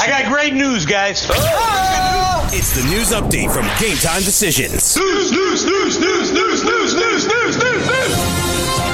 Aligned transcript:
I 0.00 0.08
got 0.08 0.32
great 0.32 0.54
news, 0.54 0.86
guys. 0.86 1.26
It's 2.56 2.74
the 2.74 2.88
news 2.88 3.10
update 3.12 3.52
from 3.52 3.68
Game 3.78 3.98
Time 3.98 4.22
Decisions. 4.22 4.96
News, 4.96 5.30
news, 5.30 5.66
news, 5.66 6.00
news, 6.00 6.32
news, 6.32 6.64
news, 6.64 6.94
news, 6.94 7.26
news, 7.28 7.58
news, 7.58 7.58
news. 7.58 8.16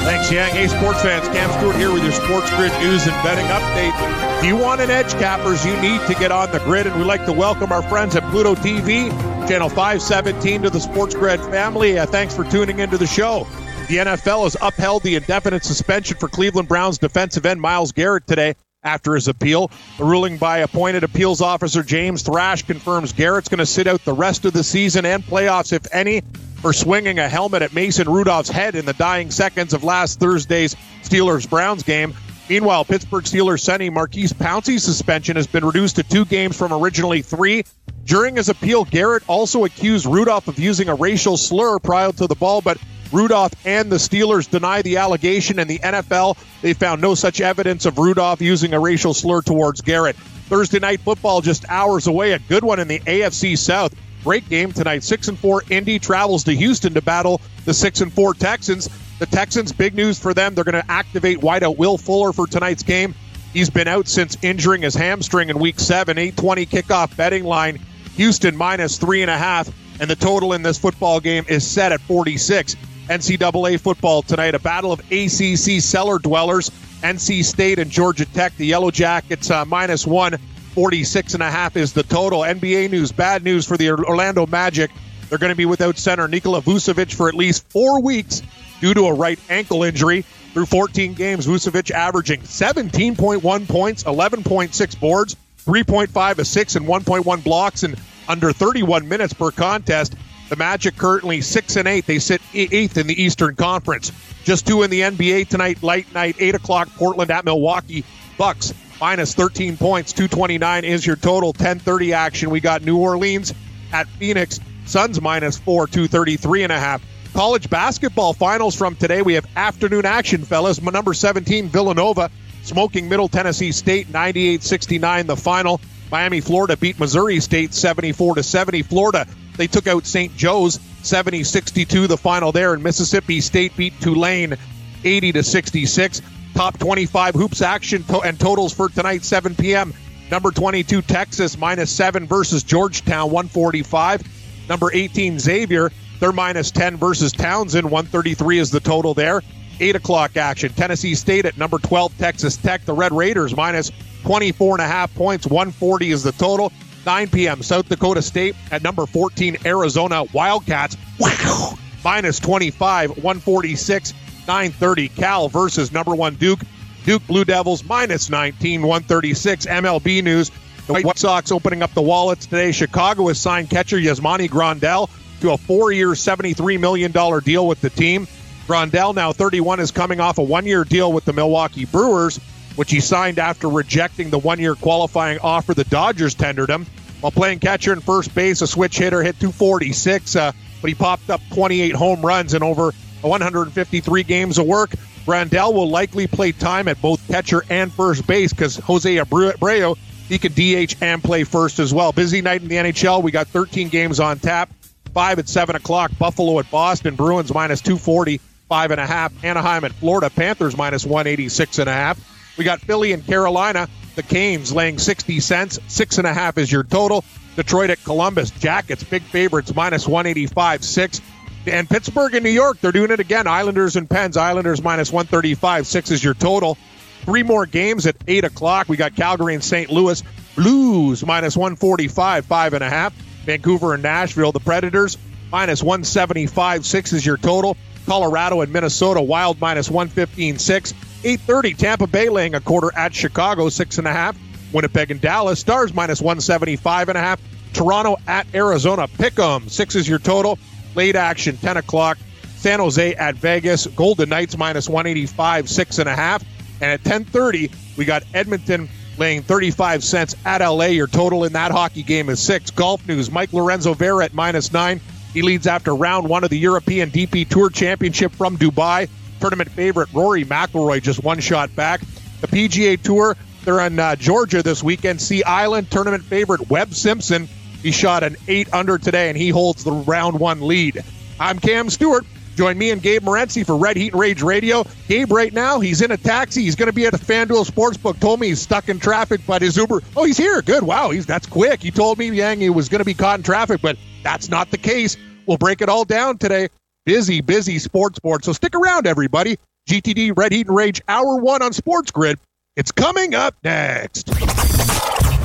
Thanks, 0.03 0.33
Yang. 0.33 0.51
Hey, 0.51 0.67
sports 0.67 1.03
fans. 1.03 1.29
Cam 1.29 1.49
Stewart 1.61 1.77
here 1.77 1.93
with 1.93 2.03
your 2.03 2.11
Sports 2.11 2.51
Grid 2.57 2.73
news 2.83 3.07
and 3.07 3.15
betting 3.23 3.47
update. 3.47 4.41
If 4.41 4.47
you 4.47 4.57
want 4.57 4.81
an 4.81 4.91
edge, 4.91 5.13
cappers, 5.13 5.65
you 5.65 5.81
need 5.81 6.01
to 6.09 6.15
get 6.15 6.33
on 6.33 6.51
the 6.51 6.59
grid, 6.59 6.89
and 6.89 6.97
we'd 6.97 7.07
like 7.07 7.25
to 7.27 7.33
welcome 7.33 7.71
our 7.71 7.83
friends 7.83 8.17
at 8.17 8.29
Pluto 8.33 8.57
TV, 8.57 9.09
channel 9.47 9.69
517, 9.69 10.63
to 10.63 10.71
the 10.71 10.81
Sports 10.81 11.15
Grid 11.15 11.39
family. 11.41 12.01
Uh, 12.01 12.07
thanks 12.07 12.35
for 12.35 12.43
tuning 12.43 12.81
into 12.81 12.99
the 12.99 13.07
show. 13.07 13.47
The 13.89 13.99
NFL 13.99 14.43
has 14.43 14.57
upheld 14.61 15.05
the 15.05 15.15
indefinite 15.15 15.63
suspension 15.63 16.17
for 16.17 16.29
Cleveland 16.29 16.67
Browns 16.67 16.99
defensive 16.99 17.47
end 17.47 17.61
Myles 17.61 17.93
Garrett 17.93 18.27
today 18.27 18.57
after 18.87 19.15
his 19.15 19.29
appeal. 19.29 19.71
The 19.99 20.05
ruling 20.05 20.39
by 20.39 20.59
appointed 20.59 21.05
appeals 21.05 21.41
officer 21.43 21.83
James 21.83 22.23
Thrash 22.23 22.63
confirms 22.63 23.13
Garrett's 23.13 23.49
going 23.49 23.59
to 23.59 23.67
sit 23.67 23.87
out 23.87 24.05
the 24.05 24.15
rest 24.15 24.45
of 24.45 24.53
the 24.53 24.65
season 24.65 25.05
and 25.05 25.23
playoffs, 25.23 25.73
if 25.73 25.93
any, 25.93 26.23
for 26.63 26.73
swinging 26.73 27.19
a 27.19 27.29
helmet 27.29 27.63
at 27.63 27.75
Mason 27.75 28.09
Rudolph's 28.09 28.49
head 28.49 28.75
in 28.77 28.87
the 28.87 28.95
dying 28.95 29.31
seconds 29.31 29.75
of 29.75 29.85
last 29.85 30.21
Thursday's 30.21 30.77
Steelers 31.03 31.49
Browns 31.49 31.83
game. 31.83 32.15
Meanwhile, 32.49 32.85
Pittsburgh 32.85 33.25
Steelers 33.25 33.61
center 33.61 33.91
Maurkice 33.91 34.33
Pouncey's 34.33 34.85
suspension 34.85 35.35
has 35.35 35.49
been 35.49 35.65
reduced 35.65 35.97
to 35.97 36.05
two 36.05 36.25
games 36.25 36.57
from 36.57 36.73
originally 36.73 37.23
three. 37.23 37.65
During 38.05 38.37
his 38.37 38.49
appeal, 38.49 38.85
Garrett 38.85 39.25
also 39.29 39.65
accused 39.65 40.07
Rudolph 40.07 40.47
of 40.47 40.61
using 40.61 40.89
a 40.89 40.95
racial 40.95 41.37
slur 41.37 41.81
prior 41.81 42.13
to 42.13 42.29
the 42.29 42.37
ball, 42.37 42.61
but 42.61 42.79
Rudolph 43.13 43.53
and 43.65 43.91
the 43.91 43.97
Steelers 43.97 44.51
deny 44.51 44.83
the 44.83 44.97
allegation, 44.97 45.59
and 45.59 45.71
the 45.71 45.79
NFL, 45.79 46.37
they 46.63 46.73
found 46.73 47.01
no 47.01 47.15
such 47.15 47.41
evidence 47.41 47.87
of 47.87 47.99
Rudolph 47.99 48.41
using 48.41 48.75
a 48.75 48.81
racial 48.81 49.15
slur 49.15 49.43
towards 49.43 49.81
Garrett. 49.81 50.17
Thursday 50.17 50.79
night 50.79 51.01
football 51.01 51.41
just 51.41 51.65
hours 51.69 52.07
away, 52.07 52.33
a 52.33 52.39
good 52.39 52.65
one 52.65 52.81
in 52.81 52.89
the 52.89 53.01
AFC 53.01 53.57
South. 53.57 53.95
Great 54.25 54.49
game 54.49 54.73
tonight. 54.73 55.05
Six 55.05 55.29
and 55.29 55.39
four 55.39 55.63
Indy 55.71 56.01
travels 56.01 56.45
to 56.45 56.53
Houston 56.53 56.95
to 56.95 57.03
battle 57.03 57.41
the 57.65 57.73
six 57.73 58.01
and 58.01 58.13
four 58.13 58.35
Texans. 58.35 58.89
The 59.21 59.27
Texans, 59.27 59.73
big 59.73 59.95
news 59.95 60.19
for 60.19 60.35
them. 60.35 60.55
They're 60.55 60.65
going 60.65 60.75
to 60.75 60.91
activate 60.91 61.39
wideout 61.39 61.77
Will 61.77 61.97
Fuller 61.97 62.33
for 62.33 62.47
tonight's 62.47 62.83
game. 62.83 63.15
He's 63.53 63.71
been 63.71 63.89
out 63.89 64.09
since 64.09 64.37
injuring 64.43 64.83
his 64.83 64.95
hamstring 64.95 65.49
in 65.49 65.59
week 65.59 65.79
seven. 65.79 66.19
820 66.19 66.67
kickoff 66.67 67.17
betting 67.17 67.45
line. 67.45 67.79
Houston 68.17 68.57
minus 68.57 68.99
three 68.99 69.23
and 69.23 69.31
a 69.31 69.39
half. 69.39 69.71
And 70.01 70.11
the 70.11 70.17
total 70.17 70.53
in 70.53 70.63
this 70.63 70.77
football 70.77 71.21
game 71.21 71.45
is 71.49 71.65
set 71.67 71.93
at 71.93 72.01
46. 72.03 72.77
NCAA 73.09 73.79
football 73.81 74.23
tonight, 74.23 74.55
a 74.55 74.59
battle 74.59 74.93
of 74.93 75.01
ACC 75.13 75.81
cellar 75.81 76.19
dwellers. 76.19 76.71
NC 77.03 77.45
State 77.45 77.79
and 77.79 77.91
Georgia 77.91 78.25
Tech, 78.25 78.57
the 78.57 78.67
Yellow 78.67 78.91
Jackets 78.91 79.51
uh, 79.51 79.65
minus 79.65 80.07
one, 80.07 80.37
46 80.75 81.35
and 81.35 81.43
a 81.43 81.51
half 81.51 81.77
is 81.77 81.93
the 81.93 82.03
total. 82.03 82.41
NBA 82.41 82.91
news, 82.91 83.13
bad 83.13 83.45
news 83.45 83.67
for 83.67 83.77
the 83.77 83.91
Orlando 83.91 84.47
Magic. 84.47 84.91
They're 85.29 85.39
going 85.39 85.53
to 85.53 85.57
be 85.57 85.67
without 85.67 85.99
center 85.99 86.27
Nikola 86.27 86.63
Vucevic 86.63 87.15
for 87.15 87.29
at 87.29 87.35
least 87.35 87.69
four 87.71 88.03
weeks 88.03 88.43
due 88.81 88.95
to 88.95 89.07
a 89.07 89.15
right 89.15 89.39
ankle 89.49 89.83
injury. 89.83 90.23
Through 90.53 90.67
14 90.67 91.15
games, 91.15 91.47
Vucevic 91.47 91.91
averaging 91.91 92.41
17.1 92.41 93.69
points, 93.69 94.05
11.6 94.05 95.01
boards, 95.01 95.37
3.5 95.67 96.39
assists, 96.39 96.77
and 96.77 96.87
1.1 96.87 97.45
blocks 97.45 97.83
in 97.83 97.95
under 98.27 98.53
31 98.53 99.07
minutes 99.07 99.35
per 99.35 99.51
contest. 99.51 100.15
The 100.49 100.57
Magic 100.57 100.97
currently 100.97 101.41
six 101.41 101.77
and 101.77 101.89
eight. 101.89 102.07
They 102.07 102.19
sit 102.19 102.41
eighth 102.55 102.97
in 102.97 103.07
the 103.07 103.21
Eastern 103.21 103.57
Conference. 103.57 104.13
Just 104.45 104.67
two 104.67 104.83
in 104.83 104.91
the 104.91 105.01
NBA 105.01 105.49
tonight. 105.49 105.83
Light 105.83 106.13
night, 106.15 106.37
eight 106.39 106.55
o'clock. 106.55 106.89
Portland 106.97 107.31
at 107.31 107.45
Milwaukee. 107.45 108.05
Bucks 108.39 108.73
minus 109.01 109.35
13 109.35 109.77
points. 109.77 110.13
229 110.13 110.85
is 110.85 111.05
your 111.05 111.17
total. 111.17 111.53
10:30 111.53 112.13
action. 112.13 112.51
We 112.51 112.61
got 112.61 112.83
New 112.83 112.97
Orleans 112.97 113.53
at 113.93 114.09
Phoenix. 114.19 114.61
Suns 114.85 115.21
minus 115.21 115.59
four. 115.59 115.89
233 115.89 116.63
and 116.63 116.73
a 116.73 116.79
half. 116.79 117.03
College 117.35 117.69
basketball 117.69 118.33
finals 118.33 118.75
from 118.75 118.95
today. 118.95 119.23
We 119.23 119.35
have 119.35 119.47
afternoon 119.57 120.07
action, 120.07 120.45
fellas. 120.45 120.81
Number 120.81 121.13
17 121.13 121.69
Villanova 121.69 122.31
smoking 122.63 123.09
Middle 123.09 123.29
Tennessee 123.29 123.73
State 123.73 124.13
98-69. 124.13 125.27
The 125.27 125.37
final. 125.37 125.81
Miami, 126.11 126.41
Florida 126.41 126.77
beat 126.77 127.01
Missouri 127.01 127.41
State 127.41 127.75
74 127.75 128.37
to 128.37 128.43
70. 128.43 128.83
Florida 128.83 129.27
they 129.57 129.67
took 129.67 129.87
out 129.87 130.07
St. 130.07 130.37
Joe's 130.37 130.81
70 131.03 131.45
62, 131.45 132.07
the 132.07 132.17
final 132.17 132.53
there, 132.53 132.75
and 132.75 132.83
Mississippi 132.83 133.41
State 133.41 133.77
beat 133.77 133.99
Tulane 134.01 134.57
80 135.05 135.33
to 135.33 135.43
66. 135.43 136.23
Top 136.55 136.79
25 136.79 137.35
hoops 137.35 137.63
action 137.63 138.03
to- 138.05 138.21
and 138.21 138.41
totals 138.41 138.73
for 138.73 138.89
tonight, 138.89 139.25
7 139.25 139.55
p.m. 139.55 139.93
Number 140.31 140.51
22, 140.51 141.03
Texas, 141.03 141.57
minus 141.57 141.91
7 141.91 142.27
versus 142.27 142.63
Georgetown, 142.65 143.31
145. 143.31 144.23
Number 144.69 144.91
18, 144.93 145.39
Xavier, 145.39 145.93
they're 146.19 146.33
minus 146.33 146.71
10 146.71 146.97
versus 146.97 147.33
Towson, 147.33 147.85
133 147.85 148.59
is 148.59 148.71
the 148.71 148.81
total 148.81 149.15
there. 149.15 149.43
8 149.79 149.95
o'clock 149.97 150.37
action. 150.37 150.73
Tennessee 150.73 151.15
State 151.15 151.45
at 151.45 151.59
number 151.59 151.79
12, 151.79 152.17
Texas 152.19 152.57
Tech. 152.57 152.85
The 152.87 152.95
Red 152.95 153.13
Raiders 153.13 153.55
minus 153.55 153.93
24 154.23 154.77
and 154.77 154.83
a 154.83 154.89
half 154.89 155.15
points, 155.15 155.47
140 155.47 156.11
is 156.11 156.23
the 156.23 156.33
total. 156.33 156.73
9 157.07 157.29
p.m. 157.29 157.63
South 157.63 157.89
Dakota 157.89 158.21
State 158.21 158.57
at 158.73 158.83
number 158.83 159.07
14 159.07 159.59
Arizona 159.65 160.25
Wildcats. 160.35 160.97
Wow. 161.21 161.75
Minus 162.05 162.41
25, 162.41 163.11
146, 163.11 164.13
930. 164.47 165.09
Cal 165.09 165.49
versus 165.49 165.93
number 165.93 166.15
one 166.15 166.35
Duke. 166.35 166.61
Duke 167.05 167.25
Blue 167.29 167.45
Devils 167.45 167.85
minus 167.85 168.29
19, 168.29 168.83
136. 168.83 169.67
MLB 169.67 170.23
news. 170.25 170.51
The 170.89 170.95
White 170.95 171.19
Sox 171.19 171.51
opening 171.53 171.83
up 171.83 171.93
the 171.95 172.03
wallets 172.03 172.47
today. 172.47 172.73
Chicago 172.73 173.29
has 173.29 173.41
signed 173.41 173.71
catcher 173.71 173.97
Yasmani 173.97 174.49
Grandal 174.49 175.09
to 175.41 175.53
a 175.53 175.59
four-year, 175.59 176.11
$73 176.11 176.81
million 176.81 177.13
deal 177.43 177.67
with 177.67 177.81
the 177.81 177.91
team. 177.91 178.27
Grandal, 178.67 179.15
now 179.15 179.33
31, 179.33 179.81
is 179.81 179.91
coming 179.91 180.21
off 180.21 180.39
a 180.39 180.43
one-year 180.43 180.85
deal 180.85 181.13
with 181.13 181.25
the 181.25 181.33
Milwaukee 181.33 181.85
Brewers, 181.85 182.41
which 182.77 182.91
he 182.91 183.01
signed 183.01 183.39
after 183.39 183.69
rejecting 183.69 184.31
the 184.31 184.39
one-year 184.39 184.75
qualifying 184.75 185.39
offer 185.41 185.75
the 185.75 185.85
Dodgers 185.85 186.35
tendered 186.35 186.71
him. 186.71 186.87
While 187.21 187.33
playing 187.33 187.59
catcher 187.59 187.93
and 187.93 188.03
first 188.03 188.35
base, 188.35 188.63
a 188.63 188.67
switch 188.67 188.99
hitter 188.99 189.23
hit 189.23 189.41
246, 189.41 190.37
uh, 190.37 190.53
but 190.81 190.89
he 190.89 190.95
popped 190.95 191.31
up 191.31 191.41
28 191.53 191.95
home 191.95 192.25
runs 192.25 192.55
in 192.55 192.63
over 192.63 192.93
153 193.23 194.23
games 194.23 194.59
of 194.59 194.67
work. 194.67 194.91
Grandal 195.27 195.75
will 195.75 195.89
likely 195.89 196.29
play 196.29 196.53
time 196.53 196.87
at 196.87 197.01
both 197.03 197.27
catcher 197.27 197.65
and 197.69 197.93
first 197.93 198.27
base 198.27 198.53
because 198.53 198.77
Jose 198.77 199.17
Abreu, 199.17 199.97
he 200.29 200.39
can 200.39 200.53
DH 200.53 200.95
and 201.01 201.23
play 201.23 201.43
first 201.45 201.81
as 201.81 201.93
well. 201.93 202.13
Busy 202.13 202.43
night 202.43 202.63
in 202.63 202.69
the 202.69 202.77
NHL. 202.77 203.23
We 203.23 203.33
got 203.33 203.49
13 203.49 203.89
games 203.89 204.21
on 204.21 204.39
tap. 204.39 204.71
Five 205.13 205.39
at 205.39 205.49
7 205.49 205.75
o'clock. 205.75 206.13
Buffalo 206.19 206.59
at 206.61 206.71
Boston. 206.71 207.17
Bruins 207.17 207.53
minus 207.53 207.81
240. 207.81 208.41
Five 208.69 208.91
and 208.91 209.01
a 209.01 209.07
half. 209.07 209.33
Anaheim 209.45 209.85
at 209.85 209.93
Florida. 209.93 210.31
Panthers 210.31 210.77
minus 210.77 211.05
186 211.05 211.79
and 211.79 211.89
a 211.89 211.93
half. 211.93 212.36
We 212.57 212.65
got 212.65 212.81
Philly 212.81 213.13
and 213.13 213.25
Carolina. 213.25 213.89
The 214.15 214.23
Canes 214.23 214.73
laying 214.73 214.99
60 214.99 215.41
cents. 215.41 215.79
Six 215.89 216.19
and 216.19 216.27
a 216.27 216.33
half 216.33 216.59
is 216.59 216.71
your 216.73 216.83
total. 216.83 217.25
Detroit 217.55 217.91
at 217.91 218.03
Columbus. 218.05 218.51
Jackets, 218.51 219.03
big 219.05 219.23
favorites, 219.23 219.75
minus 219.75 220.07
185, 220.07 220.85
six. 220.85 221.21
And 221.67 221.89
Pittsburgh 221.89 222.35
and 222.35 222.45
New 222.45 222.51
York, 222.51 222.81
they're 222.81 222.93
doing 222.93 223.11
it 223.11 223.21
again. 223.21 223.47
Islanders 223.47 223.97
and 223.97 224.09
Pens. 224.09 224.37
Islanders 224.37 224.83
minus 224.83 225.13
135, 225.13 225.87
six 225.87 226.11
is 226.11 226.23
your 226.23 226.35
total. 226.35 226.79
Three 227.23 227.43
more 227.43 227.67
games 227.67 228.07
at 228.07 228.17
8 228.29 228.45
o'clock. 228.45 228.89
We 228.89 228.97
got 228.97 229.17
Calgary 229.17 229.55
and 229.55 229.65
St. 229.65 229.91
Louis. 229.91 230.23
Blues 230.55 231.27
minus 231.27 231.57
145, 231.57 232.47
five 232.47 232.73
and 232.73 232.85
a 232.85 232.89
half. 232.89 233.13
Vancouver 233.45 233.95
and 233.95 234.03
Nashville. 234.03 234.53
The 234.53 234.61
Predators 234.61 235.19
minus 235.51 235.83
175, 235.83 236.87
six 236.87 237.13
is 237.13 237.27
your 237.27 237.37
total. 237.37 237.77
Colorado 238.07 238.61
and 238.61 238.73
Minnesota. 238.73 239.21
Wild 239.21 239.61
minus 239.61 239.91
115, 239.91 240.59
six. 240.59 240.95
8.30, 241.23 241.77
Tampa 241.77 242.07
Bay 242.07 242.29
laying 242.29 242.55
a 242.55 242.61
quarter 242.61 242.91
at 242.97 243.15
Chicago, 243.15 243.69
six 243.69 243.99
and 243.99 244.07
a 244.07 244.13
half. 244.13 244.37
Winnipeg 244.73 245.11
and 245.11 245.21
Dallas, 245.21 245.61
Stars 245.61 245.95
minus 245.95 246.21
175 246.21 247.09
and 247.09 247.19
a 247.19 247.21
half. 247.21 247.41
Toronto 247.73 248.17
at 248.27 248.47
Arizona, 248.55 249.09
pick 249.09 249.39
'em. 249.39 249.69
Six 249.69 249.95
is 249.95 250.09
your 250.09 250.19
total. 250.19 250.59
Late 250.95 251.17
action, 251.17 251.57
10 251.57 251.77
o'clock. 251.77 252.19
San 252.57 252.81
Jose 252.81 253.15
at 253.15 253.37
Vegas, 253.37 253.87
Golden 253.87 254.29
Knights 254.29 254.57
minus 254.57 254.89
185, 254.89 255.69
six 255.69 255.99
and 255.99 256.09
a 256.09 256.17
half. 256.17 256.43
And 256.81 256.91
at 256.91 257.05
10:30, 257.05 257.71
we 257.97 258.05
got 258.05 258.23
Edmonton 258.35 258.89
laying 259.19 259.43
35 259.43 260.03
cents 260.03 260.35
at 260.45 260.63
LA. 260.63 260.87
Your 260.87 261.07
total 261.07 261.45
in 261.45 261.53
that 261.53 261.71
hockey 261.71 262.03
game 262.03 262.29
is 262.29 262.41
six. 262.41 262.71
Golf 262.71 263.07
news: 263.07 263.31
Mike 263.31 263.53
Lorenzo 263.53 263.95
Vera 263.95 264.25
at 264.25 264.35
minus 264.35 264.73
nine. 264.73 265.01
He 265.33 265.43
leads 265.43 265.67
after 265.67 265.95
round 265.95 266.29
one 266.29 266.45
of 266.45 266.51
the 266.51 266.59
European 266.59 267.11
DP 267.11 267.45
Tour 267.45 267.69
Championship 267.69 268.35
from 268.35 268.57
Dubai 268.57 269.09
tournament 269.41 269.71
favorite 269.71 270.13
Rory 270.13 270.45
McIlroy 270.45 271.03
just 271.03 271.23
one 271.23 271.41
shot 271.41 271.75
back. 271.75 272.01
The 272.41 272.49
PGA 272.49 273.01
Tour, 273.01 273.37
they're 273.65 273.81
in 273.81 273.99
uh, 273.99 274.17
Georgia 274.17 274.63
this 274.63 274.83
weekend. 274.83 275.21
Sea 275.21 275.43
Island 275.45 275.91
tournament 275.91 276.25
favorite 276.25 276.69
Webb 276.69 276.95
Simpson. 276.95 277.49
He 277.83 277.93
shot 277.93 278.23
an 278.23 278.37
eight 278.49 278.73
under 278.73 278.99
today, 278.99 279.29
and 279.29 279.39
he 279.39 279.51
holds 279.51 279.85
the 279.85 279.93
round 279.93 280.41
one 280.41 280.61
lead. 280.61 281.03
I'm 281.39 281.59
Cam 281.59 281.91
Stewart. 281.91 282.25
Join 282.57 282.79
me 282.79 282.91
and 282.91 283.03
Gabe 283.03 283.23
Morency 283.23 283.67
for 283.67 283.77
Red 283.77 283.97
Heat 283.97 284.13
and 284.13 284.21
Rage 284.21 284.41
Radio. 284.41 284.85
Gabe, 285.09 285.31
right 285.31 285.53
now, 285.53 285.79
he's 285.81 286.01
in 286.01 286.11
a 286.11 286.17
taxi. 286.17 286.63
He's 286.63 286.75
going 286.75 286.87
to 286.87 286.93
be 286.95 287.05
at 287.05 287.13
the 287.13 287.19
FanDuel 287.19 287.67
Sportsbook. 287.67 288.19
Told 288.19 288.41
me 288.41 288.49
he's 288.49 288.63
stuck 288.63 288.89
in 288.89 288.99
traffic, 288.99 289.43
but 289.47 289.61
his 289.61 289.77
Uber. 289.77 290.01
Oh, 290.17 290.25
he's 290.25 290.39
here. 290.39 290.63
Good. 290.63 290.83
Wow, 290.83 291.11
he's 291.11 291.27
that's 291.27 291.47
quick. 291.47 291.83
He 291.83 291.91
told 291.91 292.19
me 292.19 292.31
Yang 292.31 292.61
he 292.61 292.71
was 292.71 292.89
going 292.89 293.01
to 293.01 293.05
be 293.05 293.13
caught 293.13 293.39
in 293.39 293.43
traffic, 293.43 293.83
but 293.83 293.99
that's 294.23 294.49
not 294.49 294.71
the 294.71 294.79
case. 294.79 295.19
We'll 295.45 295.59
break 295.59 295.83
it 295.83 295.91
all 295.91 296.07
down 296.07 296.39
today. 296.39 296.71
Busy, 297.07 297.41
busy 297.41 297.79
sports 297.79 298.19
board. 298.19 298.45
So 298.45 298.53
stick 298.53 298.75
around, 298.75 299.07
everybody. 299.07 299.59
GTD 299.89 300.37
Red 300.37 300.51
Heat 300.51 300.67
and 300.67 300.77
Rage 300.77 301.01
Hour 301.07 301.37
One 301.37 301.63
on 301.63 301.73
Sports 301.73 302.11
Grid. 302.11 302.37
It's 302.75 302.91
coming 302.91 303.33
up 303.33 303.55
next. 303.63 304.29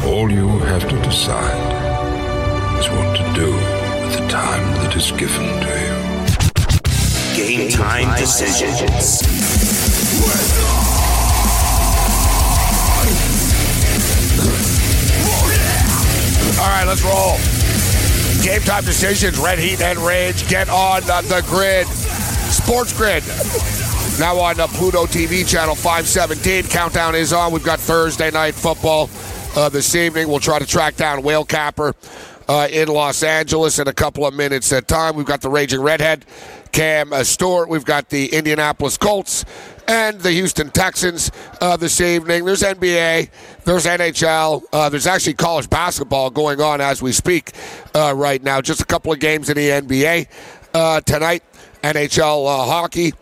All 0.04 0.30
you 0.32 0.48
have 0.58 0.90
to 0.90 1.02
decide 1.04 2.80
is 2.80 2.90
what 2.90 3.16
to 3.16 3.34
do 3.40 3.54
with 3.54 4.20
the 4.20 4.28
time 4.28 4.74
that 4.82 4.96
is 4.96 5.12
given 5.12 5.46
to 5.62 5.70
you. 7.38 7.46
Game 7.46 7.70
time 7.70 8.18
decisions. 8.18 9.22
All 16.60 16.68
right, 16.68 16.88
let's 16.88 17.04
roll. 17.04 17.61
Game 18.44 18.62
time 18.62 18.84
decisions, 18.84 19.38
Red 19.38 19.60
Heat 19.60 19.82
and 19.82 20.00
Rage. 20.00 20.50
Get 20.50 20.68
on 20.68 21.02
the 21.04 21.44
grid. 21.48 21.86
Sports 21.88 22.92
Grid. 22.98 23.24
Now 24.20 24.40
on 24.40 24.60
uh, 24.60 24.66
Pluto 24.68 25.06
TV, 25.06 25.48
channel 25.48 25.76
517. 25.76 26.64
Countdown 26.64 27.14
is 27.14 27.34
on. 27.34 27.52
We've 27.52 27.64
got 27.64 27.80
Thursday 27.80 28.32
night 28.32 28.56
football 28.56 29.12
uh, 29.56 29.70
this 29.70 29.94
evening. 29.96 30.28
We'll 30.28 30.40
try 30.40 30.58
to 30.58 30.66
track 30.66 30.96
down 30.96 31.22
Whale 31.22 31.46
Capper 31.46 31.94
uh, 32.48 32.68
in 32.72 32.88
Los 32.88 33.22
Angeles 33.22 33.78
in 33.78 33.88
a 33.88 33.94
couple 33.94 34.26
of 34.26 34.34
minutes 34.34 34.74
at 34.74 34.88
time. 34.88 35.16
We've 35.16 35.26
got 35.26 35.42
the 35.42 35.50
Raging 35.50 35.82
Redhead, 35.82 36.26
Cam 36.72 37.14
uh, 37.14 37.24
Stewart. 37.24 37.70
We've 37.70 37.86
got 37.86 38.10
the 38.10 38.34
Indianapolis 38.34 38.98
Colts 38.98 39.46
and 39.88 40.20
the 40.20 40.32
Houston 40.32 40.70
Texans 40.70 41.32
uh, 41.60 41.78
this 41.78 42.02
evening. 42.02 42.46
There's 42.46 42.62
NBA, 42.62 43.30
there's 43.66 43.86
NHL, 43.86 44.64
uh, 44.74 44.90
there's 44.90 45.08
actually 45.08 45.34
college 45.34 45.70
basketball 45.70 46.30
going 46.30 46.62
on 46.62 46.82
as 46.82 47.02
we 47.02 47.12
speak 47.12 47.52
uh, 47.94 48.14
right 48.16 48.42
now. 48.42 48.62
Just 48.62 48.82
a 48.82 48.86
couple 48.86 49.12
of 49.12 49.20
games 49.20 49.50
in 49.50 49.58
the 49.58 49.70
NBA 49.70 50.28
uh, 50.74 51.02
tonight. 51.02 51.44
NHL 51.84 52.48
uh, 52.48 52.66
hockey. 52.66 53.14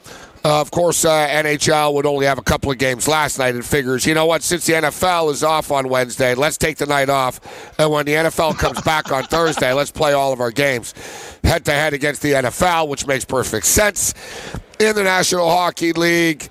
Uh, 0.43 0.61
of 0.61 0.71
course, 0.71 1.03
uh, 1.03 1.27
NHL 1.27 1.93
would 1.93 2.05
only 2.05 2.25
have 2.25 2.37
a 2.37 2.41
couple 2.41 2.71
of 2.71 2.77
games 2.77 3.09
last 3.09 3.39
night. 3.39 3.55
It 3.55 3.65
figures, 3.65 4.05
you 4.05 4.13
know 4.13 4.25
what? 4.25 4.41
Since 4.41 4.65
the 4.65 4.73
NFL 4.73 5.31
is 5.31 5.43
off 5.43 5.69
on 5.69 5.89
Wednesday, 5.89 6.33
let's 6.33 6.57
take 6.57 6.77
the 6.77 6.85
night 6.85 7.09
off. 7.09 7.41
And 7.77 7.91
when 7.91 8.05
the 8.05 8.13
NFL 8.13 8.57
comes 8.57 8.79
back 8.81 9.11
on 9.11 9.23
Thursday, 9.25 9.73
let's 9.73 9.91
play 9.91 10.13
all 10.13 10.31
of 10.31 10.39
our 10.39 10.51
games 10.51 10.93
head 11.43 11.65
to 11.65 11.71
head 11.71 11.93
against 11.93 12.21
the 12.21 12.33
NFL, 12.33 12.87
which 12.87 13.05
makes 13.05 13.25
perfect 13.25 13.65
sense. 13.65 14.13
In 14.79 14.95
the 14.95 15.03
National 15.03 15.49
Hockey 15.49 15.91
League. 15.91 16.47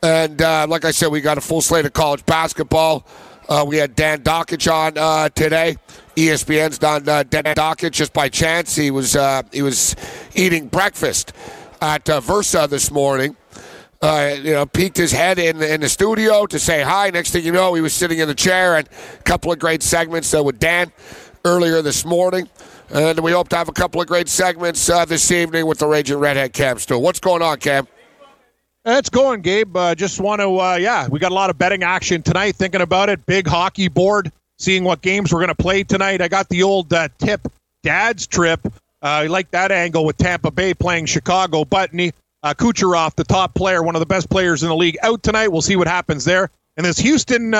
And 0.00 0.40
uh, 0.40 0.64
like 0.68 0.84
I 0.84 0.92
said, 0.92 1.08
we 1.08 1.20
got 1.20 1.38
a 1.38 1.40
full 1.40 1.60
slate 1.60 1.84
of 1.84 1.92
college 1.92 2.24
basketball. 2.24 3.04
Uh, 3.48 3.64
we 3.66 3.78
had 3.78 3.96
Dan 3.96 4.22
Dakich 4.22 4.72
on 4.72 4.96
uh, 4.96 5.28
today. 5.30 5.76
ESPN's 6.14 6.78
done 6.78 7.08
uh, 7.08 7.24
Dan 7.24 7.42
Dakich 7.42 7.90
just 7.90 8.12
by 8.12 8.28
chance. 8.28 8.76
He 8.76 8.92
was 8.92 9.16
uh, 9.16 9.42
he 9.50 9.62
was 9.62 9.96
eating 10.36 10.68
breakfast 10.68 11.32
at 11.82 12.08
uh, 12.08 12.20
Versa 12.20 12.68
this 12.70 12.92
morning. 12.92 13.36
Uh, 14.00 14.36
you 14.40 14.52
know, 14.52 14.66
peeked 14.66 14.96
his 14.96 15.10
head 15.10 15.40
in 15.40 15.60
in 15.60 15.80
the 15.80 15.88
studio 15.88 16.46
to 16.46 16.60
say 16.60 16.80
hi. 16.80 17.10
Next 17.10 17.32
thing 17.32 17.44
you 17.44 17.50
know, 17.50 17.74
he 17.74 17.80
was 17.80 17.92
sitting 17.92 18.20
in 18.20 18.28
the 18.28 18.36
chair, 18.36 18.76
and 18.76 18.88
a 19.18 19.22
couple 19.24 19.50
of 19.50 19.58
great 19.58 19.82
segments 19.82 20.32
with 20.32 20.60
Dan 20.60 20.92
earlier 21.44 21.82
this 21.82 22.04
morning. 22.04 22.48
And 22.90 23.18
we 23.20 23.32
hope 23.32 23.48
to 23.48 23.56
have 23.56 23.68
a 23.68 23.72
couple 23.72 24.00
of 24.00 24.06
great 24.06 24.28
segments 24.28 24.88
uh, 24.88 25.04
this 25.04 25.30
evening 25.30 25.66
with 25.66 25.78
the 25.78 25.86
Raging 25.86 26.18
Redhead 26.18 26.52
Cam 26.52 26.78
Still. 26.78 27.00
What's 27.00 27.18
going 27.18 27.42
on, 27.42 27.58
Cam? 27.58 27.88
It's 28.84 29.08
going, 29.08 29.40
Gabe. 29.40 29.74
Uh, 29.74 29.94
just 29.94 30.20
want 30.20 30.42
to, 30.42 30.60
uh, 30.60 30.76
yeah, 30.76 31.08
we 31.08 31.18
got 31.18 31.32
a 31.32 31.34
lot 31.34 31.48
of 31.48 31.56
betting 31.56 31.82
action 31.82 32.22
tonight. 32.22 32.54
Thinking 32.56 32.82
about 32.82 33.08
it, 33.08 33.24
big 33.24 33.46
hockey 33.46 33.88
board, 33.88 34.30
seeing 34.58 34.84
what 34.84 35.00
games 35.00 35.32
we're 35.32 35.40
going 35.40 35.48
to 35.48 35.54
play 35.54 35.82
tonight. 35.82 36.20
I 36.20 36.28
got 36.28 36.50
the 36.50 36.62
old 36.62 36.92
uh, 36.92 37.08
tip, 37.18 37.48
Dad's 37.82 38.26
trip. 38.26 38.60
Uh, 38.66 38.70
I 39.00 39.26
like 39.26 39.50
that 39.52 39.72
angle 39.72 40.04
with 40.04 40.18
Tampa 40.18 40.50
Bay 40.50 40.74
playing 40.74 41.06
Chicago. 41.06 41.64
Butney, 41.64 42.12
uh, 42.42 42.52
Kucherov, 42.52 43.14
the 43.14 43.24
top 43.24 43.54
player, 43.54 43.82
one 43.82 43.96
of 43.96 44.00
the 44.00 44.06
best 44.06 44.28
players 44.28 44.62
in 44.62 44.68
the 44.68 44.76
league, 44.76 44.98
out 45.02 45.22
tonight. 45.22 45.48
We'll 45.48 45.62
see 45.62 45.76
what 45.76 45.88
happens 45.88 46.26
there. 46.26 46.50
And 46.76 46.84
this 46.84 46.98
Houston 46.98 47.54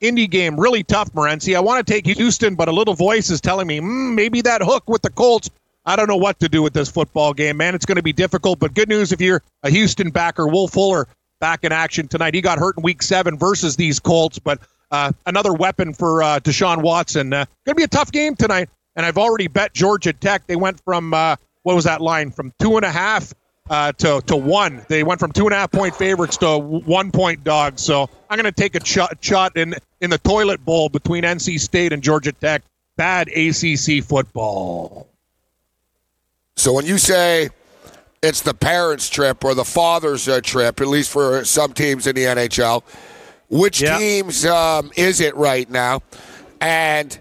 Indy 0.00 0.26
game, 0.26 0.58
really 0.60 0.82
tough, 0.82 1.12
Morency. 1.12 1.56
I 1.56 1.60
want 1.60 1.86
to 1.86 1.92
take 1.92 2.06
Houston, 2.06 2.54
but 2.54 2.68
a 2.68 2.72
little 2.72 2.94
voice 2.94 3.30
is 3.30 3.40
telling 3.40 3.66
me 3.66 3.80
mm, 3.80 4.14
maybe 4.14 4.42
that 4.42 4.62
hook 4.62 4.88
with 4.88 5.02
the 5.02 5.10
Colts. 5.10 5.50
I 5.86 5.96
don't 5.96 6.08
know 6.08 6.16
what 6.16 6.40
to 6.40 6.48
do 6.48 6.62
with 6.62 6.74
this 6.74 6.90
football 6.90 7.32
game, 7.32 7.56
man. 7.56 7.74
It's 7.74 7.86
going 7.86 7.96
to 7.96 8.02
be 8.02 8.12
difficult, 8.12 8.58
but 8.58 8.74
good 8.74 8.88
news 8.88 9.12
if 9.12 9.20
you're 9.20 9.42
a 9.62 9.70
Houston 9.70 10.10
backer. 10.10 10.46
Will 10.46 10.68
Fuller 10.68 11.06
back 11.40 11.64
in 11.64 11.72
action 11.72 12.08
tonight. 12.08 12.34
He 12.34 12.40
got 12.40 12.58
hurt 12.58 12.76
in 12.76 12.82
week 12.82 13.02
seven 13.02 13.38
versus 13.38 13.76
these 13.76 14.00
Colts, 14.00 14.38
but 14.38 14.58
uh, 14.90 15.12
another 15.24 15.52
weapon 15.52 15.94
for 15.94 16.22
uh, 16.22 16.40
Deshaun 16.40 16.82
Watson. 16.82 17.32
Uh, 17.32 17.46
going 17.64 17.74
to 17.74 17.76
be 17.76 17.84
a 17.84 17.88
tough 17.88 18.12
game 18.12 18.34
tonight, 18.34 18.68
and 18.96 19.06
I've 19.06 19.18
already 19.18 19.46
bet 19.48 19.72
Georgia 19.72 20.12
Tech. 20.12 20.46
They 20.46 20.56
went 20.56 20.80
from, 20.84 21.14
uh, 21.14 21.36
what 21.62 21.74
was 21.74 21.84
that 21.84 22.00
line? 22.00 22.32
From 22.32 22.52
two 22.58 22.76
and 22.76 22.84
a 22.84 22.90
half 22.90 23.32
uh, 23.70 23.92
to, 23.92 24.22
to 24.26 24.36
one. 24.36 24.84
They 24.88 25.02
went 25.02 25.20
from 25.20 25.32
two 25.32 25.44
and 25.46 25.52
a 25.52 25.56
half 25.56 25.70
point 25.72 25.94
favorites 25.94 26.36
to 26.38 26.58
one 26.58 27.10
point 27.10 27.44
dogs. 27.44 27.82
So 27.82 28.08
I'm 28.30 28.36
going 28.36 28.52
to 28.52 28.52
take 28.52 28.74
a 28.74 28.84
shot, 28.84 29.18
shot 29.20 29.56
in, 29.56 29.74
in 30.00 30.10
the 30.10 30.18
toilet 30.18 30.64
bowl 30.64 30.88
between 30.88 31.24
NC 31.24 31.60
State 31.60 31.92
and 31.92 32.02
Georgia 32.02 32.32
Tech. 32.32 32.62
Bad 32.96 33.28
ACC 33.28 34.02
football. 34.02 35.08
So 36.56 36.72
when 36.72 36.86
you 36.86 36.96
say 36.96 37.50
it's 38.22 38.40
the 38.40 38.54
parents' 38.54 39.10
trip 39.10 39.44
or 39.44 39.54
the 39.54 39.64
father's 39.64 40.26
uh, 40.28 40.40
trip, 40.42 40.80
at 40.80 40.86
least 40.86 41.10
for 41.10 41.44
some 41.44 41.72
teams 41.74 42.06
in 42.06 42.14
the 42.16 42.22
NHL, 42.24 42.82
which 43.50 43.82
Yeah. 43.82 43.98
teams 43.98 44.46
um, 44.46 44.90
is 44.96 45.20
it 45.20 45.36
right 45.36 45.68
now? 45.68 46.00
And 46.60 47.18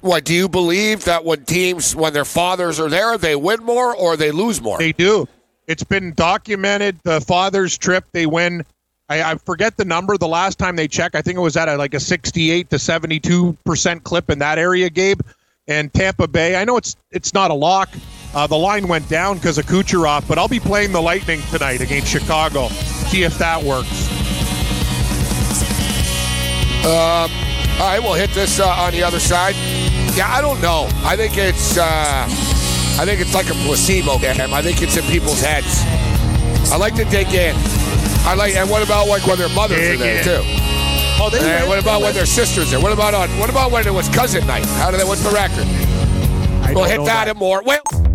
what 0.00 0.24
do 0.24 0.34
you 0.34 0.48
believe 0.48 1.04
that 1.04 1.24
when 1.24 1.44
teams, 1.44 1.94
when 1.94 2.12
their 2.12 2.24
fathers 2.24 2.80
are 2.80 2.88
there, 2.88 3.16
they 3.16 3.36
win 3.36 3.62
more 3.62 3.94
or 3.94 4.16
they 4.16 4.32
lose 4.32 4.60
more? 4.60 4.78
They 4.78 4.92
do. 4.92 5.28
It's 5.66 5.84
been 5.84 6.12
documented. 6.12 6.98
The 7.02 7.20
father's 7.20 7.78
trip, 7.78 8.04
they 8.12 8.26
win. 8.26 8.64
I, 9.08 9.22
I 9.22 9.34
forget 9.36 9.76
the 9.76 9.84
number. 9.84 10.16
The 10.18 10.28
last 10.28 10.58
time 10.58 10.76
they 10.76 10.88
checked, 10.88 11.14
I 11.14 11.22
think 11.22 11.36
it 11.36 11.40
was 11.40 11.56
at 11.56 11.68
a, 11.68 11.76
like 11.76 11.94
a 11.94 12.00
68 12.00 12.70
to 12.70 12.78
72 12.78 13.56
percent 13.64 14.04
clip 14.04 14.30
in 14.30 14.38
that 14.40 14.58
area, 14.58 14.90
Gabe. 14.90 15.20
And 15.66 15.92
Tampa 15.94 16.28
Bay. 16.28 16.56
I 16.56 16.64
know 16.64 16.76
it's 16.76 16.94
it's 17.10 17.32
not 17.32 17.50
a 17.50 17.54
lock. 17.54 17.88
Uh, 18.34 18.46
the 18.46 18.56
line 18.56 18.86
went 18.86 19.08
down 19.08 19.36
because 19.36 19.56
of 19.56 19.64
Kucherov, 19.64 20.28
but 20.28 20.36
I'll 20.38 20.48
be 20.48 20.60
playing 20.60 20.92
the 20.92 21.00
Lightning 21.00 21.40
tonight 21.50 21.80
against 21.80 22.08
Chicago. 22.08 22.68
See 23.08 23.22
if 23.22 23.38
that 23.38 23.62
works. 23.62 24.10
Um, 26.84 27.30
all 27.80 27.88
right, 27.88 27.98
we'll 28.02 28.12
hit 28.12 28.30
this 28.30 28.60
uh, 28.60 28.68
on 28.68 28.92
the 28.92 29.02
other 29.02 29.20
side. 29.20 29.54
Yeah, 30.14 30.28
I 30.28 30.42
don't 30.42 30.60
know. 30.60 30.86
I 31.02 31.16
think 31.16 31.38
it's 31.38 31.78
uh, 31.78 32.53
I 32.96 33.04
think 33.04 33.20
it's 33.20 33.34
like 33.34 33.50
a 33.50 33.54
placebo 33.66 34.18
game. 34.18 34.54
I 34.54 34.62
think 34.62 34.80
it's 34.80 34.96
in 34.96 35.04
people's 35.04 35.40
heads. 35.40 35.82
I 36.72 36.76
like 36.76 36.94
to 36.94 37.04
dig 37.04 37.28
in. 37.34 37.54
I 38.26 38.34
like, 38.34 38.54
and 38.54 38.70
what 38.70 38.82
about 38.82 39.08
like 39.08 39.26
when 39.26 39.36
their 39.36 39.48
mothers 39.50 39.78
are 39.78 39.96
there 39.96 40.18
in. 40.18 40.24
too? 40.24 40.40
Oh, 41.20 41.28
they 41.30 41.38
And 41.38 41.68
what 41.68 41.78
about 41.78 42.02
when 42.02 42.14
their 42.14 42.26
sisters 42.26 42.72
are? 42.72 42.80
What 42.80 42.92
about 42.92 43.14
on? 43.14 43.28
What 43.38 43.50
about 43.50 43.70
when 43.70 43.86
it 43.86 43.92
was 43.92 44.08
cousin 44.08 44.46
night? 44.46 44.64
How 44.64 44.90
did 44.90 45.00
that? 45.00 45.06
What's 45.06 45.22
the 45.22 45.30
record? 45.30 45.66
I 46.64 46.72
We'll 46.74 46.84
hit 46.84 46.98
know 46.98 47.04
that 47.04 47.28
and 47.28 47.38
more. 47.38 47.62
Well, 47.62 47.80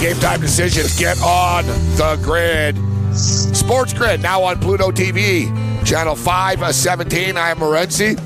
Game 0.00 0.16
time 0.16 0.40
decisions. 0.40 0.98
Get 0.98 1.20
on 1.22 1.66
the 1.96 2.18
grid. 2.22 2.74
Sports 3.14 3.92
Grid 3.92 4.22
now 4.22 4.42
on 4.42 4.58
Pluto 4.58 4.90
TV, 4.90 5.46
channel 5.86 6.14
five 6.16 6.62
uh, 6.62 6.72
seventeen. 6.72 7.36
I 7.36 7.50
am 7.50 7.58
Morency, 7.58 8.18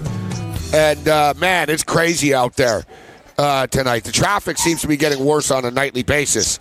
and 0.72 1.08
uh, 1.08 1.34
man, 1.36 1.70
it's 1.70 1.82
crazy 1.82 2.32
out 2.32 2.54
there. 2.54 2.84
uh, 3.38 3.66
tonight. 3.66 4.04
The 4.04 4.12
traffic 4.12 4.56
seems 4.58 4.82
to 4.82 4.88
be 4.88 4.96
getting 4.96 5.24
worse 5.24 5.50
on 5.50 5.64
a 5.64 5.70
nightly 5.72 6.04
basis 6.04 6.60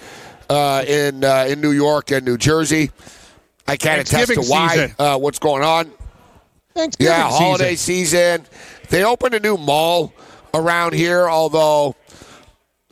uh, 0.50 0.84
in 0.88 1.24
uh, 1.24 1.46
in 1.48 1.62
New 1.62 1.72
York 1.74 2.10
and 2.12 2.25
New 2.25 2.38
Jersey. 2.38 2.89
I 3.67 3.77
can't 3.77 4.01
attest 4.01 4.34
to 4.34 4.41
why, 4.41 4.96
uh, 4.98 5.17
what's 5.20 5.38
going 5.39 5.63
on. 5.63 5.91
Thanksgiving 6.74 7.13
Yeah, 7.13 7.29
season. 7.29 7.43
holiday 7.46 7.75
season. 7.75 8.46
They 8.89 9.03
opened 9.03 9.36
a 9.36 9.39
new 9.39 9.58
mall 9.58 10.12
around 10.55 10.93
here, 10.96 11.29
although 11.29 11.96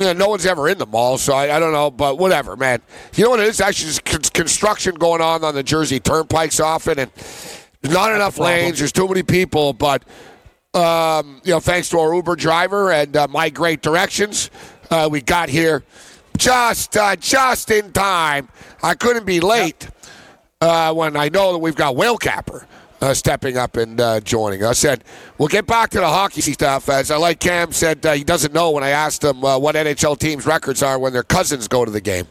you 0.02 0.08
know, 0.08 0.14
no 0.14 0.30
one's 0.30 0.48
ever 0.48 0.68
in 0.68 0.80
the 0.80 0.86
mall, 0.88 1.20
so 1.20 1.34
I, 1.34 1.56
I 1.56 1.60
don't 1.60 1.74
know, 1.74 1.92
but 1.92 2.18
whatever, 2.18 2.58
man. 2.58 2.82
You 3.14 3.26
know 3.26 3.30
what 3.30 3.40
it 3.40 3.48
is? 3.48 3.62
Actually, 3.62 3.90
just 3.90 4.04
con- 4.04 4.22
construction 4.34 4.96
going 4.96 5.22
on 5.22 5.44
on 5.44 5.54
the 5.54 5.62
Jersey 5.62 6.00
Turnpikes 6.00 6.60
often, 6.60 6.98
and 6.98 7.12
there's 7.82 7.94
not 7.94 8.12
enough 8.12 8.40
lanes. 8.40 8.80
There's 8.80 8.92
too 8.92 9.08
many 9.08 9.22
people, 9.22 9.74
but 9.74 10.04
um, 10.74 11.42
you 11.44 11.52
know, 11.52 11.60
thanks 11.60 11.90
to 11.90 12.00
our 12.00 12.16
Uber 12.16 12.36
driver 12.36 12.92
and 12.92 13.16
uh, 13.16 13.28
my 13.30 13.50
great 13.50 13.82
directions, 13.82 14.50
uh, 14.90 15.08
we 15.12 15.22
got 15.22 15.50
here 15.50 15.84
just 16.38 16.98
uh, 16.98 17.16
just 17.16 17.70
in 17.70 17.92
time. 17.92 18.50
I 18.82 18.96
couldn't 18.96 19.26
be 19.26 19.40
late 19.40 19.88
uh, 20.62 20.94
when 20.94 21.16
I 21.16 21.30
know 21.30 21.52
that 21.52 21.60
we've 21.60 21.76
got 21.76 21.96
Whale 21.96 22.18
Capper 22.18 22.66
uh, 23.02 23.14
stepping 23.14 23.58
up 23.58 23.78
and 23.78 24.00
uh, 24.00 24.20
joining 24.22 24.64
us. 24.64 24.86
And 24.86 25.04
we'll 25.38 25.48
get 25.48 25.66
back 25.66 25.90
to 25.92 26.00
the 26.00 26.08
hockey 26.08 26.42
stuff. 26.42 26.88
As 26.90 27.12
I 27.12 27.18
like 27.18 27.40
Cam 27.40 27.72
said, 27.72 28.06
uh, 28.06 28.14
he 28.14 28.24
doesn't 28.24 28.54
know 28.54 28.72
when 28.72 28.84
I 28.84 28.90
asked 28.90 29.24
him 29.24 29.44
uh, 29.44 29.58
what 29.58 29.76
NHL 29.76 30.18
teams' 30.18 30.46
records 30.46 30.84
are 30.84 31.00
when 31.00 31.14
their 31.14 31.24
cousins 31.24 31.68
go 31.68 31.84
to 31.84 31.92
the 31.92 32.02
game. 32.02 32.28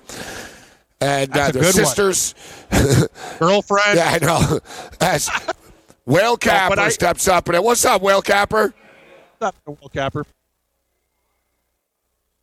And 1.00 1.31
uh, 1.33 1.50
That's 1.50 1.53
their 1.55 1.65
sisters. 1.73 2.35
Girlfriend. 3.39 3.97
Yeah, 3.97 4.19
I 4.21 4.25
know. 4.25 4.61
As 5.00 5.29
Whale 6.05 6.37
Capper 6.37 6.79
I- 6.79 6.89
steps 6.91 7.29
up 7.29 7.49
and 7.49 7.62
what's 7.65 7.85
up, 7.85 8.03
Whale 8.03 8.23
Capper? 8.23 8.75
Not 9.41 9.55
the 9.65 9.71
Will 9.73 9.89
Capper. 9.89 10.25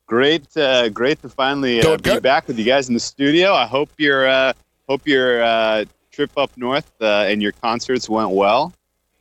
Great, 0.07 0.55
uh, 0.55 0.87
great 0.89 1.21
to 1.21 1.27
finally 1.29 1.81
uh, 1.81 1.97
be 1.97 2.03
good. 2.03 2.23
back 2.23 2.47
with 2.47 2.57
you 2.57 2.63
guys 2.63 2.87
in 2.87 2.93
the 2.93 2.99
studio. 2.99 3.53
I 3.53 3.65
hope 3.65 3.89
your 3.97 4.25
uh, 4.25 4.53
hope 4.87 5.05
your 5.05 5.43
uh, 5.43 5.83
trip 6.17 6.35
up 6.35 6.49
north 6.57 6.91
uh, 6.99 7.27
and 7.27 7.43
your 7.43 7.51
concerts 7.51 8.09
went 8.09 8.31
well, 8.31 8.73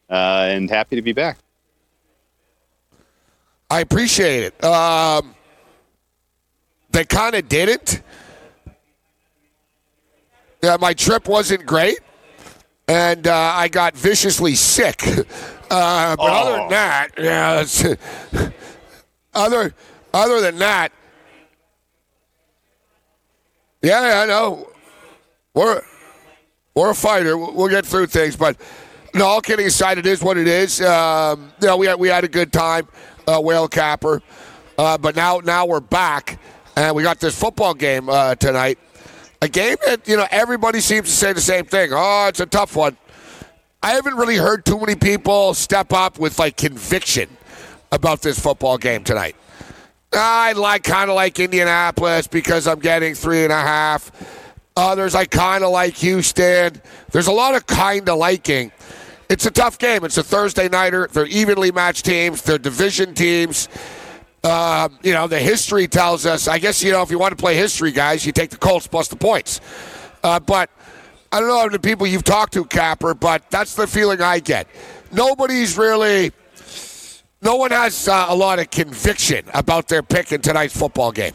uh, 0.09 0.47
and 0.49 0.71
happy 0.71 0.97
to 0.97 1.03
be 1.03 1.12
back. 1.12 1.37
I 3.69 3.81
appreciate 3.81 4.45
it. 4.45 4.65
Um, 4.65 5.35
they 6.93 7.05
kind 7.05 7.35
of 7.35 7.50
didn't. 7.50 8.00
Yeah, 10.62 10.79
my 10.81 10.95
trip 10.95 11.29
wasn't 11.29 11.67
great, 11.67 11.99
and 12.88 13.26
uh, 13.26 13.53
I 13.55 13.69
got 13.69 13.95
viciously 13.95 14.55
sick. 14.55 15.03
Uh, 15.69 16.15
but 16.15 16.31
other 16.31 16.59
than 16.59 16.69
that, 16.69 17.09
yeah, 17.19 18.50
other 19.35 19.75
other 20.15 20.41
than 20.41 20.59
that, 20.59 20.93
yeah, 23.83 24.09
yeah, 24.09 24.21
I 24.21 24.26
know 24.26 24.71
we're 25.55 25.83
we're 26.76 26.90
a 26.90 26.95
fighter. 26.95 27.37
We'll 27.37 27.68
get 27.68 27.85
through 27.85 28.06
things, 28.06 28.37
but 28.37 28.56
no, 29.14 29.25
all 29.26 29.40
kidding 29.40 29.66
aside, 29.66 29.99
it 29.99 30.06
is 30.06 30.23
what 30.23 30.37
it 30.37 30.47
is. 30.47 30.80
Um, 30.83 31.50
you 31.61 31.66
know, 31.66 31.76
we 31.78 31.87
had 31.87 31.99
we 31.99 32.09
had 32.09 32.23
a 32.23 32.28
good 32.28 32.52
time, 32.52 32.87
uh, 33.26 33.40
whale 33.40 33.66
capper, 33.66 34.23
uh, 34.78 34.99
but 34.99 35.16
now 35.16 35.40
now 35.42 35.66
we're 35.66 35.80
back, 35.80 36.38
and 36.76 36.95
we 36.95 37.02
got 37.02 37.18
this 37.18 37.37
football 37.37 37.75
game 37.75 38.09
uh, 38.11 38.35
tonight. 38.35 38.78
A 39.40 39.49
game 39.49 39.76
that 39.87 40.06
you 40.06 40.16
know 40.16 40.26
everybody 40.30 40.80
seems 40.80 41.06
to 41.06 41.14
say 41.14 41.33
the 41.33 41.40
same 41.40 41.64
thing. 41.64 41.90
Oh, 41.92 42.26
it's 42.28 42.40
a 42.40 42.47
tough 42.47 42.76
one. 42.76 42.97
I 43.83 43.92
haven't 43.92 44.16
really 44.16 44.37
heard 44.37 44.66
too 44.66 44.78
many 44.78 44.97
people 44.97 45.54
step 45.54 45.92
up 45.92 46.18
with 46.18 46.38
like 46.38 46.59
conviction 46.59 47.28
about 47.90 48.21
this 48.21 48.38
football 48.38 48.76
game 48.76 49.02
tonight. 49.02 49.37
I 50.12 50.52
like 50.52 50.83
kind 50.83 51.09
of 51.09 51.16
like 51.16 51.38
Indianapolis 51.38 52.26
because 52.26 52.66
I'm 52.66 52.80
getting 52.80 53.14
three 53.14 53.45
and 53.45 53.52
a 53.52 53.61
half. 53.61 54.12
Others 54.76 55.14
I 55.14 55.25
kind 55.25 55.64
of 55.64 55.71
like 55.71 55.95
Houston. 55.97 56.83
There's 57.11 57.28
a 57.28 57.33
lot 57.33 57.54
of 57.54 57.66
kind 57.66 58.09
of 58.09 58.18
liking. 58.18 58.73
It's 59.28 59.47
a 59.47 59.50
tough 59.50 59.78
game. 59.78 60.04
It's 60.04 60.18
a 60.18 60.23
Thursday 60.23 60.68
nighter. 60.68 61.09
They're 61.11 61.26
evenly 61.26 61.73
matched 61.73 62.04
teams. 62.04 62.42
They're 62.42 62.59
division 62.59 63.14
teams. 63.14 63.68
Um, 64.45 64.99
you 65.02 65.12
know, 65.12 65.26
the 65.26 65.38
history 65.38 65.88
tells 65.88 66.26
us. 66.26 66.47
I 66.47 66.59
guess 66.59 66.83
you 66.83 66.92
know 66.92 67.02
if 67.02 67.11
you 67.11 67.18
want 67.18 67.33
to 67.33 67.37
play 67.37 67.56
history, 67.56 67.90
guys, 67.90 68.25
you 68.25 68.33
take 68.33 68.50
the 68.50 68.56
Colts 68.56 68.87
plus 68.87 69.09
the 69.09 69.16
points. 69.16 69.61
Uh, 70.23 70.38
but 70.38 70.71
I 71.33 71.40
don't 71.40 71.49
know 71.49 71.64
many 71.66 71.78
people 71.78 72.06
you've 72.06 72.25
talked 72.25 72.52
to, 72.52 72.64
Capper, 72.64 73.14
but 73.14 73.50
that's 73.50 73.75
the 73.75 73.87
feeling 73.87 74.21
I 74.21 74.38
get. 74.38 74.68
Nobody's 75.11 75.76
really. 75.76 76.33
No 77.42 77.56
one 77.56 77.71
has 77.71 78.09
uh, 78.09 78.26
a 78.28 78.35
lot 78.35 78.59
of 78.59 78.71
conviction 78.71 79.45
about 79.54 79.88
their 79.88 80.02
pick 80.02 80.33
in 80.33 80.40
tonight's 80.40 80.76
football 80.76 81.12
game. 81.12 81.35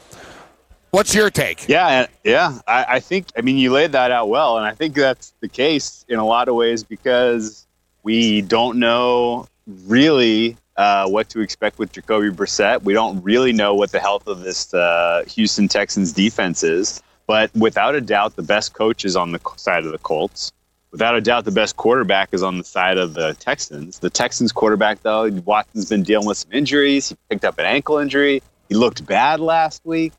What's 0.91 1.15
your 1.15 1.29
take? 1.29 1.69
Yeah, 1.69 2.07
yeah. 2.25 2.59
I, 2.67 2.85
I 2.89 2.99
think. 2.99 3.27
I 3.37 3.41
mean, 3.41 3.57
you 3.57 3.71
laid 3.71 3.93
that 3.93 4.11
out 4.11 4.27
well, 4.27 4.57
and 4.57 4.65
I 4.65 4.73
think 4.73 4.93
that's 4.93 5.33
the 5.39 5.47
case 5.47 6.05
in 6.09 6.19
a 6.19 6.25
lot 6.25 6.49
of 6.49 6.55
ways 6.55 6.83
because 6.83 7.65
we 8.03 8.41
don't 8.41 8.77
know 8.77 9.47
really 9.85 10.57
uh, 10.75 11.07
what 11.07 11.29
to 11.29 11.39
expect 11.39 11.79
with 11.79 11.93
Jacoby 11.93 12.29
Brissett. 12.29 12.83
We 12.83 12.91
don't 12.93 13.23
really 13.23 13.53
know 13.53 13.73
what 13.73 13.93
the 13.93 14.01
health 14.01 14.27
of 14.27 14.41
this 14.41 14.73
uh, 14.73 15.23
Houston 15.27 15.69
Texans 15.69 16.11
defense 16.11 16.61
is. 16.61 17.01
But 17.25 17.55
without 17.55 17.95
a 17.95 18.01
doubt, 18.01 18.35
the 18.35 18.43
best 18.43 18.73
coach 18.73 19.05
is 19.05 19.15
on 19.15 19.31
the 19.31 19.39
side 19.55 19.85
of 19.85 19.93
the 19.93 19.97
Colts. 19.97 20.51
Without 20.91 21.15
a 21.15 21.21
doubt, 21.21 21.45
the 21.45 21.51
best 21.51 21.77
quarterback 21.77 22.33
is 22.33 22.43
on 22.43 22.57
the 22.57 22.65
side 22.65 22.97
of 22.97 23.13
the 23.13 23.33
Texans. 23.35 23.99
The 23.99 24.09
Texans 24.09 24.51
quarterback, 24.51 25.01
though, 25.03 25.29
Watson's 25.45 25.87
been 25.87 26.03
dealing 26.03 26.27
with 26.27 26.39
some 26.39 26.51
injuries. 26.51 27.07
He 27.07 27.15
picked 27.29 27.45
up 27.45 27.57
an 27.59 27.65
ankle 27.65 27.97
injury. 27.97 28.43
He 28.67 28.75
looked 28.75 29.05
bad 29.05 29.39
last 29.39 29.85
week. 29.85 30.11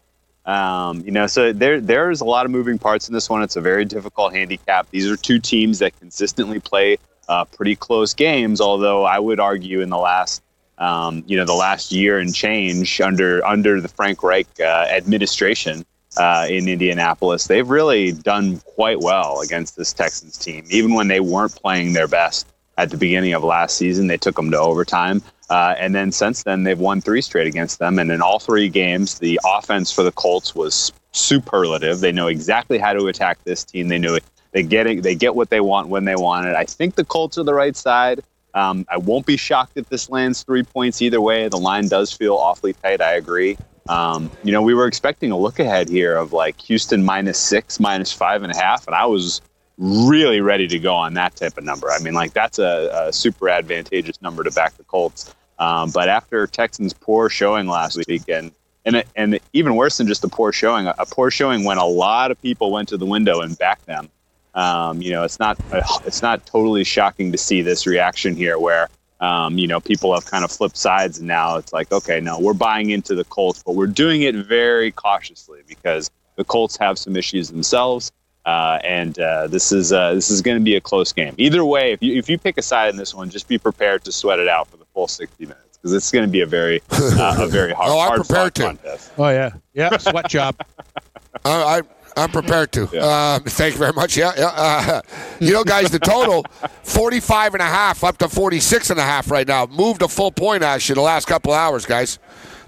Um, 0.44 1.02
you 1.02 1.12
know, 1.12 1.26
so 1.26 1.52
there 1.52 1.80
there's 1.80 2.20
a 2.20 2.24
lot 2.24 2.46
of 2.46 2.50
moving 2.50 2.78
parts 2.78 3.08
in 3.08 3.14
this 3.14 3.30
one. 3.30 3.42
It's 3.42 3.56
a 3.56 3.60
very 3.60 3.84
difficult 3.84 4.34
handicap. 4.34 4.88
These 4.90 5.10
are 5.10 5.16
two 5.16 5.38
teams 5.38 5.78
that 5.78 5.98
consistently 6.00 6.58
play 6.58 6.98
uh, 7.28 7.44
pretty 7.44 7.76
close 7.76 8.12
games. 8.12 8.60
Although 8.60 9.04
I 9.04 9.18
would 9.18 9.38
argue 9.38 9.80
in 9.80 9.90
the 9.90 9.98
last 9.98 10.42
um, 10.78 11.22
you 11.26 11.36
know 11.36 11.44
the 11.44 11.54
last 11.54 11.92
year 11.92 12.18
and 12.18 12.34
change 12.34 13.00
under 13.00 13.44
under 13.46 13.80
the 13.80 13.88
Frank 13.88 14.22
Reich 14.22 14.48
uh, 14.60 14.86
administration 14.90 15.84
uh, 16.16 16.46
in 16.50 16.68
Indianapolis, 16.68 17.46
they've 17.46 17.68
really 17.68 18.12
done 18.12 18.58
quite 18.60 19.00
well 19.00 19.40
against 19.40 19.76
this 19.76 19.92
Texans 19.92 20.36
team. 20.36 20.64
Even 20.70 20.94
when 20.94 21.06
they 21.06 21.20
weren't 21.20 21.54
playing 21.54 21.92
their 21.92 22.08
best 22.08 22.48
at 22.78 22.90
the 22.90 22.96
beginning 22.96 23.32
of 23.32 23.44
last 23.44 23.76
season, 23.76 24.08
they 24.08 24.16
took 24.16 24.34
them 24.34 24.50
to 24.50 24.58
overtime. 24.58 25.22
Uh, 25.52 25.74
and 25.78 25.94
then 25.94 26.10
since 26.10 26.44
then, 26.44 26.62
they've 26.62 26.78
won 26.78 27.02
three 27.02 27.20
straight 27.20 27.46
against 27.46 27.78
them. 27.78 27.98
And 27.98 28.10
in 28.10 28.22
all 28.22 28.38
three 28.38 28.70
games, 28.70 29.18
the 29.18 29.38
offense 29.44 29.92
for 29.92 30.02
the 30.02 30.10
Colts 30.10 30.54
was 30.54 30.94
superlative. 31.10 32.00
They 32.00 32.10
know 32.10 32.28
exactly 32.28 32.78
how 32.78 32.94
to 32.94 33.06
attack 33.08 33.44
this 33.44 33.62
team. 33.62 33.88
They 33.88 33.98
knew 33.98 34.14
it. 34.14 34.24
They 34.52 34.62
get 34.62 34.86
it. 34.86 35.02
They 35.02 35.14
get 35.14 35.34
what 35.34 35.50
they 35.50 35.60
want 35.60 35.88
when 35.88 36.06
they 36.06 36.16
want 36.16 36.46
it. 36.46 36.56
I 36.56 36.64
think 36.64 36.94
the 36.94 37.04
Colts 37.04 37.36
are 37.36 37.42
the 37.42 37.52
right 37.52 37.76
side. 37.76 38.22
Um, 38.54 38.86
I 38.88 38.96
won't 38.96 39.26
be 39.26 39.36
shocked 39.36 39.72
if 39.74 39.90
this 39.90 40.08
lands 40.08 40.42
three 40.42 40.62
points 40.62 41.02
either 41.02 41.20
way. 41.20 41.46
The 41.48 41.58
line 41.58 41.86
does 41.86 42.14
feel 42.14 42.36
awfully 42.36 42.72
tight. 42.72 43.02
I 43.02 43.12
agree. 43.12 43.58
Um, 43.90 44.30
you 44.44 44.52
know, 44.52 44.62
we 44.62 44.72
were 44.72 44.86
expecting 44.86 45.32
a 45.32 45.36
look 45.36 45.58
ahead 45.58 45.90
here 45.90 46.16
of 46.16 46.32
like 46.32 46.58
Houston 46.62 47.04
minus 47.04 47.38
six, 47.38 47.78
minus 47.78 48.10
five 48.10 48.42
and 48.42 48.50
a 48.54 48.56
half, 48.56 48.86
and 48.86 48.96
I 48.96 49.04
was 49.04 49.42
really 49.76 50.40
ready 50.40 50.66
to 50.68 50.78
go 50.78 50.94
on 50.94 51.12
that 51.14 51.36
type 51.36 51.58
of 51.58 51.64
number. 51.64 51.90
I 51.90 51.98
mean, 51.98 52.14
like 52.14 52.32
that's 52.32 52.58
a, 52.58 53.06
a 53.08 53.12
super 53.12 53.50
advantageous 53.50 54.22
number 54.22 54.44
to 54.44 54.50
back 54.50 54.78
the 54.78 54.84
Colts. 54.84 55.34
Um, 55.62 55.90
but 55.90 56.08
after 56.08 56.48
Texans' 56.48 56.92
poor 56.92 57.28
showing 57.28 57.68
last 57.68 57.96
week, 58.08 58.24
and 58.28 58.50
and 58.84 59.04
and 59.14 59.38
even 59.52 59.76
worse 59.76 59.98
than 59.98 60.08
just 60.08 60.24
a 60.24 60.28
poor 60.28 60.52
showing, 60.52 60.88
a 60.88 61.06
poor 61.06 61.30
showing 61.30 61.62
when 61.62 61.78
a 61.78 61.86
lot 61.86 62.32
of 62.32 62.42
people 62.42 62.72
went 62.72 62.88
to 62.88 62.96
the 62.96 63.06
window 63.06 63.40
and 63.42 63.56
backed 63.56 63.86
them. 63.86 64.08
Um, 64.54 65.00
you 65.00 65.12
know, 65.12 65.22
it's 65.22 65.38
not 65.38 65.56
it's 66.04 66.20
not 66.20 66.44
totally 66.46 66.82
shocking 66.82 67.30
to 67.30 67.38
see 67.38 67.62
this 67.62 67.86
reaction 67.86 68.34
here, 68.34 68.58
where 68.58 68.88
um, 69.20 69.56
you 69.56 69.68
know 69.68 69.78
people 69.78 70.12
have 70.12 70.26
kind 70.26 70.42
of 70.42 70.50
flipped 70.50 70.76
sides, 70.76 71.18
and 71.18 71.28
now 71.28 71.58
it's 71.58 71.72
like, 71.72 71.92
okay, 71.92 72.18
no, 72.18 72.40
we're 72.40 72.54
buying 72.54 72.90
into 72.90 73.14
the 73.14 73.24
Colts, 73.24 73.62
but 73.64 73.76
we're 73.76 73.86
doing 73.86 74.22
it 74.22 74.34
very 74.34 74.90
cautiously 74.90 75.60
because 75.68 76.10
the 76.34 76.44
Colts 76.44 76.76
have 76.78 76.98
some 76.98 77.14
issues 77.14 77.50
themselves. 77.50 78.10
Uh, 78.44 78.78
and 78.82 79.18
uh, 79.20 79.46
this 79.46 79.70
is 79.70 79.92
uh, 79.92 80.14
this 80.14 80.30
is 80.30 80.42
going 80.42 80.56
to 80.58 80.64
be 80.64 80.74
a 80.74 80.80
close 80.80 81.12
game. 81.12 81.34
Either 81.38 81.64
way, 81.64 81.92
if 81.92 82.02
you 82.02 82.16
if 82.18 82.28
you 82.28 82.38
pick 82.38 82.58
a 82.58 82.62
side 82.62 82.90
in 82.90 82.96
this 82.96 83.14
one, 83.14 83.30
just 83.30 83.46
be 83.46 83.56
prepared 83.58 84.02
to 84.04 84.10
sweat 84.12 84.38
it 84.40 84.48
out 84.48 84.66
for 84.68 84.76
the 84.76 84.84
full 84.92 85.06
sixty 85.06 85.46
minutes 85.46 85.76
because 85.76 85.92
it's 85.92 86.10
going 86.10 86.24
to 86.24 86.30
be 86.30 86.40
a 86.40 86.46
very 86.46 86.82
uh, 86.90 87.36
a 87.38 87.46
very 87.46 87.72
hard. 87.72 87.88
Oh, 87.90 88.00
I'm 88.00 88.08
hard 88.08 88.20
prepared 88.26 88.44
fought 88.46 88.54
to. 88.54 88.62
contest. 88.62 89.12
Oh 89.16 89.28
yeah, 89.28 89.50
yeah, 89.74 89.96
sweat 89.98 90.28
job. 90.28 90.56
I, 91.44 91.50
I, 91.78 91.82
I'm 92.16 92.30
prepared 92.30 92.72
to. 92.72 92.82
Um, 93.04 93.42
thank 93.44 93.74
you 93.74 93.78
very 93.78 93.92
much. 93.92 94.16
Yeah, 94.16 94.32
yeah. 94.36 94.46
Uh, 94.54 95.00
you 95.40 95.52
know, 95.52 95.64
guys, 95.64 95.90
the 95.90 95.98
total 95.98 96.44
45 96.82 97.54
and 97.54 97.62
a 97.62 97.66
half 97.66 98.04
up 98.04 98.18
to 98.18 98.28
46 98.28 98.90
and 98.90 99.00
a 99.00 99.02
half 99.02 99.30
right 99.30 99.46
now. 99.48 99.66
Moved 99.66 100.02
a 100.02 100.08
full 100.08 100.30
point 100.30 100.62
action 100.62 100.94
the 100.96 101.00
last 101.00 101.26
couple 101.26 101.52
hours, 101.54 101.86
guys. 101.86 102.18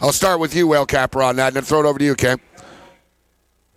I'll 0.00 0.12
start 0.12 0.40
with 0.40 0.54
you, 0.54 0.66
Whale 0.66 0.86
Capper, 0.86 1.22
on 1.22 1.36
that, 1.36 1.48
and 1.48 1.56
then 1.56 1.62
throw 1.62 1.80
it 1.80 1.86
over 1.86 1.98
to 1.98 2.04
you, 2.04 2.14
Cam. 2.14 2.38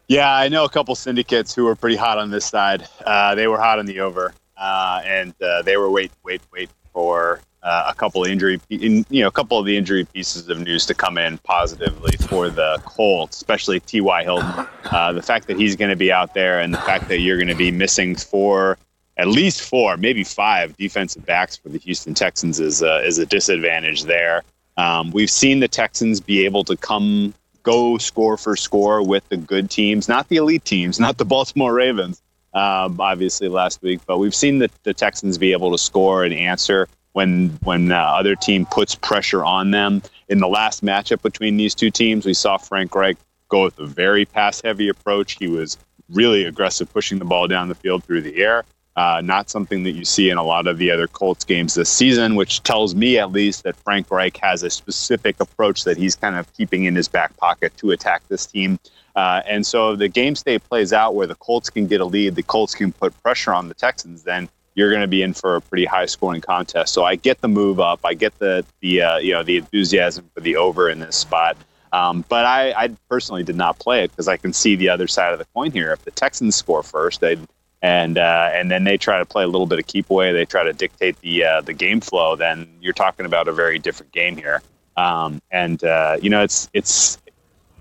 Yeah, 0.07 0.33
I 0.33 0.47
know 0.47 0.63
a 0.63 0.69
couple 0.69 0.95
syndicates 0.95 1.53
who 1.53 1.65
were 1.65 1.75
pretty 1.75 1.97
hot 1.97 2.17
on 2.17 2.31
this 2.31 2.45
side. 2.45 2.87
Uh, 3.05 3.35
they 3.35 3.47
were 3.47 3.57
hot 3.57 3.77
on 3.77 3.85
the 3.85 3.99
over, 3.99 4.33
uh, 4.55 5.01
and 5.05 5.33
uh, 5.41 5.63
they 5.63 5.75
were 5.75 5.89
wait, 5.89 6.11
wait, 6.23 6.41
wait 6.53 6.69
for 6.93 7.41
uh, 7.61 7.85
a 7.89 7.93
couple 7.93 8.23
injury, 8.23 8.61
in, 8.69 9.05
you 9.09 9.21
know, 9.21 9.27
a 9.27 9.31
couple 9.31 9.59
of 9.59 9.65
the 9.65 9.75
injury 9.75 10.05
pieces 10.05 10.47
of 10.47 10.59
news 10.59 10.85
to 10.85 10.93
come 10.93 11.17
in 11.17 11.37
positively 11.39 12.15
for 12.27 12.49
the 12.49 12.81
Colts, 12.85 13.35
especially 13.35 13.81
T.Y. 13.81 14.23
Hilton. 14.23 14.65
Uh, 14.85 15.11
the 15.11 15.21
fact 15.21 15.47
that 15.47 15.57
he's 15.57 15.75
going 15.75 15.89
to 15.89 15.97
be 15.97 16.09
out 16.09 16.33
there, 16.33 16.61
and 16.61 16.73
the 16.73 16.79
fact 16.79 17.09
that 17.09 17.19
you're 17.19 17.37
going 17.37 17.49
to 17.49 17.55
be 17.55 17.71
missing 17.71 18.15
four, 18.15 18.77
at 19.17 19.27
least 19.27 19.61
four, 19.61 19.97
maybe 19.97 20.23
five 20.23 20.77
defensive 20.77 21.25
backs 21.25 21.57
for 21.57 21.67
the 21.67 21.79
Houston 21.79 22.13
Texans 22.13 22.61
is 22.61 22.81
uh, 22.81 23.01
is 23.03 23.17
a 23.17 23.25
disadvantage 23.25 24.03
there. 24.03 24.43
Um, 24.77 25.11
we've 25.11 25.29
seen 25.29 25.59
the 25.59 25.67
Texans 25.67 26.21
be 26.21 26.45
able 26.45 26.63
to 26.63 26.77
come 26.77 27.33
go 27.67 27.97
score 27.97 28.37
for 28.37 28.55
score 28.55 29.05
with 29.05 29.27
the 29.27 29.35
good 29.35 29.69
teams, 29.69 30.07
not 30.07 30.29
the 30.29 30.37
elite 30.37 30.63
teams, 30.63 31.01
not 31.01 31.17
the 31.17 31.25
Baltimore 31.35 31.73
Ravens, 31.73 32.21
um, 32.53 32.99
obviously 33.01 33.49
last 33.49 33.81
week, 33.81 33.99
but 34.07 34.19
we've 34.19 34.33
seen 34.33 34.59
the, 34.59 34.69
the 34.83 34.93
Texans 34.93 35.37
be 35.37 35.51
able 35.51 35.71
to 35.71 35.77
score 35.77 36.23
and 36.23 36.33
answer 36.33 36.87
when 37.11 37.49
when 37.63 37.91
uh, 37.91 37.97
other 37.97 38.35
team 38.35 38.65
puts 38.65 38.95
pressure 38.95 39.43
on 39.43 39.71
them. 39.71 40.01
In 40.29 40.39
the 40.39 40.47
last 40.47 40.83
matchup 40.83 41.21
between 41.21 41.57
these 41.57 41.75
two 41.75 41.91
teams, 41.91 42.25
we 42.25 42.33
saw 42.33 42.57
Frank 42.57 42.95
Reich 42.95 43.17
go 43.49 43.65
with 43.65 43.77
a 43.79 43.85
very 43.85 44.23
pass 44.23 44.61
heavy 44.61 44.87
approach. 44.87 45.37
He 45.37 45.47
was 45.47 45.77
really 46.09 46.45
aggressive, 46.45 46.91
pushing 46.93 47.19
the 47.19 47.25
ball 47.25 47.47
down 47.47 47.67
the 47.67 47.75
field 47.75 48.05
through 48.05 48.21
the 48.21 48.41
air. 48.41 48.63
Uh, 48.97 49.21
not 49.23 49.47
something 49.47 49.83
that 49.83 49.91
you 49.91 50.03
see 50.03 50.31
in 50.31 50.37
a 50.37 50.43
lot 50.43 50.65
of 50.65 50.79
the 50.79 50.89
other 50.89 51.07
Colts 51.07 51.45
games 51.45 51.75
this 51.75 51.87
season, 51.87 52.33
which 52.33 52.63
tells 52.63 52.95
me 52.95 53.19
at 53.19 53.31
least 53.31 53.61
that 53.61 53.75
Frank 53.75 54.09
Reich 54.09 54.35
has 54.37 54.63
a 54.63 54.71
specific 54.71 55.39
approach 55.39 55.83
that 55.83 55.97
he's 55.97 56.15
kind 56.15 56.35
of 56.35 56.51
keeping 56.53 56.85
in 56.85 56.95
his 56.95 57.07
back 57.07 57.37
pocket 57.37 57.77
to 57.77 57.91
attack 57.91 58.27
this 58.27 58.47
team. 58.47 58.79
Uh, 59.15 59.43
and 59.47 59.67
so 59.67 59.95
the 59.95 60.07
game 60.07 60.35
state 60.35 60.63
plays 60.63 60.93
out 60.93 61.13
where 61.13 61.27
the 61.27 61.35
Colts 61.35 61.69
can 61.69 61.85
get 61.85 62.01
a 62.01 62.05
lead, 62.05 62.33
the 62.33 62.41
Colts 62.41 62.73
can 62.73 62.91
put 62.91 63.13
pressure 63.21 63.53
on 63.53 63.67
the 63.67 63.75
Texans, 63.75 64.23
then 64.23 64.49
you're 64.73 64.89
going 64.89 65.01
to 65.01 65.07
be 65.07 65.21
in 65.21 65.33
for 65.33 65.55
a 65.55 65.61
pretty 65.61 65.85
high 65.85 66.07
scoring 66.07 66.41
contest. 66.41 66.91
So 66.91 67.03
I 67.03 67.15
get 67.15 67.39
the 67.41 67.47
move 67.47 67.79
up, 67.79 67.99
I 68.03 68.15
get 68.15 68.37
the 68.39 68.65
the 68.79 69.03
uh, 69.03 69.17
you 69.17 69.33
know 69.33 69.43
the 69.43 69.57
enthusiasm 69.57 70.27
for 70.33 70.41
the 70.41 70.55
over 70.55 70.89
in 70.89 70.99
this 70.99 71.15
spot. 71.15 71.55
Um, 71.93 72.25
but 72.29 72.45
I, 72.45 72.71
I 72.71 72.89
personally 73.09 73.43
did 73.43 73.55
not 73.55 73.79
play 73.79 74.03
it 74.03 74.11
because 74.11 74.27
I 74.27 74.37
can 74.37 74.53
see 74.53 74.75
the 74.75 74.89
other 74.89 75.07
side 75.07 75.33
of 75.33 75.39
the 75.39 75.45
coin 75.53 75.71
here. 75.71 75.91
If 75.91 76.03
the 76.03 76.11
Texans 76.11 76.55
score 76.55 76.83
first, 76.83 77.21
they'd 77.21 77.39
and 77.81 78.17
uh, 78.17 78.49
and 78.53 78.71
then 78.71 78.83
they 78.83 78.97
try 78.97 79.19
to 79.19 79.25
play 79.25 79.43
a 79.43 79.47
little 79.47 79.67
bit 79.67 79.79
of 79.79 79.87
keep 79.87 80.09
away. 80.09 80.33
They 80.33 80.45
try 80.45 80.63
to 80.63 80.73
dictate 80.73 81.19
the 81.21 81.43
uh, 81.43 81.61
the 81.61 81.73
game 81.73 82.01
flow. 82.01 82.35
Then 82.35 82.67
you're 82.81 82.93
talking 82.93 83.25
about 83.25 83.47
a 83.47 83.51
very 83.51 83.79
different 83.79 84.11
game 84.11 84.35
here. 84.35 84.61
Um, 84.95 85.41
and 85.51 85.83
uh, 85.83 86.17
you 86.21 86.29
know, 86.29 86.43
it's 86.43 86.69
it's 86.73 87.19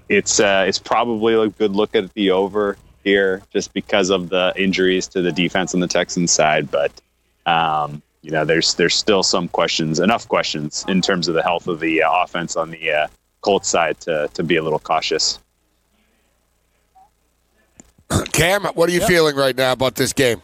it's 0.09 0.39
uh, 0.39 0.65
it's 0.69 0.79
probably 0.79 1.35
a 1.35 1.49
good 1.49 1.73
look 1.73 1.95
at 1.95 2.13
the 2.15 2.31
over 2.31 2.77
here, 3.05 3.43
just 3.51 3.73
because 3.73 4.11
of 4.11 4.29
the 4.29 4.53
injuries 4.57 5.07
to 5.09 5.23
the 5.23 5.33
defense 5.33 5.73
on 5.75 5.81
the 5.81 5.89
Texans 5.89 6.31
side. 6.31 6.71
But 6.71 6.93
um, 7.47 8.03
you 8.21 8.31
know, 8.31 8.45
there's 8.45 8.75
there's 8.75 8.95
still 8.95 9.23
some 9.23 9.49
questions, 9.49 9.99
enough 9.99 10.29
questions 10.29 10.85
in 10.89 11.01
terms 11.01 11.27
of 11.27 11.35
the 11.35 11.43
health 11.43 11.69
of 11.69 11.81
the 11.81 12.03
uh, 12.03 12.23
offense 12.23 12.57
on 12.57 12.71
the 12.71 12.93
uh, 12.93 13.07
Colts 13.41 13.69
side 13.69 13.99
to 14.01 14.29
to 14.35 14.43
be 14.43 14.57
a 14.57 14.63
little 14.63 14.79
cautious. 14.79 15.39
Cam, 18.33 18.65
what 18.65 18.89
are 18.89 18.93
you 18.93 19.01
feeling 19.07 19.37
right 19.37 19.57
now 19.57 19.73
about 19.73 19.95
this 19.95 20.13
game? 20.13 20.41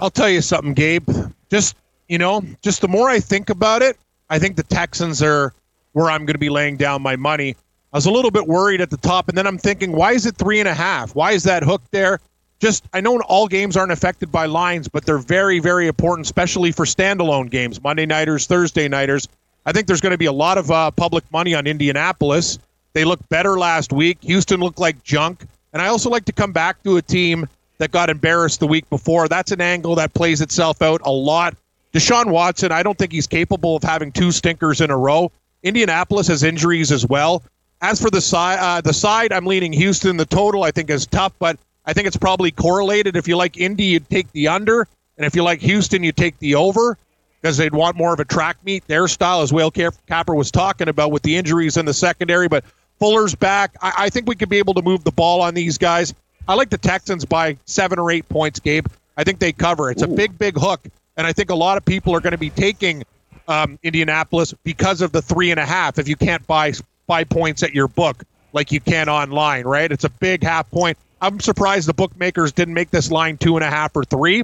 I'll 0.00 0.10
tell 0.10 0.28
you 0.28 0.40
something, 0.40 0.74
Gabe. 0.74 1.08
Just 1.50 1.76
you 2.08 2.18
know, 2.18 2.42
just 2.62 2.80
the 2.80 2.88
more 2.88 3.08
I 3.08 3.20
think 3.20 3.50
about 3.50 3.82
it, 3.82 3.98
I 4.30 4.38
think 4.38 4.56
the 4.56 4.62
Texans 4.62 5.22
are 5.22 5.52
where 5.92 6.10
I'm 6.10 6.24
going 6.24 6.34
to 6.34 6.38
be 6.38 6.48
laying 6.48 6.76
down 6.76 7.02
my 7.02 7.16
money. 7.16 7.56
I 7.92 7.96
was 7.96 8.06
a 8.06 8.10
little 8.10 8.30
bit 8.30 8.46
worried 8.46 8.80
at 8.80 8.90
the 8.90 8.96
top, 8.96 9.28
and 9.28 9.38
then 9.38 9.46
I'm 9.46 9.58
thinking, 9.58 9.92
why 9.92 10.12
is 10.12 10.26
it 10.26 10.36
three 10.36 10.60
and 10.60 10.68
a 10.68 10.74
half? 10.74 11.14
Why 11.14 11.32
is 11.32 11.44
that 11.44 11.62
hook 11.62 11.82
there? 11.90 12.20
Just 12.60 12.84
I 12.92 13.00
know 13.00 13.20
all 13.20 13.46
games 13.46 13.76
aren't 13.76 13.92
affected 13.92 14.32
by 14.32 14.46
lines, 14.46 14.88
but 14.88 15.06
they're 15.06 15.18
very, 15.18 15.58
very 15.60 15.86
important, 15.86 16.26
especially 16.26 16.72
for 16.72 16.84
standalone 16.84 17.50
games, 17.50 17.82
Monday 17.82 18.04
nighters, 18.04 18.46
Thursday 18.46 18.88
nighters. 18.88 19.28
I 19.64 19.72
think 19.72 19.86
there's 19.86 20.00
going 20.00 20.12
to 20.12 20.18
be 20.18 20.26
a 20.26 20.32
lot 20.32 20.58
of 20.58 20.70
uh, 20.70 20.90
public 20.90 21.24
money 21.30 21.54
on 21.54 21.66
Indianapolis. 21.66 22.58
They 22.94 23.04
looked 23.04 23.28
better 23.28 23.58
last 23.58 23.92
week. 23.92 24.18
Houston 24.22 24.60
looked 24.60 24.80
like 24.80 25.02
junk. 25.04 25.46
And 25.78 25.86
I 25.86 25.90
also 25.90 26.10
like 26.10 26.24
to 26.24 26.32
come 26.32 26.50
back 26.50 26.82
to 26.82 26.96
a 26.96 27.02
team 27.02 27.48
that 27.78 27.92
got 27.92 28.10
embarrassed 28.10 28.58
the 28.58 28.66
week 28.66 28.90
before. 28.90 29.28
That's 29.28 29.52
an 29.52 29.60
angle 29.60 29.94
that 29.94 30.12
plays 30.12 30.40
itself 30.40 30.82
out 30.82 31.02
a 31.04 31.12
lot. 31.12 31.54
Deshaun 31.92 32.32
Watson, 32.32 32.72
I 32.72 32.82
don't 32.82 32.98
think 32.98 33.12
he's 33.12 33.28
capable 33.28 33.76
of 33.76 33.84
having 33.84 34.10
two 34.10 34.32
stinkers 34.32 34.80
in 34.80 34.90
a 34.90 34.98
row. 34.98 35.30
Indianapolis 35.62 36.26
has 36.26 36.42
injuries 36.42 36.90
as 36.90 37.06
well. 37.06 37.44
As 37.80 38.02
for 38.02 38.10
the 38.10 38.20
side, 38.20 38.58
uh, 38.58 38.80
the 38.80 38.92
side, 38.92 39.32
I'm 39.32 39.46
leaning 39.46 39.72
Houston. 39.72 40.16
The 40.16 40.26
total, 40.26 40.64
I 40.64 40.72
think, 40.72 40.90
is 40.90 41.06
tough, 41.06 41.32
but 41.38 41.56
I 41.86 41.92
think 41.92 42.08
it's 42.08 42.16
probably 42.16 42.50
correlated. 42.50 43.14
If 43.14 43.28
you 43.28 43.36
like 43.36 43.56
Indy, 43.56 43.84
you'd 43.84 44.10
take 44.10 44.32
the 44.32 44.48
under, 44.48 44.88
and 45.16 45.24
if 45.24 45.36
you 45.36 45.44
like 45.44 45.60
Houston, 45.60 46.02
you 46.02 46.10
take 46.10 46.36
the 46.40 46.56
over 46.56 46.98
because 47.40 47.56
they'd 47.56 47.72
want 47.72 47.96
more 47.96 48.12
of 48.12 48.18
a 48.18 48.24
track 48.24 48.56
meet. 48.64 48.84
Their 48.88 49.06
style, 49.06 49.42
as 49.42 49.52
Whale 49.52 49.70
Capper 49.70 50.34
was 50.34 50.50
talking 50.50 50.88
about, 50.88 51.12
with 51.12 51.22
the 51.22 51.36
injuries 51.36 51.76
in 51.76 51.84
the 51.84 51.94
secondary. 51.94 52.48
But 52.48 52.64
Fuller's 52.98 53.34
back. 53.34 53.76
I, 53.80 53.92
I 53.98 54.10
think 54.10 54.28
we 54.28 54.34
could 54.34 54.48
be 54.48 54.58
able 54.58 54.74
to 54.74 54.82
move 54.82 55.04
the 55.04 55.12
ball 55.12 55.40
on 55.40 55.54
these 55.54 55.78
guys. 55.78 56.14
I 56.46 56.54
like 56.54 56.70
the 56.70 56.78
Texans 56.78 57.24
by 57.24 57.56
seven 57.66 57.98
or 57.98 58.10
eight 58.10 58.28
points, 58.28 58.60
Gabe. 58.60 58.86
I 59.16 59.24
think 59.24 59.38
they 59.38 59.52
cover. 59.52 59.90
It's 59.90 60.02
Ooh. 60.02 60.12
a 60.12 60.16
big, 60.16 60.38
big 60.38 60.56
hook, 60.56 60.80
and 61.16 61.26
I 61.26 61.32
think 61.32 61.50
a 61.50 61.54
lot 61.54 61.76
of 61.76 61.84
people 61.84 62.14
are 62.14 62.20
going 62.20 62.32
to 62.32 62.38
be 62.38 62.50
taking 62.50 63.04
um, 63.48 63.78
Indianapolis 63.82 64.54
because 64.64 65.00
of 65.00 65.12
the 65.12 65.22
three 65.22 65.50
and 65.50 65.60
a 65.60 65.66
half. 65.66 65.98
If 65.98 66.08
you 66.08 66.16
can't 66.16 66.46
buy 66.46 66.72
five 67.06 67.28
points 67.28 67.62
at 67.62 67.74
your 67.74 67.88
book 67.88 68.24
like 68.52 68.72
you 68.72 68.80
can 68.80 69.08
online, 69.08 69.64
right? 69.64 69.90
It's 69.90 70.04
a 70.04 70.10
big 70.10 70.42
half 70.42 70.70
point. 70.70 70.96
I'm 71.20 71.40
surprised 71.40 71.88
the 71.88 71.94
bookmakers 71.94 72.52
didn't 72.52 72.74
make 72.74 72.90
this 72.90 73.10
line 73.10 73.38
two 73.38 73.56
and 73.56 73.64
a 73.64 73.70
half 73.70 73.96
or 73.96 74.04
three, 74.04 74.42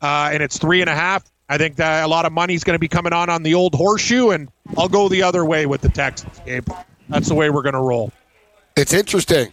uh, 0.00 0.30
and 0.32 0.42
it's 0.42 0.58
three 0.58 0.80
and 0.80 0.88
a 0.88 0.94
half. 0.94 1.24
I 1.48 1.58
think 1.58 1.76
that 1.76 2.04
a 2.04 2.06
lot 2.06 2.24
of 2.24 2.32
money 2.32 2.54
is 2.54 2.64
going 2.64 2.76
to 2.76 2.80
be 2.80 2.88
coming 2.88 3.12
on 3.12 3.28
on 3.28 3.42
the 3.42 3.54
old 3.54 3.74
horseshoe, 3.74 4.30
and 4.30 4.48
I'll 4.78 4.88
go 4.88 5.08
the 5.08 5.22
other 5.24 5.44
way 5.44 5.66
with 5.66 5.80
the 5.80 5.88
Texans, 5.88 6.40
Gabe. 6.46 6.68
That's 7.08 7.28
the 7.28 7.34
way 7.34 7.50
we're 7.50 7.62
going 7.62 7.74
to 7.74 7.80
roll. 7.80 8.12
It's 8.76 8.92
interesting. 8.92 9.50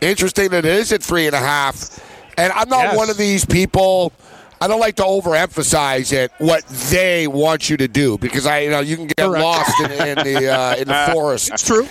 Interesting 0.00 0.50
that 0.50 0.64
it 0.64 0.72
is 0.72 0.92
at 0.92 1.02
three 1.02 1.26
and 1.26 1.34
a 1.34 1.38
half. 1.38 2.00
And 2.38 2.52
I'm 2.52 2.68
not 2.68 2.84
yes. 2.84 2.96
one 2.96 3.10
of 3.10 3.16
these 3.16 3.44
people. 3.44 4.12
I 4.60 4.66
don't 4.66 4.80
like 4.80 4.96
to 4.96 5.02
overemphasize 5.02 6.12
it 6.12 6.32
what 6.38 6.66
they 6.90 7.26
want 7.26 7.68
you 7.68 7.76
to 7.76 7.88
do 7.88 8.16
because 8.16 8.46
I, 8.46 8.60
you 8.60 8.70
know, 8.70 8.80
you 8.80 8.96
can 8.96 9.06
get 9.08 9.18
Correct. 9.18 9.44
lost 9.44 9.80
in, 9.80 9.90
in 9.90 10.24
the 10.24 10.48
uh, 10.48 10.76
in 10.78 10.88
the 10.88 11.10
forest. 11.12 11.50
It's 11.52 11.66
true. 11.66 11.86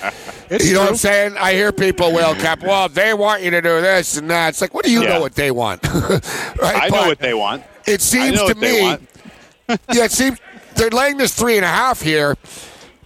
It's 0.49 0.65
you 0.65 0.73
know 0.73 0.79
true. 0.79 0.85
what 0.85 0.89
I'm 0.89 0.95
saying? 0.95 1.35
I 1.37 1.53
hear 1.53 1.71
people, 1.71 2.11
well, 2.11 2.33
Cap, 2.33 2.63
well, 2.63 2.89
they 2.89 3.13
want 3.13 3.43
you 3.43 3.51
to 3.51 3.61
do 3.61 3.81
this 3.81 4.17
and 4.17 4.29
that. 4.31 4.49
It's 4.49 4.61
like, 4.61 4.73
what 4.73 4.85
do 4.85 4.91
you 4.91 5.03
yeah. 5.03 5.09
know 5.09 5.21
what 5.21 5.35
they 5.35 5.51
want? 5.51 5.83
right? 5.93 6.21
I 6.61 6.89
but 6.89 7.01
know 7.01 7.07
what 7.07 7.19
they 7.19 7.33
want. 7.33 7.63
It 7.85 8.01
seems 8.01 8.41
to 8.41 8.55
me. 8.55 8.81
yeah, 9.93 10.05
it 10.05 10.11
seems 10.11 10.39
they're 10.75 10.89
laying 10.89 11.17
this 11.17 11.35
three 11.35 11.57
and 11.57 11.65
a 11.65 11.69
half 11.69 12.01
here 12.01 12.35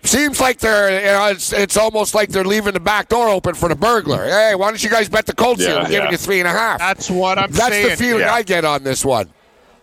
Seems 0.04 0.40
like 0.40 0.60
they're, 0.60 1.00
you 1.00 1.06
know, 1.06 1.28
it's, 1.28 1.54
it's 1.54 1.78
almost 1.78 2.16
like 2.16 2.30
they're 2.30 2.44
leaving 2.44 2.74
the 2.74 2.80
back 2.80 3.10
door 3.10 3.30
open 3.30 3.56
for 3.56 3.70
the 3.70 3.76
burglar. 3.76 4.26
Hey, 4.26 4.56
why 4.56 4.70
don't 4.70 4.84
you 4.84 4.90
guys 4.90 5.10
bet 5.10 5.26
the 5.26 5.34
Colts 5.34 5.62
yeah, 5.62 5.68
here? 5.68 5.76
We're 5.76 5.82
yeah. 5.84 5.90
giving 5.90 6.12
you 6.12 6.18
three 6.18 6.40
and 6.40 6.48
a 6.48 6.52
half. 6.52 6.80
That's 6.80 7.10
what 7.10 7.38
I'm 7.38 7.52
That's 7.52 7.70
saying. 7.70 7.90
the 7.90 7.98
feeling 7.98 8.22
yeah. 8.22 8.34
I 8.34 8.44
get 8.44 8.66
on 8.66 8.84
this 8.84 9.04
one. 9.04 9.30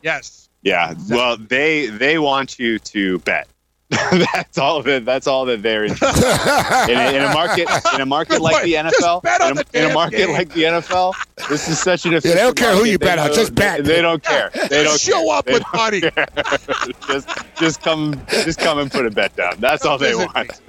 Yes. 0.03 0.49
Yeah. 0.63 0.95
Well, 1.11 1.37
they 1.37 1.87
they 1.87 2.19
want 2.19 2.59
you 2.59 2.79
to 2.79 3.19
bet. 3.21 3.49
that's 3.91 4.57
all 4.57 4.79
of 4.79 4.89
it. 4.89 5.05
That's 5.05 5.27
all 5.27 5.45
that 5.45 5.63
they're 5.63 5.85
in, 5.85 5.93
in, 5.93 5.99
a, 5.99 7.13
in 7.17 7.23
a 7.23 7.33
market 7.35 7.69
in 7.95 8.01
a 8.01 8.07
market 8.07 8.41
like 8.41 8.65
the 8.65 8.73
NFL. 8.75 9.51
In 9.51 9.59
a, 9.59 9.85
in 9.85 9.91
a, 9.91 9.95
market 9.95 10.17
game. 10.17 10.31
like 10.33 10.53
the 10.53 10.63
NFL, 10.63 11.15
this 11.49 11.69
is 11.69 11.79
such 11.79 12.07
an 12.07 12.13
yeah, 12.13 12.21
They 12.21 12.35
don't 12.35 12.57
care 12.57 12.69
market. 12.69 12.85
who 12.85 12.91
you 12.91 12.99
bet 12.99 13.19
on. 13.19 13.33
Just 13.35 13.55
bet. 13.55 13.85
They, 13.85 13.97
they 13.97 14.03
don't 14.03 14.23
care. 14.23 14.51
They 14.75 14.83
don't 14.83 14.99
show 14.99 15.27
care. 15.27 15.37
up 15.37 15.47
with 15.47 15.63
money. 15.75 16.01
just 17.07 17.29
just 17.59 17.83
come 17.83 18.21
just 18.29 18.59
come 18.59 18.79
and 18.79 18.91
put 18.91 19.05
a 19.07 19.11
bet 19.11 19.37
down. 19.37 19.57
That's 19.61 19.85
all 19.85 19.99
they 19.99 20.15
want. 20.15 20.61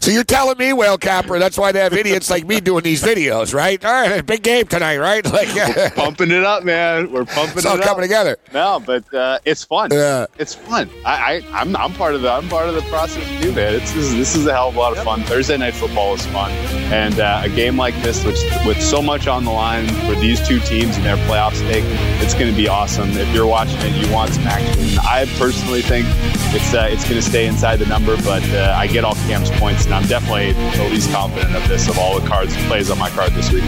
So 0.00 0.10
you're 0.10 0.24
telling 0.24 0.58
me, 0.58 0.72
Whale 0.72 0.98
Capper, 0.98 1.38
that's 1.38 1.58
why 1.58 1.72
they 1.72 1.80
have 1.80 1.92
idiots 1.92 2.30
like 2.30 2.46
me 2.46 2.60
doing 2.60 2.82
these 2.82 3.02
videos, 3.02 3.54
right? 3.54 3.82
All 3.84 3.92
right, 3.92 4.24
big 4.24 4.42
game 4.42 4.66
tonight, 4.66 4.98
right? 4.98 5.26
Like 5.38 5.54
We're 5.54 5.90
pumping 5.90 6.30
it 6.32 6.42
up, 6.42 6.64
man. 6.64 7.12
We're 7.12 7.24
pumping 7.24 7.42
it 7.42 7.50
up. 7.50 7.56
it's 7.58 7.66
all 7.66 7.78
it 7.78 7.84
coming 7.84 8.02
together. 8.02 8.38
No, 8.52 8.82
but 8.84 9.12
uh, 9.14 9.38
it's 9.44 9.62
fun. 9.62 9.90
Yeah. 9.92 10.26
It's 10.38 10.54
fun. 10.54 10.90
I, 11.04 11.42
I 11.52 11.60
I'm 11.60 11.76
I'm 11.76 11.92
part 11.92 12.14
of 12.14 12.22
the 12.22 12.30
I'm 12.30 12.48
part 12.48 12.68
of 12.68 12.74
the 12.74 12.80
process 12.82 13.24
too, 13.40 13.52
man. 13.52 13.74
It's 13.74 13.92
this 13.92 14.06
is, 14.06 14.14
this 14.16 14.34
is 14.34 14.46
a 14.46 14.52
hell 14.52 14.70
of 14.70 14.76
a 14.76 14.78
lot 14.78 14.96
of 14.96 15.04
fun. 15.04 15.22
Thursday 15.22 15.56
night 15.56 15.74
football 15.74 16.14
is 16.14 16.26
fun, 16.26 16.50
and 16.92 17.20
uh, 17.20 17.42
a 17.44 17.48
game 17.48 17.76
like 17.76 17.94
this, 18.02 18.24
which 18.24 18.40
with 18.66 18.82
so 18.82 19.00
much 19.00 19.28
on 19.28 19.44
the 19.44 19.50
line 19.50 19.86
for 20.06 20.14
these 20.16 20.46
two 20.46 20.58
teams 20.60 20.96
and 20.96 21.04
their 21.04 21.16
playoff 21.28 21.54
stake, 21.54 21.84
it's 22.20 22.34
going 22.34 22.50
to 22.50 22.56
be 22.56 22.66
awesome. 22.68 23.10
If 23.10 23.32
you're 23.34 23.46
watching 23.46 23.78
it, 23.82 23.94
you 23.94 24.12
want 24.12 24.32
some 24.32 24.46
action. 24.46 24.98
I 25.00 25.26
personally 25.38 25.82
think 25.82 26.06
it's 26.54 26.74
uh, 26.74 26.88
it's 26.90 27.04
going 27.04 27.20
to 27.20 27.22
stay 27.22 27.46
inside 27.46 27.76
the 27.76 27.86
number, 27.86 28.16
but 28.22 28.42
uh, 28.50 28.74
I 28.76 28.86
get 28.88 29.04
all 29.04 29.14
Cam's 29.14 29.50
points, 29.68 29.84
and 29.84 29.94
I'm 29.94 30.06
definitely 30.06 30.52
the 30.52 30.88
least 30.90 31.10
confident 31.12 31.54
of 31.54 31.66
this 31.68 31.88
of 31.88 31.98
all 31.98 32.18
the 32.18 32.26
cards 32.26 32.56
plays 32.66 32.90
on 32.90 32.98
my 32.98 33.10
card 33.10 33.32
this 33.32 33.52
week. 33.52 33.64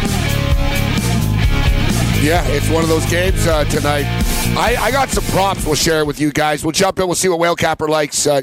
Yeah, 2.23 2.47
it's 2.49 2.69
one 2.71 2.83
of 2.83 2.89
those 2.89 3.05
games 3.07 3.47
uh, 3.47 3.65
tonight. 3.65 4.05
I, 4.57 4.77
I 4.81 4.91
got 4.91 5.11
some 5.11 5.25
props 5.25 5.65
we'll 5.67 5.75
share 5.75 6.05
with 6.05 6.19
you 6.19 6.33
guys. 6.33 6.65
We'll 6.65 6.73
jump 6.73 6.99
in. 6.99 7.07
We'll 7.07 7.15
see 7.15 7.29
what 7.29 7.39
Whale 7.39 7.57
Capper 7.57 7.89
likes. 7.89 8.27
Uh, 8.27 8.43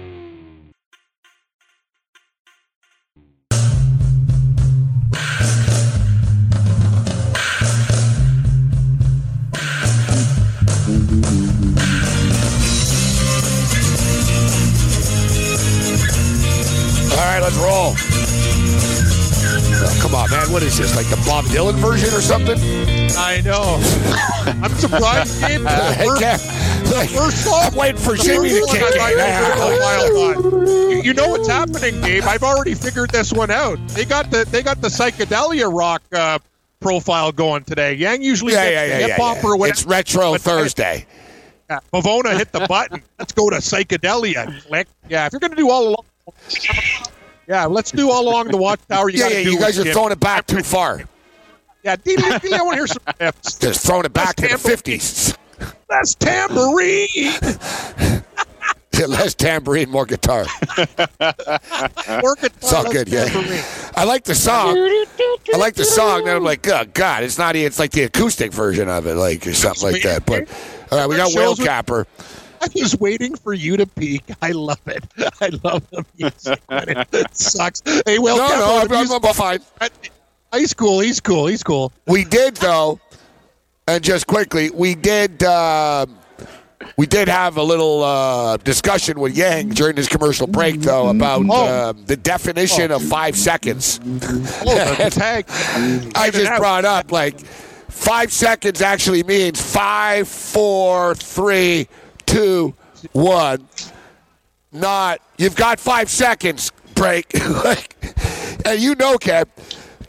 Right, 17.33 17.41
let's 17.41 17.57
roll. 17.57 17.93
Oh, 19.83 19.99
come 20.01 20.15
on, 20.15 20.29
man. 20.29 20.51
What 20.51 20.63
is 20.63 20.77
this? 20.77 20.95
Like 20.95 21.07
the 21.07 21.21
Bob 21.25 21.45
Dylan 21.45 21.75
version 21.75 22.09
or 22.13 22.21
something? 22.21 22.57
I 23.17 23.41
know. 23.43 23.79
I'm 24.63 24.71
surprised, 24.75 25.41
Gabe. 25.41 25.65
Uh, 25.65 25.93
hey, 25.93 26.05
First- 26.07 26.21
Kev, 26.21 26.91
like, 26.93 27.09
First 27.09 27.47
off, 27.47 27.71
I'm 27.71 27.77
waiting 27.77 28.01
for 28.01 28.15
Jimmy 28.15 28.49
to 28.49 28.65
kick 28.69 28.81
one 28.81 28.91
in. 28.93 28.99
you 29.09 29.15
were 29.15 29.21
Ah, 29.23 29.67
a 29.67 29.79
wild 29.79 30.53
one. 30.53 31.03
You, 31.03 31.13
know 31.13 31.29
what's 31.29 31.47
happening, 31.47 31.99
Gabe? 32.01 32.23
I've 32.25 32.43
already 32.43 32.73
figured 32.75 33.09
this 33.11 33.31
one 33.33 33.49
out. 33.49 33.79
They 33.89 34.05
got 34.05 34.29
the 34.29 34.45
they 34.45 34.61
got 34.61 34.81
the 34.81 34.87
psychedelia 34.89 35.73
rock 35.73 36.01
uh, 36.11 36.37
profile 36.79 37.31
going 37.31 37.63
today. 37.63 37.93
Yang 37.93 38.21
usually 38.23 38.53
Yeah, 38.53 38.65
gets 38.65 38.73
yeah, 38.75 38.85
yeah, 38.85 38.97
hip 38.99 39.09
yeah, 39.09 39.15
hop 39.23 39.37
yeah. 39.37 39.49
or 39.49 39.57
whatever. 39.57 39.73
It's 39.73 39.85
Retro 39.85 40.31
But- 40.33 40.41
Thursday. 40.41 41.05
Yeah, 41.69 41.79
Pavona 41.93 42.37
hit 42.37 42.51
the 42.51 42.67
button. 42.67 43.01
Let's 43.17 43.31
go 43.31 43.49
to 43.49 43.55
psychedelia. 43.57 44.61
Click. 44.67 44.87
Yeah, 45.09 45.25
if 45.27 45.31
you're 45.33 45.39
gonna 45.39 45.55
do 45.55 45.69
all 45.71 45.87
along. 45.87 46.05
Yeah, 47.51 47.65
let's 47.65 47.91
do 47.91 48.09
all 48.09 48.29
along 48.29 48.47
the 48.47 48.55
watchtower. 48.55 49.09
You 49.09 49.19
Yeah, 49.19 49.27
yeah, 49.27 49.39
you 49.39 49.59
guys 49.59 49.77
are 49.77 49.83
Jim. 49.83 49.91
throwing 49.91 50.13
it 50.13 50.21
back 50.21 50.47
too 50.47 50.63
far. 50.63 51.01
Yeah, 51.83 51.97
Dee, 51.97 52.15
Dee, 52.15 52.39
Dee, 52.39 52.53
I 52.53 52.61
want 52.61 52.75
to 52.75 52.77
hear 52.77 52.87
some 52.87 53.03
riffs. 53.19 53.59
Just 53.61 53.85
throwing 53.85 54.05
it 54.05 54.13
back 54.13 54.37
to 54.37 54.43
the 54.43 54.53
50s. 54.55 55.35
That's 55.89 56.15
tambourine. 56.15 57.07
Less 59.09 59.33
tambourine, 59.33 59.89
more 59.89 60.05
guitar. 60.05 60.45
more 60.77 60.85
guitar 62.35 62.49
It's 62.55 62.71
all 62.71 62.89
good, 62.89 63.09
yeah. 63.09 63.27
I 63.97 64.05
like 64.05 64.23
the 64.23 64.35
song. 64.35 64.75
I 64.77 65.57
like 65.57 65.73
the 65.73 65.83
song. 65.83 66.23
Then 66.25 66.37
I'm 66.37 66.43
like, 66.43 66.65
oh 66.69 66.85
God, 66.93 67.23
it's 67.23 67.37
not. 67.37 67.55
It's 67.57 67.79
like 67.79 67.91
the 67.91 68.03
acoustic 68.03 68.53
version 68.53 68.87
of 68.87 69.07
it, 69.07 69.15
like 69.15 69.45
or 69.45 69.53
something 69.53 69.91
like 69.91 70.03
that. 70.03 70.25
But 70.25 70.47
all 70.91 70.99
right, 70.99 71.09
we 71.09 71.17
got 71.17 71.33
Will 71.33 71.47
Shows 71.49 71.57
with- 71.57 71.67
Capper. 71.67 72.07
I 72.61 72.67
was 72.75 72.97
waiting 72.99 73.35
for 73.35 73.53
you 73.53 73.75
to 73.77 73.85
peak. 73.87 74.23
I 74.41 74.51
love 74.51 74.79
it. 74.87 75.03
I 75.41 75.49
love 75.63 75.89
the 75.89 76.05
music. 76.17 76.59
when 76.67 76.85
it 76.89 77.35
sucks. 77.35 77.81
Hey, 78.05 78.19
Will, 78.19 78.37
No, 78.37 78.47
Capper, 78.47 78.59
no, 78.59 78.87
the 78.87 78.95
I'm, 78.95 79.11
I'm, 79.11 79.25
I'm 79.25 79.33
fine. 79.33 79.59
he's 80.53 80.73
cool. 80.73 80.99
He's 80.99 81.19
cool. 81.19 81.47
He's 81.47 81.63
cool. 81.63 81.91
We 82.07 82.23
did 82.23 82.57
though, 82.57 82.99
and 83.87 84.03
just 84.03 84.27
quickly, 84.27 84.69
we 84.69 84.95
did. 84.95 85.41
Uh, 85.43 86.05
we 86.97 87.05
did 87.05 87.27
have 87.29 87.57
a 87.57 87.63
little 87.63 88.03
uh, 88.03 88.57
discussion 88.57 89.19
with 89.19 89.35
Yang 89.37 89.69
during 89.69 89.95
this 89.95 90.07
commercial 90.07 90.47
break, 90.47 90.81
though, 90.81 91.09
about 91.09 91.43
Oh. 91.47 91.65
uh, 91.65 91.93
the 92.05 92.17
definition 92.17 92.91
of 92.91 93.01
five 93.03 93.35
seconds. 93.35 93.99
Oh, 94.03 94.95
the 94.95 95.09
tag. 95.11 95.45
I 96.15 96.29
just 96.31 96.51
brought 96.59 96.83
up 96.85 97.11
like 97.11 97.39
five 97.39 98.31
seconds 98.33 98.81
actually 98.81 99.23
means 99.23 99.61
five, 99.61 100.27
four, 100.27 101.13
three, 101.15 101.87
two, 102.31 102.73
one. 103.11 103.67
Not 104.71 105.21
you've 105.37 105.55
got 105.55 105.79
five 105.79 106.09
seconds. 106.09 106.71
Break. 106.95 107.33
and 108.65 108.79
you 108.79 108.95
know, 108.95 109.17
Kev. 109.17 109.45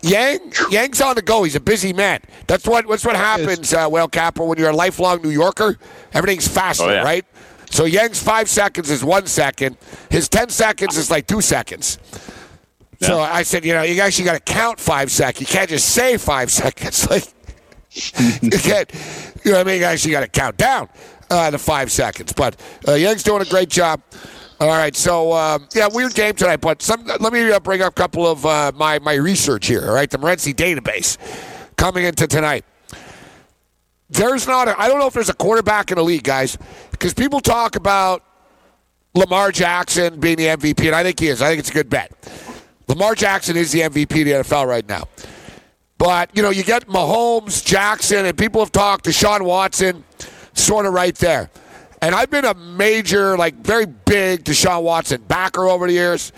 Yang 0.02 0.52
Yang's 0.70 1.00
on 1.00 1.14
the 1.14 1.22
go. 1.22 1.44
He's 1.44 1.54
a 1.54 1.60
busy 1.60 1.92
man. 1.92 2.20
That's 2.48 2.66
what 2.66 2.88
that's 2.88 3.04
what 3.04 3.14
happens, 3.14 3.72
uh, 3.72 3.86
well, 3.88 4.08
Capper, 4.08 4.44
when 4.44 4.58
you're 4.58 4.70
a 4.70 4.74
lifelong 4.76 5.22
New 5.22 5.30
Yorker. 5.30 5.78
Everything's 6.12 6.48
faster, 6.48 6.84
Oh, 6.84 6.90
yeah. 6.90 7.02
right? 7.02 7.24
So 7.70 7.84
Yang's 7.84 8.20
five 8.20 8.48
seconds 8.50 8.90
is 8.90 9.04
one 9.04 9.26
second. 9.26 9.76
His 10.10 10.28
ten 10.28 10.48
seconds 10.48 10.96
is 10.96 11.08
like 11.10 11.28
two 11.28 11.40
seconds. 11.40 11.98
So 13.00 13.18
I 13.20 13.42
said, 13.42 13.64
you 13.64 13.74
know, 13.74 13.82
you 13.82 14.00
actually 14.00 14.24
got 14.26 14.44
to 14.44 14.52
count 14.52 14.78
five 14.78 15.10
seconds. 15.10 15.40
You 15.40 15.46
can't 15.58 15.70
just 15.70 15.88
say 15.88 16.16
five 16.16 16.50
seconds. 16.62 17.08
Like 17.08 17.24
you 18.42 18.50
can't, 18.58 18.90
you 19.44 19.52
know 19.52 19.58
what 19.58 19.66
I 19.66 19.70
mean? 19.70 19.80
You 19.80 19.86
actually 19.86 20.12
got 20.12 20.20
to 20.20 20.28
count 20.28 20.56
down 20.56 20.88
uh, 21.32 21.50
the 21.50 21.58
five 21.58 21.90
seconds. 21.90 22.32
But 22.32 22.60
uh, 22.86 22.92
Young's 22.92 23.22
doing 23.22 23.42
a 23.42 23.46
great 23.46 23.68
job. 23.68 24.02
All 24.60 24.68
right, 24.68 24.94
so 24.94 25.32
um, 25.32 25.66
yeah, 25.74 25.88
weird 25.88 26.14
game 26.14 26.34
tonight. 26.34 26.60
But 26.60 26.82
some, 26.82 27.04
let 27.04 27.32
me 27.32 27.50
uh, 27.50 27.58
bring 27.58 27.82
up 27.82 27.92
a 27.92 27.94
couple 27.94 28.26
of 28.26 28.46
uh, 28.46 28.70
my 28.76 29.00
my 29.00 29.14
research 29.14 29.66
here. 29.66 29.88
All 29.88 29.94
right, 29.94 30.08
the 30.08 30.18
Morency 30.18 30.54
database 30.54 31.18
coming 31.76 32.04
into 32.04 32.28
tonight. 32.28 32.64
There's 34.08 34.46
not. 34.46 34.68
I 34.68 34.86
don't 34.86 35.00
know 35.00 35.08
if 35.08 35.14
there's 35.14 35.30
a 35.30 35.34
quarterback 35.34 35.90
in 35.90 35.96
the 35.96 36.04
league, 36.04 36.22
guys, 36.22 36.56
because 36.92 37.12
people 37.12 37.40
talk 37.40 37.74
about 37.74 38.22
Lamar 39.14 39.50
Jackson 39.50 40.20
being 40.20 40.36
the 40.36 40.46
MVP, 40.46 40.86
and 40.86 40.94
I 40.94 41.02
think 41.02 41.18
he 41.18 41.28
is. 41.28 41.42
I 41.42 41.48
think 41.48 41.58
it's 41.58 41.70
a 41.70 41.74
good 41.74 41.90
bet. 41.90 42.12
Lamar 42.88 43.14
Jackson 43.14 43.56
is 43.56 43.72
the 43.72 43.80
MVP 43.80 44.02
of 44.02 44.48
the 44.48 44.54
NFL 44.54 44.66
right 44.66 44.86
now. 44.88 45.04
But, 45.98 46.36
you 46.36 46.42
know, 46.42 46.50
you 46.50 46.64
get 46.64 46.88
Mahomes, 46.88 47.64
Jackson, 47.64 48.26
and 48.26 48.36
people 48.36 48.60
have 48.60 48.72
talked 48.72 49.04
to 49.04 49.12
Sean 49.12 49.44
Watson 49.44 50.04
sort 50.54 50.86
of 50.86 50.92
right 50.92 51.14
there. 51.16 51.50
And 52.00 52.14
I've 52.14 52.30
been 52.30 52.44
a 52.44 52.54
major, 52.54 53.36
like, 53.38 53.54
very 53.54 53.86
big 53.86 54.44
Deshaun 54.44 54.82
Watson 54.82 55.22
backer 55.28 55.68
over 55.68 55.86
the 55.86 55.92
years. 55.92 56.32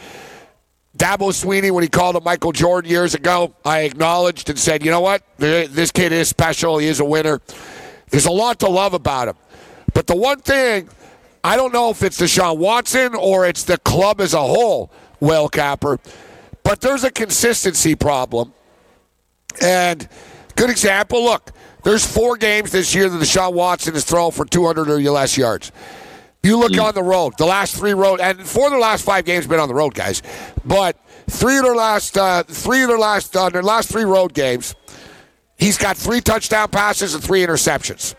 Dabo 0.96 1.31
Swinney, 1.33 1.70
when 1.70 1.83
he 1.83 1.88
called 1.88 2.16
him 2.16 2.22
Michael 2.22 2.53
Jordan 2.53 2.90
years 2.90 3.14
ago, 3.14 3.55
I 3.64 3.81
acknowledged 3.81 4.50
and 4.50 4.59
said, 4.59 4.85
you 4.85 4.90
know 4.90 5.00
what? 5.00 5.22
This 5.38 5.90
kid 5.90 6.12
is 6.12 6.29
special. 6.29 6.79
He 6.79 6.87
is 6.87 7.00
a 7.00 7.05
winner. 7.05 7.40
There's 8.11 8.27
a 8.27 8.31
lot 8.31 8.61
to 8.61 8.68
love 8.68 8.94
about 8.94 9.29
him. 9.29 9.37
But 9.92 10.07
the 10.07 10.14
one 10.14 10.40
thing, 10.40 10.88
I 11.42 11.57
don't 11.57 11.72
know 11.72 11.90
if 11.90 12.03
it's 12.03 12.20
Deshaun 12.20 12.59
Watson 12.59 13.14
or 13.14 13.46
it's 13.46 13.64
the 13.64 13.79
club 13.79 14.20
as 14.20 14.35
a 14.35 14.42
whole, 14.42 14.92
Will 15.20 15.48
Capper, 15.48 15.98
but 16.62 16.81
there's 16.81 17.05
a 17.05 17.11
consistency 17.11 17.94
problem. 17.94 18.53
And 19.61 20.09
good 20.57 20.70
example, 20.70 21.24
look, 21.24 21.53
there's 21.85 22.05
four 22.05 22.37
games 22.37 22.73
this 22.73 22.94
year 22.94 23.09
that 23.09 23.20
Deshaun 23.20 23.53
Watson 23.53 23.94
has 23.94 24.05
thrown 24.05 24.33
for 24.33 24.44
200 24.44 24.88
or 24.88 25.01
less 25.01 25.37
yards. 25.37 25.70
You 26.42 26.59
look 26.59 26.77
on 26.79 26.94
the 26.94 27.03
road, 27.03 27.35
the 27.38 27.47
last 27.47 27.75
three 27.77 27.94
road, 27.94 28.20
and 28.20 28.40
four 28.47 28.66
of 28.66 28.73
their 28.73 28.81
last 28.81 29.05
five 29.05 29.25
games 29.25 29.44
have 29.44 29.51
been 29.51 29.61
on 29.61 29.68
the 29.68 29.75
road, 29.75 29.94
guys. 29.94 30.23
But 30.64 30.99
three 31.29 31.57
of 31.57 31.64
their 31.64 31.75
last, 31.75 32.18
uh, 32.18 32.42
three 32.42 32.83
of 32.83 32.88
their 32.88 32.99
last, 32.99 33.35
uh, 33.35 33.49
their 33.49 33.62
last 33.62 33.90
three 33.90 34.05
road 34.05 34.35
games, 34.35 34.75
he's 35.57 35.79
got 35.79 35.97
three 35.97 36.20
touchdown 36.20 36.68
passes 36.68 37.14
and 37.14 37.25
three 37.25 37.44
interceptions. 37.44 38.14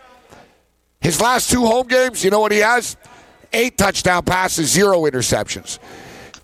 His 1.00 1.20
last 1.20 1.50
two 1.50 1.64
home 1.66 1.86
games, 1.86 2.24
you 2.24 2.30
know 2.30 2.40
what 2.40 2.50
he 2.50 2.58
has? 2.58 2.96
Eight 3.52 3.78
touchdown 3.78 4.24
passes, 4.24 4.70
zero 4.72 5.02
interceptions. 5.02 5.78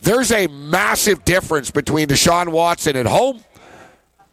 There's 0.02 0.30
a 0.30 0.46
massive 0.48 1.24
difference 1.24 1.70
between 1.72 2.08
Deshaun 2.08 2.48
Watson 2.48 2.96
at 2.96 3.06
home 3.06 3.42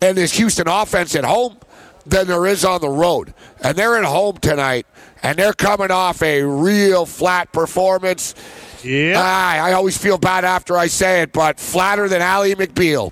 and 0.02 0.16
this 0.16 0.34
Houston 0.34 0.68
offense 0.68 1.16
at 1.16 1.24
home 1.24 1.58
than 2.06 2.28
there 2.28 2.46
is 2.46 2.66
on 2.66 2.82
the 2.82 2.90
road. 2.90 3.34
And 3.64 3.78
they're 3.78 3.98
at 3.98 4.06
home 4.06 4.38
tonight, 4.38 4.86
and 5.24 5.38
they're 5.38 5.54
coming 5.54 5.92
off 5.92 6.22
a 6.22 6.44
real 6.44 7.06
flat 7.06 7.52
performance. 7.52 8.36
Yeah. 8.84 9.16
Ah, 9.18 9.52
I 9.56 9.74
always 9.74 9.98
feel 9.98 10.18
bad 10.18 10.46
after 10.46 10.78
I 10.78 10.88
say 10.88 11.22
it, 11.22 11.34
but 11.34 11.60
flatter 11.60 12.08
than 12.08 12.22
Ally 12.22 12.54
McBeal. 12.54 13.12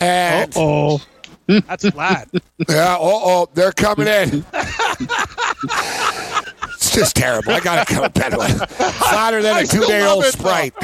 And 0.00 0.52
oh. 0.56 1.00
That's 1.46 1.88
flat. 1.88 2.28
yeah, 2.68 2.94
uh 2.94 2.98
oh, 3.00 3.48
they're 3.54 3.72
coming 3.72 4.08
in. 4.08 4.44
it's 6.96 7.12
just 7.12 7.16
terrible. 7.16 7.52
I 7.52 7.60
gotta 7.60 7.92
come 7.94 8.10
better 8.12 8.38
with 8.38 8.70
flatter 8.70 9.42
than 9.42 9.54
I 9.54 9.60
a 9.60 9.66
two 9.66 9.84
day 9.86 10.04
old 10.06 10.24
it, 10.24 10.34
though. 10.34 10.38
sprite. 10.38 10.74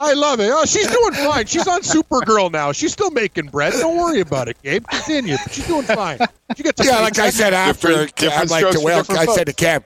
I 0.00 0.12
love 0.14 0.40
it. 0.40 0.50
Oh, 0.52 0.64
she's 0.64 0.86
doing 0.88 1.12
fine. 1.12 1.46
She's 1.46 1.66
on 1.66 1.80
Supergirl 1.82 2.50
now. 2.50 2.72
She's 2.72 2.92
still 2.92 3.10
making 3.10 3.46
bread. 3.48 3.72
Don't 3.74 3.96
worry 3.98 4.20
about 4.20 4.48
it, 4.48 4.56
Gabe. 4.62 4.86
Continue. 4.86 5.36
She's 5.50 5.66
doing 5.66 5.82
fine. 5.84 6.18
She 6.56 6.62
gets 6.62 6.84
Yeah, 6.84 7.00
like 7.00 7.18
I 7.18 7.30
said 7.30 7.52
after, 7.52 7.88
Different- 7.88 8.14
different 8.16 8.42
I'm 8.42 8.48
like 8.48 8.66
to 8.66 8.72
for 8.78 8.84
Will, 8.84 8.98
different 8.98 9.20
I 9.20 9.34
said 9.34 9.46
to 9.46 9.52
folks. 9.52 9.84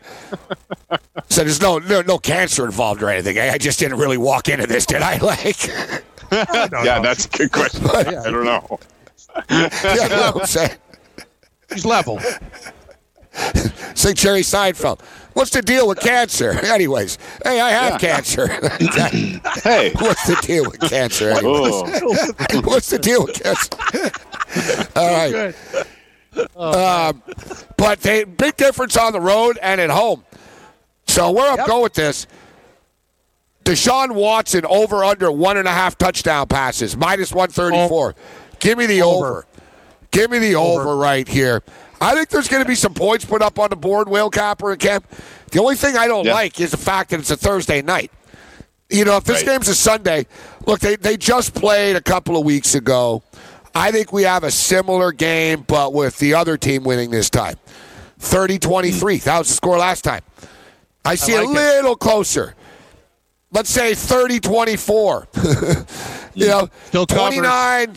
Cam, 0.89 0.99
said 1.29 1.47
there's 1.47 1.61
no, 1.61 1.79
no 1.79 2.03
no 2.03 2.19
cancer 2.19 2.65
involved 2.65 3.03
or 3.03 3.09
anything. 3.11 3.39
I 3.39 3.59
just 3.59 3.79
didn't 3.81 3.99
really 3.99 4.19
walk 4.19 4.49
into 4.49 4.67
this, 4.67 4.87
did 4.87 5.03
I? 5.03 5.19
Like, 5.23 5.67
Yeah, 6.31 7.01
that's 7.01 7.27
a 7.27 7.29
good 7.29 7.53
question. 7.53 7.85
I 7.91 8.03
don't 8.05 8.45
know. 8.45 8.79
yeah, 9.51 9.69
you 9.95 10.09
know 10.09 10.31
what 10.33 10.41
I'm 10.43 10.47
saying? 10.47 10.71
she's 11.73 11.85
level. 11.85 12.21
Say 13.95 14.13
Jerry 14.15 14.41
Seinfeld. 14.43 15.01
What's 15.35 15.51
the 15.51 15.63
deal 15.63 15.89
with 15.89 16.01
cancer? 16.01 16.51
Anyways, 16.65 17.19
hey, 17.45 17.61
I 17.61 17.71
have 17.71 18.01
cancer. 18.01 18.49
Hey, 19.63 19.93
What's 19.99 20.27
the 20.27 20.37
deal 20.43 20.65
with 20.65 20.81
cancer? 20.81 21.31
Anyways? 21.31 21.73
oh, 21.73 22.61
What's 22.65 22.91
the 22.91 22.99
deal 22.99 23.25
with 23.25 23.43
cancer? 23.43 24.91
All 24.97 25.11
right. 25.11 25.55
Um, 26.57 27.23
but 27.77 28.01
they 28.01 28.25
big 28.25 28.57
difference 28.57 28.97
on 28.97 29.13
the 29.13 29.21
road 29.21 29.59
and 29.63 29.81
at 29.81 29.91
home. 29.91 30.25
So 31.07 31.31
where 31.31 31.51
I'm 31.51 31.67
going 31.67 31.83
with 31.83 31.95
this, 31.95 32.27
Deshaun 33.65 34.13
Watson 34.13 34.65
over 34.67 35.05
under 35.05 35.31
one 35.31 35.57
and 35.57 35.69
a 35.69 35.73
half 35.73 35.97
touchdown 35.99 36.49
passes, 36.49 36.97
minus 36.97 37.33
134. 37.33 38.15
Give 38.59 38.79
me 38.79 38.87
the 38.87 39.03
over. 39.03 39.27
Over. 39.27 39.47
Give 40.11 40.31
me 40.31 40.39
the 40.39 40.55
over. 40.57 40.97
right 40.97 41.27
here. 41.29 41.63
I 42.03 42.15
think 42.15 42.31
there's 42.31 42.49
going 42.49 42.63
to 42.63 42.69
be 42.69 42.75
some 42.75 42.95
points 42.95 43.25
put 43.25 43.43
up 43.43 43.59
on 43.59 43.71
the 43.71 43.77
board, 43.77 44.09
Will 44.09 44.29
Capper 44.29 44.73
and 44.73 44.81
Kemp. 44.81 45.07
The 45.53 45.61
only 45.61 45.77
thing 45.77 45.97
I 45.97 46.09
don't 46.09 46.25
Yeah. 46.27 46.35
like 46.35 46.59
is 46.61 46.73
the 46.73 46.77
fact 46.77 47.11
that 47.11 47.21
it's 47.21 47.31
a 47.31 47.37
Thursday 47.37 47.81
night. 47.81 48.11
You 48.91 49.05
know, 49.05 49.17
if 49.17 49.25
this 49.25 49.39
Right. 49.39 49.53
game's 49.55 49.69
a 49.69 49.75
Sunday, 49.75 50.27
look, 50.67 50.81
they, 50.81 50.97
they 50.97 51.17
just 51.17 51.55
played 51.55 51.95
a 51.95 52.01
couple 52.01 52.37
of 52.37 52.45
weeks 52.45 52.75
ago. 52.75 53.23
I 53.75 53.91
think 53.93 54.13
we 54.13 54.25
have 54.25 54.43
a 54.45 54.51
similar 54.51 55.13
game, 55.13 55.65
but 55.67 55.95
with 55.95 56.19
the 56.19 56.35
other 56.35 56.57
team 56.57 56.83
winning 56.83 57.11
this 57.11 57.31
time. 57.31 57.57
30 58.19 58.59
23. 58.59 59.19
Mm. 59.19 59.25
That 59.25 59.39
was 59.39 59.49
the 59.49 59.55
score 59.55 59.79
last 59.79 60.03
time. 60.03 60.23
I 61.05 61.15
see 61.15 61.35
like 61.39 61.47
a 61.47 61.51
it. 61.51 61.55
little 61.55 61.97
closer. 61.97 62.55
Let's 63.53 63.71
say 63.71 63.95
30 63.95 64.41
24. 64.41 65.29
you 65.35 65.43
mm. 65.43 66.49
know, 66.49 66.69
Still 66.89 67.07
29 67.07 67.95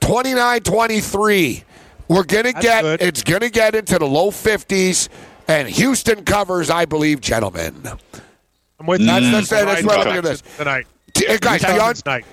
29 0.00 0.60
23. 0.60 1.64
We're 2.08 2.24
going 2.24 2.44
to 2.44 2.52
That's 2.52 2.64
get, 2.64 2.82
good. 2.82 3.02
it's 3.02 3.22
going 3.22 3.40
to 3.40 3.50
get 3.50 3.74
into 3.74 3.98
the 3.98 4.06
low 4.06 4.30
50s, 4.30 5.08
and 5.48 5.68
Houston 5.68 6.24
covers, 6.24 6.70
I 6.70 6.84
believe, 6.84 7.20
gentlemen. 7.20 7.82
I'm 8.78 8.86
with 8.86 9.00
That's- 9.04 9.22
you. 9.24 9.30
that's- 9.32 9.48
that's 9.48 9.64
Ryan 9.64 9.86
what 9.86 9.98
I'm 9.98 10.04
Jackson 10.04 10.12
doing 10.22 10.22
this. 10.22 10.42
tonight. 10.56 10.86
D- 11.14 11.26
guys, 11.38 11.60
Texans 11.62 11.80
Deon- 11.80 12.02
tonight. 12.02 12.24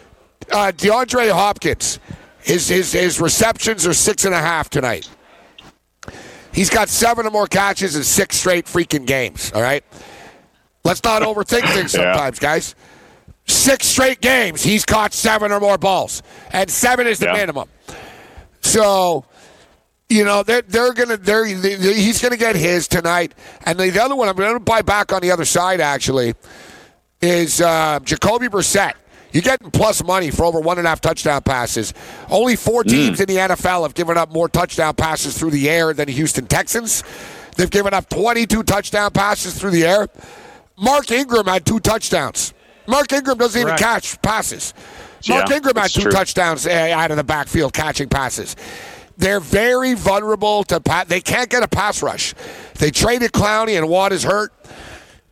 uh, 0.52 0.72
DeAndre 0.76 1.32
Hopkins, 1.32 2.00
his, 2.42 2.68
his 2.68 2.92
his 2.92 3.22
receptions 3.22 3.88
are 3.88 3.94
six 3.94 4.26
and 4.26 4.36
a 4.36 4.40
half 4.42 4.70
tonight. 4.70 5.08
He's 6.52 6.70
got 6.70 6.90
seven 6.90 7.26
or 7.26 7.32
more 7.32 7.48
catches 7.48 7.96
in 7.96 8.04
six 8.04 8.36
straight 8.38 8.66
freaking 8.66 9.06
games. 9.08 9.52
All 9.56 9.62
right, 9.62 9.84
let's 10.84 11.04
not 11.04 11.22
overthink 11.24 11.68
things 11.74 11.94
Yeah. 11.96 12.14
sometimes, 12.14 12.40
guys. 12.40 12.76
Six 13.48 13.88
straight 13.88 14.22
games, 14.22 14.62
he's 14.64 14.86
caught 14.86 15.14
seven 15.14 15.52
or 15.52 15.60
more 15.60 15.78
balls, 15.78 16.22
and 16.52 16.70
seven 16.70 17.08
is 17.08 17.20
the 17.20 17.28
Yeah. 17.28 17.34
minimum. 17.34 17.70
So, 18.62 19.26
you 20.14 20.24
know, 20.26 20.44
they're 20.44 20.62
they're 20.62 20.94
gonna 20.94 21.18
they're 21.18 21.46
they, 21.46 21.76
they- 21.76 21.94
he's 21.94 22.22
gonna 22.22 22.38
get 22.38 22.56
his 22.56 22.88
tonight, 22.88 23.34
and 23.66 23.80
the, 23.80 23.90
the 23.90 24.02
other 24.04 24.16
one 24.16 24.30
I'm 24.30 24.36
gonna 24.36 24.60
buy 24.60 24.82
back 24.82 25.12
on 25.14 25.22
the 25.22 25.32
other 25.32 25.46
side 25.46 25.82
actually 25.82 26.34
is 27.22 27.62
uh, 27.62 28.00
Jacoby 28.04 28.48
Brissett. 28.48 28.94
You're 29.32 29.42
getting 29.42 29.72
plus 29.72 30.04
money 30.04 30.30
for 30.30 30.46
over 30.46 30.60
one 30.60 30.78
and 30.78 30.86
a 30.86 30.90
half 30.92 31.02
touchdown 31.02 31.42
passes. 31.42 31.94
Only 32.30 32.56
four 32.56 32.84
teams 32.84 33.20
in 33.20 33.26
the 33.26 33.38
NFL 33.38 33.82
have 33.82 33.96
given 33.96 34.16
up 34.16 34.32
more 34.32 34.48
touchdown 34.48 34.94
passes 34.94 35.36
through 35.36 35.50
the 35.52 35.70
air 35.72 35.92
than 35.94 36.06
the 36.06 36.12
Houston 36.14 36.46
Texans. 36.46 37.04
They've 37.58 37.70
given 37.70 37.96
up 37.96 38.10
22 38.10 38.62
touchdown 38.62 39.10
passes 39.12 39.58
through 39.58 39.72
the 39.72 39.86
air. 39.86 40.08
Mark 40.78 41.10
Ingram 41.12 41.48
had 41.48 41.66
two 41.66 41.80
touchdowns. 41.80 42.54
Mark 42.88 43.12
Ingram 43.12 43.38
doesn't 43.40 43.60
even 43.60 43.70
Correct. 43.76 43.82
catch 43.82 44.22
passes. 44.22 44.74
Mark 45.28 45.50
Yeah, 45.50 45.56
Ingram 45.56 45.78
had 45.78 45.90
two 45.90 46.02
true. 46.02 46.12
touchdowns 46.12 46.68
uh, 46.68 46.92
out 46.94 47.10
of 47.10 47.18
the 47.18 47.24
backfield 47.24 47.74
catching 47.74 48.10
passes. 48.10 48.56
They're 49.24 49.40
very 49.40 49.94
vulnerable 49.94 50.66
to 50.66 50.82
pa- 50.82 51.06
they 51.08 51.22
can't 51.22 51.50
get 51.50 51.64
a 51.64 51.68
pass 51.70 52.04
rush. 52.04 52.34
They 52.78 52.92
traded 52.92 53.32
Clowney 53.32 53.78
and 53.78 53.88
Watt 53.88 54.12
is 54.12 54.24
hurt. 54.24 54.52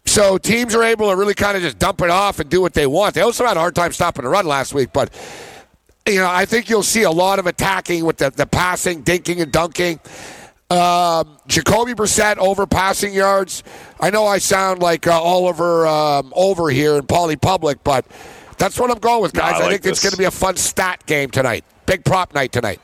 So 0.06 0.38
teams 0.38 0.74
are 0.76 0.82
able 0.82 1.10
to 1.10 1.16
really 1.18 1.34
kind 1.34 1.58
of 1.58 1.62
just 1.62 1.78
dump 1.78 2.00
it 2.00 2.10
off 2.10 2.40
and 2.40 2.50
do 2.50 2.62
what 2.62 2.74
they 2.74 2.88
want. 2.88 3.16
They 3.16 3.20
also 3.22 3.46
had 3.46 3.58
a 3.58 3.60
hard 3.60 3.76
time 3.76 3.92
stopping 3.92 4.24
the 4.24 4.30
run 4.30 4.46
last 4.46 4.74
week, 4.74 4.94
but 4.94 5.12
you 6.08 6.20
know 6.20 6.30
I 6.30 6.46
think 6.46 6.70
you'll 6.70 6.84
see 6.84 7.04
a 7.04 7.12
lot 7.12 7.38
of 7.38 7.48
attacking 7.48 8.06
with 8.06 8.16
the, 8.16 8.30
the 8.30 8.46
passing, 8.46 9.04
dinking 9.04 9.42
and 9.42 9.52
dunking. 9.52 10.00
Um, 10.70 11.38
Jacoby 11.48 11.94
Brissett 11.94 12.38
over 12.38 12.66
passing 12.66 13.14
yards. 13.14 13.62
I 14.00 14.10
know 14.10 14.26
I 14.26 14.38
sound 14.38 14.80
like 14.82 15.06
uh, 15.06 15.22
Oliver 15.22 15.86
um, 15.86 16.32
over 16.34 16.70
here 16.70 16.96
in 16.96 17.08
Poly 17.08 17.36
Public, 17.36 17.84
but 17.84 18.06
that's 18.58 18.80
what 18.80 18.90
I'm 18.90 19.00
going 19.00 19.22
with, 19.22 19.34
No, 19.34 19.42
guys. 19.42 19.56
I 19.56 19.58
I, 19.58 19.60
like 19.64 19.82
think 19.82 19.88
it's 19.88 20.02
going 20.02 20.12
to 20.14 20.18
be 20.18 20.24
a 20.24 20.32
fun 20.32 20.56
stat 20.56 21.06
game 21.08 21.30
tonight. 21.30 21.66
Big 21.86 22.06
prop 22.06 22.34
night 22.34 22.54
tonight. 22.54 22.80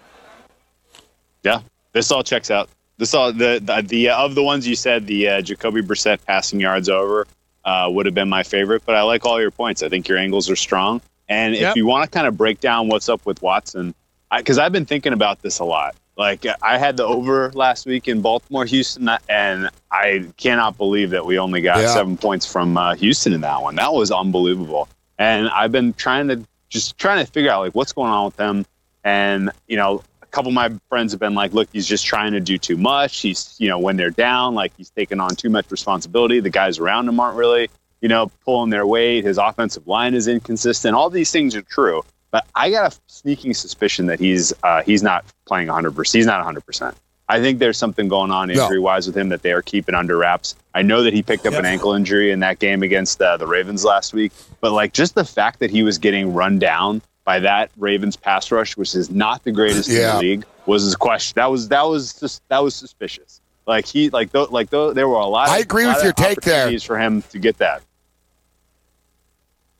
Yeah, 1.44 1.62
this 1.94 2.12
all 2.12 2.24
checks 2.24 2.50
out. 2.52 2.70
This 2.98 3.14
all 3.14 3.32
the 3.32 3.60
the, 3.64 3.82
the 3.88 4.10
uh, 4.10 4.24
of 4.26 4.36
the 4.36 4.44
ones 4.44 4.68
you 4.68 4.76
said, 4.76 5.08
the 5.08 5.28
uh, 5.30 5.42
Jacoby 5.42 5.82
Brissett 5.82 6.20
passing 6.26 6.60
yards 6.60 6.90
over 6.90 7.28
uh, 7.66 7.88
would 7.92 8.06
have 8.06 8.16
been 8.16 8.30
my 8.30 8.44
favorite. 8.44 8.84
But 8.86 8.96
I 8.96 9.02
like 9.04 9.26
all 9.26 9.40
your 9.40 9.52
points. 9.52 9.84
I 9.84 9.90
think 9.90 10.08
your 10.08 10.18
angles 10.18 10.50
are 10.50 10.56
strong. 10.56 11.02
And 11.30 11.54
Yep. 11.56 11.72
if 11.72 11.76
you 11.76 11.86
want 11.86 12.06
to 12.06 12.10
kind 12.10 12.26
of 12.26 12.38
break 12.38 12.60
down 12.62 12.88
what's 12.88 13.10
up 13.10 13.26
with 13.26 13.42
Watson, 13.42 13.94
because 14.36 14.58
I've 14.58 14.72
been 14.72 14.86
thinking 14.86 15.14
about 15.14 15.42
this 15.42 15.60
a 15.60 15.66
lot. 15.66 15.96
Like 16.18 16.46
I 16.64 16.78
had 16.80 16.98
the 16.98 17.04
over 17.04 17.52
last 17.54 17.86
week 17.86 18.08
in 18.08 18.22
Baltimore, 18.22 18.66
Houston, 18.66 19.08
and 19.30 19.70
I 19.92 20.26
cannot 20.38 20.76
believe 20.78 21.12
that 21.12 21.26
we 21.26 21.38
only 21.38 21.62
got 21.62 21.78
Yeah. 21.80 21.94
seven 21.94 22.18
points 22.18 22.52
from 22.52 22.76
uh, 22.78 22.96
Houston 22.96 23.34
in 23.34 23.42
that 23.42 23.62
one. 23.62 23.76
That 23.76 23.94
was 23.94 24.10
unbelievable. 24.10 24.88
And 25.20 25.48
I've 25.50 25.72
been 25.72 25.94
trying 25.94 26.28
to 26.30 26.42
just 26.70 26.98
trying 26.98 27.24
to 27.24 27.32
figure 27.32 27.52
out 27.52 27.62
like 27.62 27.76
what's 27.76 27.94
going 27.94 28.10
on 28.12 28.26
with 28.26 28.36
them. 28.38 28.66
And 29.04 29.52
you 29.68 29.78
know, 29.78 30.02
a 30.28 30.32
couple 30.32 30.50
of 30.50 30.56
my 30.56 30.72
friends 30.90 31.12
have 31.14 31.20
been 31.20 31.36
like, 31.36 31.54
"Look, 31.54 31.70
he's 31.72 31.88
just 31.88 32.06
trying 32.06 32.34
to 32.34 32.40
do 32.40 32.58
too 32.58 32.78
much. 32.78 33.20
He's 33.20 33.56
you 33.60 33.70
know, 33.70 33.80
when 33.80 33.98
they're 33.98 34.10
down, 34.10 34.56
like 34.56 34.74
he's 34.78 34.90
taking 34.90 35.20
on 35.20 35.36
too 35.36 35.50
much 35.50 35.70
responsibility. 35.72 36.40
The 36.40 36.50
guys 36.50 36.80
around 36.80 37.08
him 37.08 37.20
aren't 37.20 37.38
really 37.38 37.70
you 38.02 38.10
know 38.10 38.32
pulling 38.46 38.70
their 38.70 38.86
weight. 38.86 39.24
His 39.24 39.38
offensive 39.38 39.88
line 39.88 40.14
is 40.14 40.28
inconsistent. 40.28 40.96
All 40.96 41.10
these 41.10 41.32
things 41.32 41.56
are 41.56 41.62
true." 41.62 42.04
But 42.30 42.46
I 42.56 42.70
got 42.70 42.94
a 42.94 43.00
sneaking 43.08 43.54
suspicion 43.54 44.08
that 44.08 44.20
he's 44.20 44.54
uh, 44.64 44.84
he's 44.84 45.02
not 45.02 45.26
playing 45.46 45.68
100. 45.68 45.96
percent 45.96 46.20
He's 46.20 46.26
not 46.26 46.40
100. 46.40 46.66
percent 46.66 46.98
I 47.30 47.42
think 47.42 47.60
there's 47.60 47.78
something 47.78 48.08
going 48.08 48.32
on 48.32 48.50
injury 48.50 48.80
wise 48.80 49.06
with 49.06 49.18
him 49.18 49.30
that 49.30 49.42
they 49.42 49.52
are 49.52 49.62
keeping 49.62 49.96
under 49.96 50.18
wraps. 50.18 50.56
I 50.74 50.82
know 50.82 51.04
that 51.04 51.14
he 51.14 51.22
picked 51.22 51.46
up 51.46 51.54
an 51.56 51.66
ankle 51.66 51.94
injury 51.94 52.32
in 52.32 52.40
that 52.40 52.60
game 52.60 52.84
against 52.84 53.22
uh, 53.22 53.36
the 53.36 53.46
Ravens 53.48 53.84
last 53.84 54.14
week, 54.14 54.32
but 54.62 54.72
like 54.72 54.94
just 54.94 55.14
the 55.16 55.26
fact 55.26 55.60
that 55.60 55.70
he 55.70 55.84
was 55.84 55.98
getting 55.98 56.34
run 56.34 56.58
down 56.58 57.02
by 57.28 57.40
that 57.40 57.70
Ravens 57.76 58.16
pass 58.16 58.50
rush, 58.52 58.78
which 58.78 58.96
is 58.96 59.12
not 59.12 59.44
the 59.44 59.52
greatest 59.52 59.90
in 59.90 59.96
the 59.98 60.18
league, 60.18 60.46
was 60.66 60.94
a 60.94 60.98
question. 60.98 61.34
That 61.36 61.52
was 61.52 61.68
that 61.68 61.82
was 61.82 62.14
just 62.14 62.42
that 62.48 62.64
was 62.64 62.74
suspicious. 62.74 63.42
Like 63.68 63.86
he 63.86 64.10
like 64.10 64.32
th- 64.32 64.50
like 64.50 64.72
th- 64.72 64.96
there 64.96 65.10
were 65.10 65.18
a 65.18 65.26
lot. 65.26 65.50
Of, 65.50 65.54
I 65.56 65.58
agree 65.58 65.86
with 65.86 66.02
your 66.02 66.14
take 66.14 66.40
there. 66.40 66.80
for 66.80 66.98
him 66.98 67.22
to 67.24 67.38
get 67.38 67.58
that. 67.58 67.84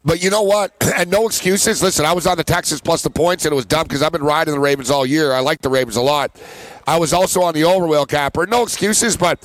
But 0.04 0.22
you 0.22 0.30
know 0.30 0.42
what? 0.44 0.74
And 0.98 1.10
no 1.12 1.26
excuses. 1.28 1.82
Listen, 1.82 2.06
I 2.06 2.12
was 2.12 2.26
on 2.28 2.36
the 2.38 2.44
Texans 2.44 2.82
plus 2.82 3.02
the 3.02 3.10
points, 3.10 3.46
and 3.46 3.54
it 3.54 3.56
was 3.56 3.66
dumb 3.66 3.84
because 3.84 4.02
I've 4.02 4.12
been 4.12 4.24
riding 4.24 4.54
the 4.54 4.60
Ravens 4.60 4.90
all 4.92 5.06
year. 5.06 5.32
I 5.32 5.40
like 5.40 5.62
the 5.62 5.70
Ravens 5.70 5.96
a 5.96 6.02
lot. 6.02 6.32
I 6.86 6.98
was 6.98 7.14
also 7.14 7.42
on 7.44 7.54
the 7.54 7.62
overwheel 7.62 8.08
capper. 8.08 8.46
No 8.46 8.64
excuses, 8.64 9.16
but 9.16 9.40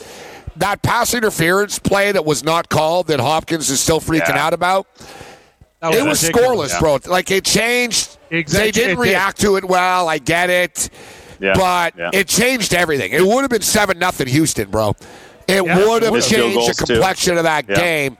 that 0.56 0.82
pass 0.82 1.14
interference 1.14 1.78
play 1.78 2.10
that 2.10 2.24
was 2.24 2.42
not 2.42 2.68
called 2.68 3.06
that 3.08 3.20
Hopkins 3.20 3.70
is 3.70 3.80
still 3.80 4.00
freaking 4.00 4.34
Yeah. 4.34 4.46
out 4.46 4.54
about. 4.54 4.86
That 5.82 5.94
it 5.94 6.04
was 6.04 6.22
ridiculous. 6.26 6.72
scoreless, 6.74 6.80
bro. 6.80 6.98
Like 7.10 7.30
it 7.30 7.44
changed. 7.44 8.16
Exactly. 8.30 8.66
They 8.66 8.70
didn't 8.70 8.90
It 8.92 8.94
did. 9.04 9.10
react 9.10 9.40
to 9.40 9.56
it 9.56 9.64
well. 9.64 10.08
I 10.08 10.18
get 10.18 10.48
it, 10.48 10.88
Yeah, 11.40 11.52
but 11.54 11.94
yeah. 11.98 12.10
it 12.14 12.28
changed 12.28 12.72
everything. 12.72 13.12
It 13.12 13.26
would 13.26 13.42
have 13.42 13.50
been 13.50 13.60
seven 13.62 13.98
nothing 13.98 14.26
Houston, 14.28 14.70
bro. 14.70 14.94
It 15.48 15.64
Yeah, 15.64 15.86
would 15.86 16.02
have 16.04 16.12
changed 16.14 16.32
the 16.32 16.54
goals, 16.54 16.76
too. 16.76 16.86
complexion 16.86 17.36
of 17.36 17.44
that 17.44 17.66
Yeah. 17.68 17.74
game 17.74 18.16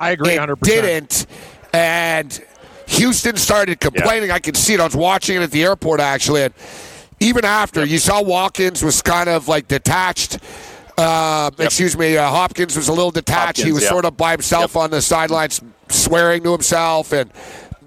I 0.00 0.10
agree 0.10 0.30
it 0.32 0.38
100%. 0.40 0.62
didn't, 0.62 1.26
and 1.72 2.42
Houston 2.86 3.36
started 3.36 3.80
complaining. 3.80 4.30
I 4.30 4.38
could 4.38 4.56
see 4.56 4.74
it. 4.74 4.80
I 4.80 4.84
was 4.84 4.96
watching 4.96 5.36
it 5.36 5.42
at 5.42 5.50
the 5.50 5.62
airport 5.62 6.00
actually, 6.00 6.42
and 6.42 6.54
even 7.20 7.44
after 7.44 7.84
you 7.84 7.98
saw 7.98 8.22
Watkins 8.22 8.82
was 8.82 9.02
kind 9.02 9.28
of 9.28 9.46
like 9.46 9.68
detached. 9.68 10.38
Uh, 10.96 11.50
Excuse 11.58 11.96
me, 11.98 12.16
uh, 12.16 12.28
Hopkins 12.28 12.76
was 12.76 12.88
a 12.88 12.92
little 12.92 13.10
detached. 13.10 13.60
he 13.62 13.72
was 13.72 13.82
yeah. 13.82 13.88
sort 13.88 14.04
of 14.04 14.16
by 14.16 14.30
himself 14.32 14.76
on 14.76 14.90
the 14.90 15.02
sidelines, 15.02 15.60
swearing 15.94 16.42
to 16.44 16.52
himself 16.52 17.12
and 17.12 17.30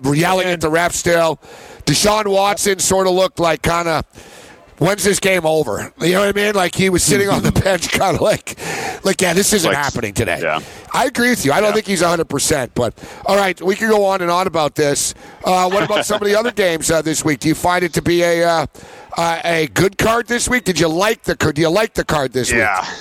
yelling 0.03 0.47
at 0.47 0.61
the 0.61 0.69
ref. 0.69 0.93
Still, 0.93 1.39
Deshaun 1.85 2.27
Watson 2.27 2.79
sort 2.79 3.07
of 3.07 3.13
looked 3.13 3.39
like 3.39 3.61
kind 3.61 3.87
of. 3.87 4.05
When's 4.79 5.03
this 5.03 5.19
game 5.19 5.43
over? 5.43 5.91
You 5.99 6.11
know 6.11 6.19
what 6.19 6.29
I 6.37 6.39
mean? 6.39 6.53
Like 6.53 6.75
he 6.75 6.91
was 6.91 7.01
sitting 7.01 7.29
on 7.29 7.41
the 7.41 7.51
bench, 7.63 7.89
kind 7.89 8.13
of 8.15 8.21
like, 8.21 8.59
like 9.03 9.19
yeah, 9.19 9.33
this 9.33 9.51
isn't 9.51 9.67
Like- 9.71 9.75
happening 9.83 10.13
today. 10.13 10.39
yeah. 10.39 10.59
I 10.93 11.05
agree 11.05 11.31
with 11.31 11.43
you. 11.45 11.51
I 11.51 11.59
don't 11.61 11.69
Yeah. 11.69 11.73
think 11.73 11.87
he's 11.87 12.03
100%. 12.03 12.69
But 12.75 12.93
all 13.25 13.35
right, 13.35 13.59
we 13.59 13.75
can 13.75 13.89
go 13.89 14.05
on 14.05 14.21
and 14.21 14.29
on 14.29 14.45
about 14.45 14.75
this. 14.75 15.15
Uh, 15.43 15.67
what 15.67 15.81
about 15.81 16.05
some 16.05 16.21
of 16.21 16.27
the 16.27 16.35
other 16.37 16.51
games 16.65 16.91
uh, 16.91 17.01
this 17.01 17.25
week? 17.25 17.39
Do 17.39 17.47
you 17.47 17.55
find 17.55 17.83
it 17.83 17.91
to 17.93 18.03
be 18.03 18.21
a 18.21 18.47
uh, 18.47 18.65
uh, 19.17 19.41
a 19.43 19.65
good 19.73 19.97
card 19.97 20.27
this 20.27 20.47
week? 20.47 20.63
Did 20.63 20.79
you 20.79 20.89
like 20.89 21.23
the 21.23 21.35
card? 21.35 21.55
Do 21.55 21.61
you 21.63 21.69
like 21.71 21.95
the 21.95 22.05
card 22.05 22.33
this 22.33 22.51
Yeah. 22.51 22.57
week? 22.81 22.89
Yeah. 22.89 22.95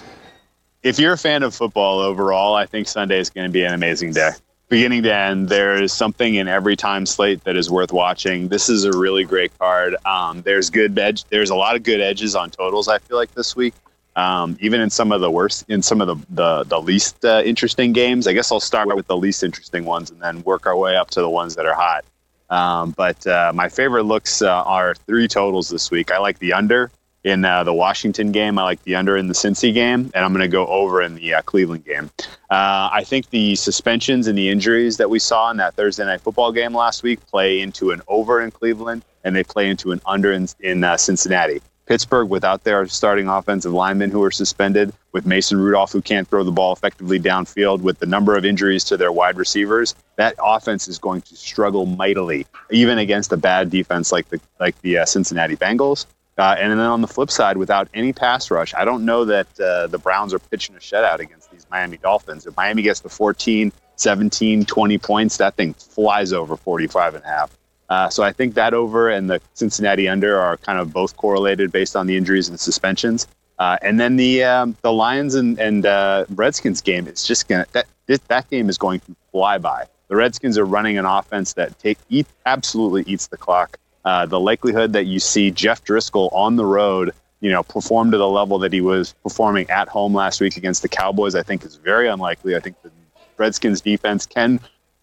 If 0.83 0.99
you're 0.99 1.13
a 1.13 1.19
fan 1.19 1.43
of 1.43 1.55
football 1.55 1.99
overall, 2.01 2.55
I 2.55 2.65
think 2.65 2.89
Sunday 2.89 3.19
is 3.21 3.29
going 3.29 3.47
to 3.49 3.53
be 3.53 3.65
an 3.65 3.75
amazing 3.75 4.13
day. 4.15 4.31
Beginning 4.69 5.05
to 5.05 5.15
end, 5.15 5.49
there 5.49 5.81
is 5.81 5.93
something 5.93 6.35
in 6.35 6.49
every 6.49 6.75
time 6.75 7.07
slate 7.07 7.45
that 7.45 7.55
is 7.55 7.71
worth 7.71 7.93
watching. 7.93 8.49
This 8.49 8.69
is 8.69 8.83
a 8.83 8.91
really 8.91 9.23
great 9.23 9.57
card. 9.61 9.95
Um, 10.05 10.43
there's 10.43 10.71
good 10.71 10.99
edge. 10.99 11.23
There's 11.27 11.51
a 11.51 11.55
lot 11.55 11.77
of 11.77 11.85
good 11.85 12.01
edges 12.01 12.35
on 12.35 12.51
totals. 12.51 12.89
I 12.89 12.99
feel 12.99 13.17
like 13.17 13.33
this 13.33 13.55
week. 13.55 13.75
Um, 14.17 14.57
even 14.61 14.81
in 14.81 14.91
some 14.91 15.13
of 15.13 15.21
the 15.21 15.31
worst, 15.31 15.67
in 15.69 15.83
some 15.83 16.01
of 16.01 16.09
the 16.09 16.17
the, 16.31 16.65
the 16.65 16.81
least 16.81 17.25
uh, 17.25 17.43
interesting 17.45 17.93
games. 17.93 18.27
I 18.27 18.33
guess 18.33 18.51
I'll 18.51 18.59
start 18.59 18.89
with 18.97 19.07
the 19.07 19.17
least 19.17 19.45
interesting 19.45 19.85
ones 19.85 20.11
and 20.11 20.21
then 20.21 20.43
work 20.43 20.67
our 20.67 20.77
way 20.77 20.97
up 20.97 21.11
to 21.11 21.21
the 21.21 21.31
ones 21.31 21.55
that 21.55 21.67
are 21.67 21.75
hot. 21.75 22.05
Um, 22.51 22.91
but 22.91 23.25
uh, 23.25 23.53
my 23.55 23.69
favorite 23.69 24.05
looks 24.05 24.43
uh, 24.43 24.65
are 24.65 24.95
three 24.95 25.29
totals 25.29 25.69
this 25.69 25.93
week. 25.93 26.11
I 26.11 26.19
like 26.19 26.41
the 26.41 26.55
under 26.55 26.91
in 27.27 27.45
uh, 27.45 27.65
the 27.65 27.75
Washington 27.75 28.31
game. 28.31 28.57
I 28.57 28.63
like 28.63 28.83
the 28.85 28.95
under 28.95 29.17
in 29.17 29.27
the 29.27 29.35
Cincy 29.35 29.75
game, 29.75 30.13
and 30.15 30.25
I'm 30.25 30.33
going 30.33 30.43
to 30.43 30.49
go 30.49 30.65
over 30.69 31.03
in 31.03 31.17
the 31.17 31.35
uh, 31.35 31.43
Cleveland 31.43 31.85
game. 31.85 32.09
Uh, 32.51 32.89
I 32.93 33.03
think 33.05 33.31
the 33.31 33.57
suspensions 33.57 34.29
and 34.29 34.39
the 34.39 34.49
injuries 34.49 34.97
that 34.99 35.11
we 35.11 35.19
saw 35.19 35.51
in 35.51 35.57
that 35.57 35.75
Thursday 35.75 36.05
night 36.05 36.21
football 36.21 36.53
game 36.53 36.73
last 36.73 37.03
week 37.03 37.19
play 37.27 37.61
into 37.61 37.91
an 37.91 38.01
over 38.07 38.41
in 38.41 38.53
Cleveland, 38.53 39.05
and 39.25 39.35
they 39.35 39.43
play 39.43 39.69
into 39.69 39.91
an 39.91 40.01
under 40.07 40.33
in, 40.33 40.47
in 40.61 40.85
uh, 40.85 40.97
Cincinnati. 40.97 41.61
Pittsburgh 41.87 42.29
without 42.29 42.65
their 42.65 42.87
starting 42.87 43.29
offensive 43.29 43.73
linemen 43.73 44.11
who 44.11 44.23
are 44.23 44.31
suspended, 44.31 44.93
with 45.13 45.27
Mason 45.27 45.59
Rudolph 45.59 45.93
who 45.93 46.03
can't 46.03 46.29
throw 46.29 46.45
the 46.45 46.53
ball 46.53 46.73
effectively 46.73 47.19
downfield, 47.19 47.81
with 47.81 47.99
the 47.99 48.07
number 48.07 48.37
of 48.37 48.45
injuries 48.45 48.85
to 48.85 48.97
their 48.97 49.11
wide 49.11 49.37
receivers, 49.37 49.97
that 50.17 50.35
offense 50.41 50.87
is 50.87 50.99
going 50.99 51.23
to 51.23 51.37
struggle 51.37 51.87
mightily, 51.87 52.47
even 52.71 52.99
against 52.99 53.33
a 53.33 53.37
bad 53.37 53.71
defense 53.71 54.13
like 54.13 54.29
the 54.29 54.41
like 54.61 54.81
the 54.83 54.99
uh, 54.99 55.07
Cincinnati 55.07 55.57
Bengals. 55.57 56.07
Uh, 56.39 56.55
and 56.59 56.73
then 56.73 56.81
on 56.81 57.01
the 57.01 57.07
flip 57.07 57.31
side, 57.31 57.57
without 57.57 57.89
any 57.95 58.13
pass 58.13 58.51
rush, 58.51 58.75
I 58.75 58.85
don't 58.85 59.05
know 59.05 59.25
that 59.25 59.47
uh, 59.59 59.87
the 59.87 59.99
Browns 59.99 60.35
are 60.35 60.39
pitching 60.39 60.77
a 60.77 60.79
shutout 60.79 61.19
against 61.19 61.51
these 61.51 61.67
Miami 61.71 61.97
Dolphins. 61.97 62.47
If 62.47 62.57
Miami 62.57 62.83
gets 62.83 63.01
the 63.01 63.09
14, 63.09 63.73
17, 63.97 64.65
20 64.67 64.99
points, 64.99 65.39
that 65.39 65.55
thing 65.55 65.73
flies 65.75 66.33
over 66.33 66.57
45 66.57 67.15
and 67.15 67.25
a 67.25 67.27
half. 67.27 67.57
Uh, 67.89 68.09
so 68.11 68.23
I 68.23 68.33
think 68.33 68.55
that 68.55 68.75
over 68.75 69.09
and 69.09 69.31
the 69.31 69.41
Cincinnati 69.55 70.09
under 70.09 70.39
are 70.39 70.57
kind 70.57 70.79
of 70.79 70.93
both 70.93 71.17
correlated 71.17 71.73
based 71.73 71.97
on 71.97 72.07
the 72.07 72.17
injuries 72.17 72.49
and 72.49 72.59
suspensions. 72.59 73.27
Uh, 73.59 73.79
and 73.81 73.99
then 73.99 74.17
the 74.17 74.45
um, 74.45 74.77
the 74.83 74.93
Lions 74.93 75.35
and, 75.35 75.59
and 75.59 75.87
uh, 75.87 76.27
Redskins 76.35 76.83
game 76.83 77.07
is 77.07 77.25
just 77.25 77.49
gonna 77.49 77.65
that 77.73 77.87
that 78.29 78.51
game 78.51 78.69
is 78.69 78.77
going 78.77 79.01
to 79.01 79.17
fly 79.33 79.57
by. 79.57 79.87
The 80.09 80.17
Redskins 80.17 80.59
are 80.59 80.67
running 80.67 80.99
an 80.99 81.05
offense 81.05 81.55
that 81.55 81.79
take 81.79 81.99
eat, 82.09 82.27
absolutely 82.45 83.05
eats 83.11 83.29
the 83.29 83.37
clock. 83.37 83.79
Uh, 84.07 84.25
the 84.25 84.39
likelihood 84.39 84.93
that 84.93 85.05
you 85.05 85.19
see 85.19 85.51
Jeff 85.51 85.85
Driskel 85.85 86.33
on 86.33 86.55
the 86.55 86.65
road, 86.65 87.13
you 87.41 87.51
know, 87.51 87.65
perform 87.65 88.13
to 88.13 88.17
the 88.17 88.29
level 88.29 88.57
that 88.61 88.73
he 88.73 88.81
was 88.81 89.13
performing 89.25 89.69
at 89.69 89.89
home 89.89 90.15
last 90.15 90.41
week 90.41 90.57
against 90.57 90.83
the 90.83 90.89
Cowboys, 90.89 91.35
I 91.35 91.43
think 91.43 91.65
is 91.65 91.75
very 91.75 92.09
unlikely. 92.09 92.55
I 92.55 92.61
think 92.61 92.81
the 92.83 92.93
Redskins 93.37 93.81
defense 93.81 94.25
can 94.25 94.61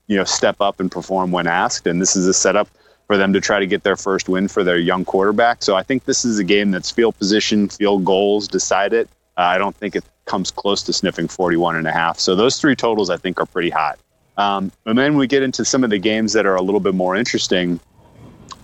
you 0.08 0.16
know 0.16 0.24
step 0.24 0.56
up 0.62 0.80
and 0.80 0.92
perform 0.92 1.32
when 1.32 1.48
asked. 1.48 1.86
And 1.86 2.02
this 2.02 2.16
is 2.16 2.28
a 2.28 2.34
setup 2.34 2.70
for 3.08 3.18
them 3.18 3.34
to 3.34 3.42
try 3.42 3.60
to 3.60 3.68
get 3.68 3.84
their 3.84 3.98
first 3.98 4.30
win 4.30 4.48
for 4.48 4.63
their 4.63 4.78
young 4.78 5.04
quarterback. 5.04 5.62
So 5.62 5.76
I 5.76 5.84
think 5.84 6.06
this 6.06 6.24
is 6.24 6.39
a 6.39 6.44
game 6.44 6.72
that's 6.72 6.89
field 6.89 7.18
position, 7.18 7.68
field 7.68 8.06
goals 8.06 8.48
decide 8.48 8.94
it. 8.94 9.10
Uh, 9.38 9.42
I 9.42 9.58
don't 9.58 9.76
think 9.76 9.96
it 9.96 10.06
comes 10.26 10.50
close 10.50 10.82
to 10.84 10.94
sniffing 10.94 11.28
41 11.28 11.76
and 11.76 11.88
a 11.88 11.92
half. 11.92 12.20
So 12.20 12.36
those 12.36 12.58
three 12.58 12.76
totals 12.76 13.10
I 13.10 13.18
think 13.18 13.39
are 13.39 13.46
pretty 13.46 13.70
hot. 13.70 14.00
Um, 14.38 14.72
and 14.86 14.98
then 14.98 15.18
we 15.18 15.28
get 15.28 15.44
into 15.44 15.66
some 15.66 15.84
of 15.84 15.89
the 15.89 16.00
games 16.00 16.34
that 16.34 16.46
are 16.46 16.56
a 16.56 16.62
little 16.62 16.80
bit 16.80 16.96
more 16.96 17.16
interesting. 17.16 17.80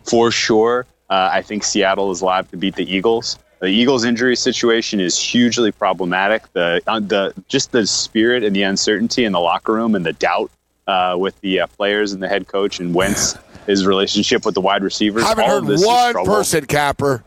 For 0.05 0.31
sure, 0.31 0.85
uh, 1.09 1.29
I 1.31 1.41
think 1.41 1.63
Seattle 1.63 2.11
is 2.11 2.21
live 2.21 2.49
to 2.51 2.57
beat 2.57 2.75
the 2.75 2.91
Eagles. 2.91 3.37
The 3.59 3.67
Eagles' 3.67 4.05
injury 4.05 4.35
situation 4.35 4.99
is 4.99 5.19
hugely 5.19 5.71
problematic. 5.71 6.51
The 6.53 6.81
uh, 6.87 6.99
the 7.01 7.33
just 7.47 7.71
the 7.71 7.85
spirit 7.85 8.43
and 8.43 8.55
the 8.55 8.63
uncertainty 8.63 9.25
in 9.25 9.33
the 9.33 9.39
locker 9.39 9.73
room 9.73 9.95
and 9.95 10.05
the 10.05 10.13
doubt 10.13 10.49
uh, 10.87 11.15
with 11.19 11.39
the 11.41 11.61
uh, 11.61 11.67
players 11.67 12.13
and 12.13 12.23
the 12.23 12.27
head 12.29 12.47
coach 12.47 12.79
and 12.79 12.95
Wentz, 12.95 13.37
his 13.67 13.85
relationship 13.85 14.45
with 14.45 14.55
the 14.55 14.61
wide 14.61 14.81
receivers. 14.81 15.23
I 15.23 15.29
haven't 15.29 15.45
heard 15.45 15.67
this 15.67 15.85
one 15.85 16.25
person, 16.25 16.65
Capper. 16.65 17.23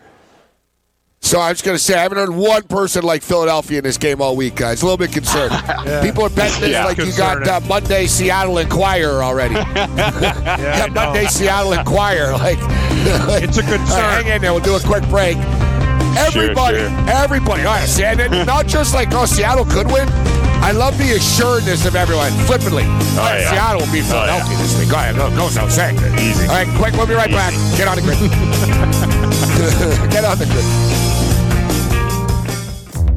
So 1.24 1.38
I 1.38 1.50
was 1.50 1.62
going 1.62 1.76
to 1.76 1.82
say, 1.82 1.94
I 1.94 2.02
haven't 2.02 2.18
heard 2.18 2.30
one 2.30 2.64
person 2.64 3.04
like 3.04 3.22
Philadelphia 3.22 3.78
in 3.78 3.85
this 3.85 3.96
game 3.96 4.20
all 4.20 4.35
week, 4.37 4.56
guys. 4.56 4.82
A 4.82 4.85
little 4.85 4.98
bit 4.98 5.12
concerned. 5.12 5.52
People 6.02 6.24
are 6.24 6.30
betting 6.30 6.61
this 6.61 6.70
Yeah. 6.70 6.85
like 6.85 6.98
you 6.98 7.16
got 7.16 7.46
uh, 7.46 7.61
Monday 7.68 8.06
Seattle 8.06 8.58
Inquirer 8.58 9.22
already. 9.22 9.54
yeah, 9.74 10.88
Monday 10.92 11.26
Seattle 11.26 11.72
Inquirer. 11.74 12.32
Like, 12.32 12.58
It's 12.61 13.56
a 13.56 13.62
All 13.62 13.70
right, 13.70 13.78
concern. 13.78 14.24
hang 14.24 14.26
in 14.26 14.42
there. 14.42 14.52
We'll 14.52 14.62
do 14.62 14.74
a 14.74 14.80
quick 14.80 15.08
break. 15.08 15.37
Everybody, 16.18 16.78
sure. 16.78 16.88
everybody. 17.08 17.62
All 17.62 17.72
right, 17.76 17.88
see, 17.88 18.04
and 18.04 18.18
then 18.20 18.44
not 18.44 18.66
just 18.66 18.92
like, 18.92 19.08
oh, 19.12 19.24
Seattle 19.24 19.64
could 19.64 19.87
win. 19.87 20.06
I 20.61 20.72
love 20.72 20.98
the 20.98 21.12
assuredness 21.16 21.87
of 21.87 21.96
everyone, 21.96 22.30
flippantly. 22.46 22.82
All 22.85 23.24
right, 23.24 23.40
yeah. 23.40 23.50
Seattle 23.50 23.80
will 23.80 23.92
beat 23.92 24.04
Philadelphia 24.04 24.56
this 24.58 24.78
week. 24.78 24.90
Go 24.90 24.96
ahead, 24.96 25.16
go, 25.16 25.30
goes 25.30 25.54
without 25.54 25.70
saying. 25.70 25.96
Easy. 26.18 26.46
All 26.48 26.54
right, 26.54 26.68
quick, 26.76 26.92
we'll 26.94 27.06
be 27.06 27.14
right 27.14 27.30
back. 27.30 27.54
Get 27.78 27.88
on 27.88 27.96
the 27.96 28.02
grid. 28.02 28.18
Get 30.12 30.24
on 30.26 30.37
the 30.38 30.44
grid. 30.46 31.12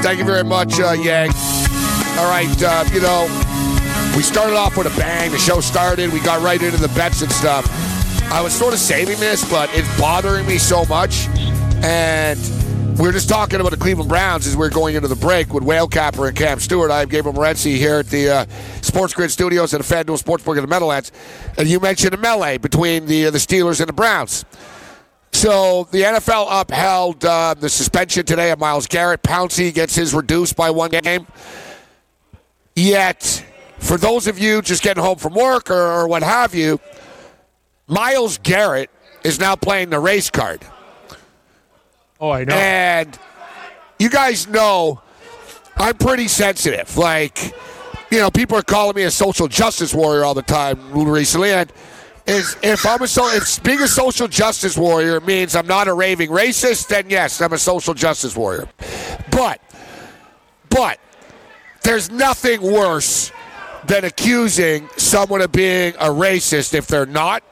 Thank 0.00 0.20
you 0.20 0.24
very 0.24 0.44
much, 0.44 0.78
uh, 0.80 0.92
Yang. 0.92 1.30
All 2.18 2.30
right, 2.30 2.62
uh, 2.62 2.84
you 2.92 3.00
know, 3.00 3.26
we 4.16 4.22
started 4.22 4.56
off 4.56 4.76
with 4.76 4.86
a 4.86 4.96
bang. 4.96 5.30
The 5.32 5.38
show 5.38 5.60
started. 5.60 6.12
We 6.12 6.20
got 6.20 6.40
right 6.42 6.62
into 6.62 6.78
the 6.78 6.88
bets 6.88 7.20
and 7.20 7.30
stuff. 7.30 7.66
I 8.32 8.40
was 8.40 8.52
sort 8.52 8.74
of 8.74 8.78
saving 8.78 9.18
this, 9.20 9.48
but 9.50 9.68
it's 9.74 9.88
bothering 9.98 10.46
me 10.46 10.56
so 10.58 10.84
much. 10.86 11.26
And 11.82 12.38
we 12.98 13.06
were 13.06 13.12
just 13.12 13.28
talking 13.28 13.60
about 13.60 13.70
the 13.70 13.76
Cleveland 13.76 14.08
Browns 14.08 14.46
as 14.46 14.56
we 14.56 14.66
are 14.66 14.70
going 14.70 14.94
into 14.94 15.08
the 15.08 15.16
break 15.16 15.52
with 15.52 15.62
Whale 15.62 15.88
Capper 15.88 16.26
and 16.26 16.36
Cam 16.36 16.58
Stewart. 16.58 16.90
I'm 16.90 17.08
Gabriel 17.08 17.36
Morency 17.36 17.76
here 17.76 17.96
at 17.96 18.06
the 18.06 18.28
uh, 18.28 18.46
Sports 18.82 19.14
Grid 19.14 19.30
Studios 19.30 19.74
at 19.74 19.80
the 19.82 19.94
FanDuel 19.94 20.22
Sportsbook 20.22 20.56
in 20.56 20.62
the 20.62 20.68
Meadowlands. 20.68 21.12
And 21.56 21.68
you 21.68 21.80
mentioned 21.80 22.14
a 22.14 22.18
melee 22.18 22.58
between 22.58 23.06
the, 23.06 23.26
uh, 23.26 23.30
the 23.30 23.38
Steelers 23.38 23.80
and 23.80 23.88
the 23.88 23.92
Browns. 23.92 24.44
So 25.32 25.84
the 25.90 26.02
NFL 26.02 26.48
upheld 26.50 27.24
uh, 27.24 27.54
the 27.54 27.68
suspension 27.68 28.24
today 28.24 28.50
of 28.50 28.58
Myles 28.58 28.86
Garrett. 28.86 29.22
Pouncey 29.22 29.72
gets 29.72 29.94
his 29.94 30.14
reduced 30.14 30.56
by 30.56 30.70
one 30.70 30.90
game. 30.90 31.26
Yet, 32.74 33.44
for 33.78 33.96
those 33.96 34.26
of 34.26 34.38
you 34.38 34.62
just 34.62 34.82
getting 34.82 35.02
home 35.02 35.18
from 35.18 35.34
work 35.34 35.70
or, 35.70 35.80
or 35.80 36.08
what 36.08 36.22
have 36.22 36.54
you, 36.54 36.80
Myles 37.86 38.38
Garrett 38.38 38.90
is 39.24 39.38
now 39.38 39.56
playing 39.56 39.90
the 39.90 39.98
race 39.98 40.30
card. 40.30 40.60
Oh, 42.20 42.30
I 42.30 42.44
know. 42.44 42.54
And 42.54 43.18
you 43.98 44.10
guys 44.10 44.48
know 44.48 45.00
I'm 45.76 45.96
pretty 45.96 46.28
sensitive. 46.28 46.96
Like, 46.96 47.54
you 48.10 48.18
know, 48.18 48.30
people 48.30 48.58
are 48.58 48.62
calling 48.62 48.96
me 48.96 49.04
a 49.04 49.10
social 49.10 49.48
justice 49.48 49.94
warrior 49.94 50.24
all 50.24 50.34
the 50.34 50.42
time 50.42 50.92
recently. 50.92 51.50
And 51.52 51.72
is 52.28 52.56
if 52.62 52.86
I'm 52.86 53.02
a 53.02 53.08
so 53.08 53.34
if 53.34 53.62
being 53.62 53.80
a 53.80 53.88
social 53.88 54.28
justice 54.28 54.76
warrior 54.76 55.20
means 55.20 55.56
I'm 55.56 55.66
not 55.66 55.88
a 55.88 55.94
raving 55.94 56.30
racist, 56.30 56.88
then 56.88 57.08
yes, 57.08 57.40
I'm 57.40 57.52
a 57.52 57.58
social 57.58 57.94
justice 57.94 58.36
warrior. 58.36 58.68
But 59.30 59.60
but 60.68 61.00
there's 61.82 62.10
nothing 62.10 62.60
worse 62.60 63.32
than 63.86 64.04
accusing 64.04 64.88
someone 64.96 65.40
of 65.40 65.52
being 65.52 65.94
a 65.94 66.08
racist 66.08 66.74
if 66.74 66.86
they're 66.86 67.06
not. 67.06 67.42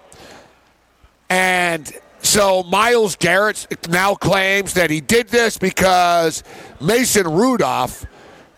And 1.31 1.91
so 2.21 2.63
Myles 2.65 3.17
Garrett 3.17 3.67
now 3.89 4.15
claims 4.15 4.75
that 4.75 4.91
he 4.91 5.01
did 5.01 5.29
this 5.29 5.57
because 5.57 6.45
Mason 6.81 7.27
Rudolph 7.27 8.05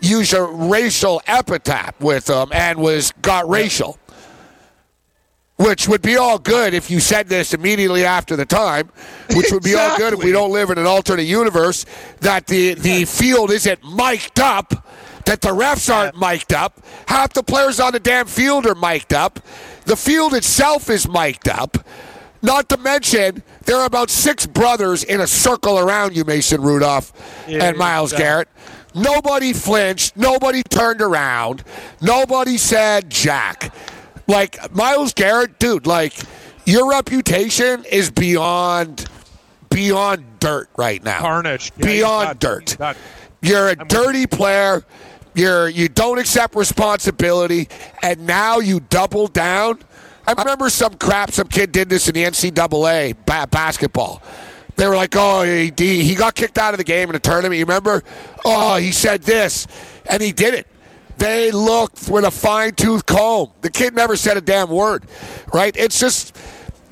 used 0.00 0.34
a 0.34 0.42
racial 0.42 1.22
epithet 1.26 1.94
with 2.00 2.28
him 2.28 2.48
and 2.52 2.78
was 2.78 3.12
got 3.22 3.48
racial. 3.48 3.98
Which 5.58 5.88
would 5.88 6.02
be 6.02 6.16
all 6.16 6.38
good 6.38 6.72
if 6.72 6.88
you 6.88 7.00
said 7.00 7.28
this 7.28 7.52
immediately 7.52 8.04
after 8.04 8.36
the 8.36 8.46
time, 8.46 8.90
which 9.34 9.50
would 9.50 9.64
be 9.64 9.74
all 9.74 9.96
good 9.96 10.12
if 10.12 10.22
we 10.22 10.30
don't 10.30 10.52
live 10.52 10.70
in 10.70 10.78
an 10.78 10.86
alternate 10.86 11.24
universe 11.24 11.84
that 12.20 12.46
the, 12.46 12.74
the 12.74 13.04
field 13.06 13.50
isn't 13.50 13.82
mic'd 13.82 14.38
up, 14.38 14.86
that 15.24 15.40
the 15.40 15.48
refs 15.48 15.92
aren't 15.92 16.16
mic'd 16.16 16.52
up. 16.52 16.80
Half 17.08 17.32
the 17.32 17.42
players 17.42 17.80
on 17.80 17.92
the 17.92 17.98
damn 17.98 18.26
field 18.26 18.66
are 18.66 18.76
mic'd 18.76 19.12
up. 19.12 19.40
The 19.84 19.96
field 19.96 20.32
itself 20.32 20.88
is 20.90 21.08
mic'd 21.08 21.48
up. 21.48 21.76
Not 22.40 22.68
to 22.68 22.76
mention, 22.76 23.42
there 23.64 23.78
are 23.78 23.86
about 23.86 24.10
six 24.10 24.46
brothers 24.46 25.02
in 25.02 25.20
a 25.20 25.26
circle 25.26 25.76
around 25.80 26.14
you, 26.16 26.24
Mason 26.24 26.60
Rudolph 26.62 27.12
and 27.48 27.76
Myles 27.76 28.12
Garrett. 28.12 28.46
Nobody 28.94 29.52
flinched. 29.52 30.16
Nobody 30.16 30.62
turned 30.62 31.02
around. 31.02 31.64
Nobody 32.00 32.58
said 32.58 33.10
Jack. 33.10 33.74
Like 34.28 34.74
Myles 34.74 35.14
Garrett, 35.14 35.58
dude. 35.58 35.86
Like 35.86 36.14
your 36.66 36.88
reputation 36.90 37.84
is 37.86 38.10
beyond 38.10 39.06
beyond 39.70 40.24
dirt 40.38 40.68
right 40.76 41.02
now. 41.02 41.18
Carnage. 41.20 41.72
Yeah, 41.78 41.86
beyond 41.86 42.38
dirt. 42.38 42.76
You're 43.40 43.70
a 43.70 43.76
dirty 43.76 44.26
player. 44.26 44.84
You're 45.34 45.68
you 45.68 45.88
don't 45.88 46.18
accept 46.18 46.54
responsibility, 46.56 47.68
and 48.02 48.26
now 48.26 48.58
you 48.58 48.80
double 48.80 49.28
down. 49.28 49.78
I 50.26 50.32
remember 50.32 50.68
some 50.68 50.94
crap 50.94 51.30
some 51.30 51.48
kid 51.48 51.72
did 51.72 51.88
this 51.88 52.08
in 52.08 52.14
the 52.14 52.24
NCAA 52.24 53.16
ba- 53.24 53.46
basketball. 53.50 54.22
They 54.76 54.86
were 54.86 54.96
like, 54.96 55.14
"Oh, 55.16 55.42
he, 55.42 55.72
he 55.76 56.14
got 56.14 56.34
kicked 56.34 56.58
out 56.58 56.74
of 56.74 56.78
the 56.78 56.84
game 56.84 57.08
in 57.08 57.14
a 57.16 57.18
tournament." 57.18 57.58
You 57.58 57.64
remember? 57.64 58.02
Oh, 58.44 58.76
he 58.76 58.92
said 58.92 59.22
this, 59.22 59.66
and 60.06 60.22
he 60.22 60.32
did 60.32 60.54
it. 60.54 60.66
They 61.18 61.50
looked 61.50 62.08
with 62.08 62.24
a 62.24 62.30
fine 62.30 62.74
tooth 62.74 63.04
comb. 63.04 63.50
The 63.60 63.70
kid 63.70 63.94
never 63.94 64.16
said 64.16 64.36
a 64.36 64.40
damn 64.40 64.70
word, 64.70 65.04
right? 65.52 65.76
It's 65.76 65.98
just 65.98 66.36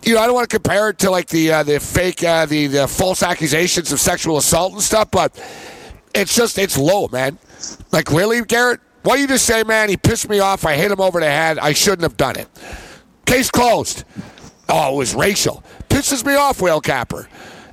you 0.04 0.14
know, 0.14 0.20
I 0.20 0.26
don't 0.26 0.34
want 0.34 0.48
to 0.48 0.56
compare 0.56 0.90
it 0.90 0.98
to 1.00 1.10
like 1.10 1.28
the 1.28 1.52
uh, 1.52 1.62
the 1.64 1.80
fake, 1.80 2.22
uh, 2.22 2.46
the 2.46 2.66
the 2.66 2.88
false 2.88 3.22
accusations 3.22 3.92
of 3.92 4.00
sexual 4.00 4.36
assault 4.36 4.72
and 4.72 4.82
stuff, 4.82 5.10
but 5.10 5.36
it's 6.14 6.34
just 6.34 6.58
it's 6.58 6.78
low, 6.78 7.08
man. 7.08 7.38
Like 7.92 8.10
really, 8.10 8.42
Garrett? 8.42 8.80
Why 9.02 9.16
you 9.16 9.28
just 9.28 9.46
say, 9.46 9.62
man, 9.62 9.88
he 9.88 9.96
pissed 9.96 10.28
me 10.28 10.40
off. 10.40 10.66
I 10.66 10.74
hit 10.74 10.90
him 10.90 11.00
over 11.00 11.20
the 11.20 11.26
head. 11.26 11.58
I 11.58 11.72
shouldn't 11.72 12.02
have 12.02 12.16
done 12.16 12.36
it. 12.36 12.48
Case 13.24 13.50
closed. 13.50 14.02
Oh, 14.68 14.94
it 14.94 14.96
was 14.96 15.14
racial. 15.14 15.62
Pisses 15.88 16.26
me 16.26 16.34
off, 16.34 16.60
Whale 16.60 16.80
Capper, 16.80 17.28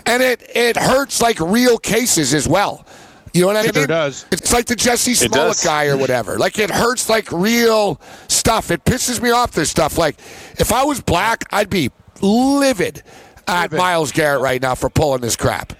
and 0.06 0.22
it 0.22 0.44
it 0.56 0.78
hurts 0.78 1.22
like 1.22 1.40
real 1.40 1.78
cases 1.80 2.34
as 2.34 2.48
well. 2.48 2.86
You 3.34 3.42
know 3.42 3.48
what 3.48 3.56
I 3.58 3.60
It 3.62 3.66
mean? 3.66 3.74
sure 3.74 3.88
does. 3.88 4.26
It's 4.32 4.54
like 4.54 4.66
the 4.68 4.76
Jesse 4.76 5.16
Smollett 5.16 5.60
guy 5.64 5.88
or 5.88 5.98
whatever. 5.98 6.38
Like 6.38 6.60
it 6.60 6.70
hurts 6.70 7.10
like 7.10 7.32
real 7.32 8.00
stuff. 8.28 8.70
It 8.70 8.84
pisses 8.86 9.22
me 9.22 9.32
off. 9.32 9.52
This 9.52 9.72
stuff. 9.72 9.98
Like 9.98 10.18
if 10.60 10.72
I 10.72 10.84
was 10.84 11.02
black, 11.02 11.46
I'd 11.52 11.70
be 11.70 11.90
livid 12.22 13.02
at 13.48 13.72
Livid. 13.72 13.78
Myles 13.80 14.12
Garrett 14.12 14.42
right 14.42 14.62
now 14.62 14.76
for 14.76 14.90
pulling 14.90 15.22
this 15.22 15.36
crap. 15.36 15.74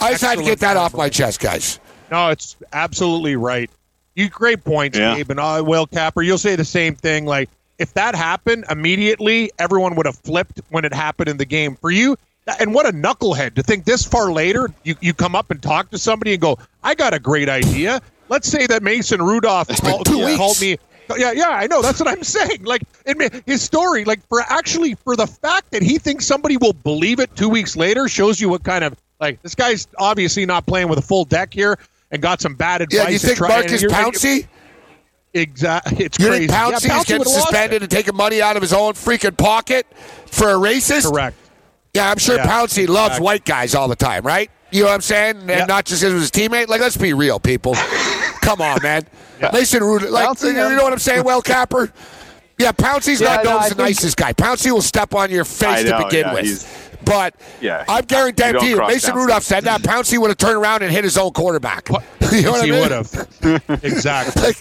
I 0.00 0.10
just 0.12 0.22
had 0.24 0.38
to 0.38 0.44
get 0.44 0.60
that 0.60 0.76
off 0.76 0.94
my 0.94 1.08
chest, 1.08 1.40
guys. 1.40 1.80
No, 2.10 2.28
it's 2.30 2.56
absolutely 2.72 3.36
right. 3.36 3.70
You 4.14 4.28
great 4.28 4.64
points, 4.64 4.98
Yeah. 4.98 5.16
Gabe 5.16 5.30
and 5.30 5.40
uh, 5.40 5.62
Whale 5.62 5.86
Capper. 5.86 6.22
You'll 6.22 6.38
say 6.38 6.56
the 6.56 6.64
same 6.64 6.94
thing. 6.96 7.26
Like 7.26 7.48
if 7.78 7.94
that 7.94 8.16
happened 8.16 8.64
immediately, 8.68 9.52
everyone 9.60 9.94
would 9.94 10.06
have 10.06 10.16
flipped 10.16 10.60
when 10.70 10.84
it 10.84 10.92
happened 10.92 11.28
in 11.28 11.36
the 11.36 11.44
game. 11.44 11.76
For 11.76 11.90
you, 11.92 12.16
and 12.60 12.74
what 12.74 12.86
a 12.86 12.92
knucklehead 12.92 13.54
to 13.54 13.62
think 13.62 13.84
this 13.84 14.04
far 14.04 14.30
later, 14.32 14.70
you, 14.84 14.94
you 15.00 15.12
come 15.14 15.34
up 15.34 15.50
and 15.50 15.62
talk 15.62 15.90
to 15.90 15.98
somebody 15.98 16.32
and 16.32 16.40
go, 16.40 16.58
"I 16.82 16.94
got 16.94 17.14
a 17.14 17.18
great 17.18 17.48
idea." 17.48 18.00
Let's 18.28 18.48
say 18.48 18.66
that 18.66 18.82
Mason 18.82 19.22
Rudolph 19.22 19.68
called, 19.80 20.04
two 20.06 20.18
weeks. 20.24 20.36
called 20.36 20.60
me. 20.60 20.76
Yeah, 21.16 21.32
yeah, 21.32 21.48
I 21.48 21.66
know. 21.66 21.80
That's 21.80 21.98
what 21.98 22.08
I'm 22.08 22.22
saying. 22.22 22.64
Like, 22.64 22.82
it, 23.06 23.42
his 23.46 23.62
story, 23.62 24.04
like, 24.04 24.20
for 24.28 24.40
actually 24.42 24.94
for 24.96 25.16
the 25.16 25.26
fact 25.26 25.70
that 25.70 25.82
he 25.82 25.98
thinks 25.98 26.26
somebody 26.26 26.58
will 26.58 26.74
believe 26.74 27.20
it 27.20 27.34
two 27.36 27.48
weeks 27.48 27.76
later, 27.76 28.06
shows 28.08 28.38
you 28.40 28.48
what 28.50 28.64
kind 28.64 28.84
of 28.84 28.94
like 29.20 29.40
this 29.42 29.54
guy's 29.54 29.86
obviously 29.98 30.44
not 30.44 30.66
playing 30.66 30.88
with 30.88 30.98
a 30.98 31.02
full 31.02 31.24
deck 31.24 31.52
here 31.54 31.78
and 32.10 32.20
got 32.20 32.40
some 32.42 32.54
bad 32.54 32.82
advice. 32.82 32.98
Yeah, 33.04 33.08
you 33.08 33.18
think 33.18 33.38
try- 33.38 33.48
Marcus 33.48 33.72
and 33.72 33.82
you're- 33.82 33.94
Pouncey? 33.94 34.46
Exactly. 35.34 36.04
It's 36.06 36.18
You 36.18 36.26
crazy. 36.28 36.46
think 36.46 36.58
Pouncey's 36.58 36.84
yeah, 36.86 36.98
Pouncey 36.98 37.06
getting 37.06 37.24
suspended 37.24 37.82
and 37.82 37.90
taking 37.90 38.16
money 38.16 38.40
out 38.40 38.56
of 38.56 38.62
his 38.62 38.72
own 38.72 38.94
freaking 38.94 39.36
pocket 39.36 39.86
for 40.26 40.48
a 40.50 40.54
racist? 40.54 41.10
Correct. 41.10 41.36
Yeah, 41.94 42.10
I'm 42.10 42.18
sure 42.18 42.36
Yeah, 42.36 42.46
Pouncey 42.46 42.86
loves 42.88 43.12
exactly. 43.16 43.24
white 43.24 43.44
guys 43.44 43.74
all 43.74 43.88
the 43.88 43.96
time, 43.96 44.24
right? 44.24 44.50
You 44.70 44.82
know 44.82 44.88
what 44.88 44.94
I'm 44.94 45.00
saying? 45.00 45.36
And 45.40 45.48
Yeah. 45.50 45.64
not 45.64 45.84
just 45.86 46.02
as 46.02 46.12
his 46.12 46.30
teammate. 46.30 46.68
Like, 46.68 46.80
let's 46.80 46.96
be 46.96 47.12
real, 47.14 47.40
people. 47.40 47.74
Come 48.42 48.60
on, 48.60 48.78
man. 48.82 49.02
Mason 49.52 49.82
Rudolph, 49.82 50.10
like, 50.12 50.26
Pouncey, 50.28 50.48
you 50.48 50.52
know 50.54 50.82
what 50.82 50.92
I'm 50.92 50.98
saying? 50.98 51.24
Well, 51.24 51.40
Capper. 51.42 51.90
Yeah, 52.58 52.72
Pouncey's 52.72 53.20
Yeah, 53.20 53.36
not 53.36 53.44
no, 53.44 53.50
known 53.52 53.60
I 53.60 53.64
as 53.64 53.68
the 53.70 53.74
think- 53.76 53.88
nicest 53.88 54.16
guy. 54.16 54.32
Pouncey 54.32 54.70
will 54.72 54.82
step 54.82 55.14
on 55.14 55.30
your 55.30 55.44
face 55.44 55.68
I 55.80 55.82
to 55.84 56.04
begin 56.04 56.26
yeah, 56.26 56.34
with. 56.34 56.44
he's- 56.44 56.66
But 57.04 57.34
Yeah, 57.60 57.84
I'm 57.88 57.98
you 57.98 58.06
guaranteeing 58.06 58.52
don't 58.54 58.66
you, 58.66 58.76
Mason 58.86 59.14
Pouncey. 59.14 59.16
Rudolph 59.16 59.44
said 59.44 59.64
that 59.64 59.80
Pouncey 59.82 60.18
would 60.18 60.28
have 60.30 60.36
turned 60.38 60.56
around 60.56 60.82
and 60.82 60.90
hit 60.92 61.04
his 61.04 61.16
own 61.16 61.30
quarterback. 61.32 61.88
you 62.32 62.42
know 62.42 62.50
what 62.50 62.60
I 62.62 62.64
he 62.66 62.70
mean? 62.72 62.80
would 62.80 62.90
have. 62.90 63.26
exactly. 63.84 64.52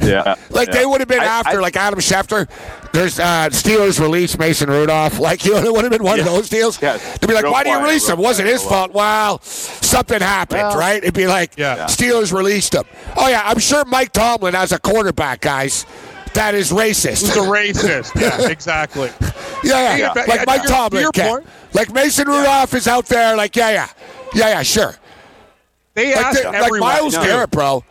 Yeah. 0.00 0.34
Like 0.50 0.68
yeah. 0.68 0.74
they 0.74 0.86
would 0.86 1.00
have 1.00 1.08
been 1.08 1.20
I- 1.20 1.24
after, 1.26 1.58
I- 1.58 1.62
like 1.62 1.76
Adam 1.76 2.00
Schefter. 2.00 2.48
There's 2.92 3.18
uh, 3.20 3.48
Steelers 3.50 4.00
release 4.00 4.38
Mason 4.38 4.68
Rudolph. 4.70 5.18
Like 5.28 5.44
you 5.44 5.52
know, 5.52 5.58
it 5.64 5.72
would 5.72 5.84
have 5.84 5.92
been 5.92 6.02
one 6.02 6.18
of 6.18 6.24
those 6.26 6.48
deals. 6.48 6.80
Yeah. 6.80 6.96
To 6.96 7.26
be 7.26 7.34
like, 7.34 7.44
Real 7.44 7.52
why 7.52 7.64
do 7.64 7.70
you 7.70 7.80
release 7.80 8.08
him? 8.08 8.18
Wasn't 8.18 8.48
his 8.48 8.62
fault. 8.62 8.92
Well, 8.92 9.40
something 9.42 10.20
happened, 10.20 10.62
Well, 10.62 10.78
right? 10.78 11.02
It'd 11.02 11.14
be 11.14 11.26
like, 11.26 11.56
Yeah. 11.56 11.84
Steelers 11.86 12.32
released 12.32 12.74
him. 12.74 12.84
Oh 13.16 13.28
yeah, 13.28 13.42
I'm 13.44 13.58
sure 13.58 13.84
Mike 13.84 14.12
Tomlin 14.12 14.54
has 14.54 14.72
a 14.72 14.78
quarterback, 14.78 15.40
guys. 15.42 15.84
That 16.34 16.54
is 16.54 16.70
racist. 16.70 17.26
Who's 17.26 17.36
a 17.36 17.40
racist? 17.40 18.20
Yeah, 18.20 18.48
exactly. 18.50 19.10
yeah, 19.64 19.96
yeah, 19.96 19.96
Yeah, 19.96 20.08
like 20.12 20.28
yeah, 20.28 20.44
Mike 20.46 20.62
your- 20.62 20.70
Tomlin 20.72 21.02
your 21.02 21.12
can. 21.12 21.44
Like 21.74 21.92
Mason 21.92 22.28
Rudolph 22.28 22.74
is 22.74 22.86
out 22.88 23.06
there. 23.06 23.36
Like 23.36 23.56
yeah, 23.56 23.70
yeah, 23.70 23.88
yeah, 24.34 24.48
yeah, 24.50 24.62
sure. 24.62 24.94
They 25.94 26.14
Like, 26.14 26.24
asked 26.26 26.42
the- 26.42 26.50
like. 26.52 26.72
Myles 26.80 27.14
No. 27.14 27.22
Garrett, 27.24 27.50
bro. 27.50 27.84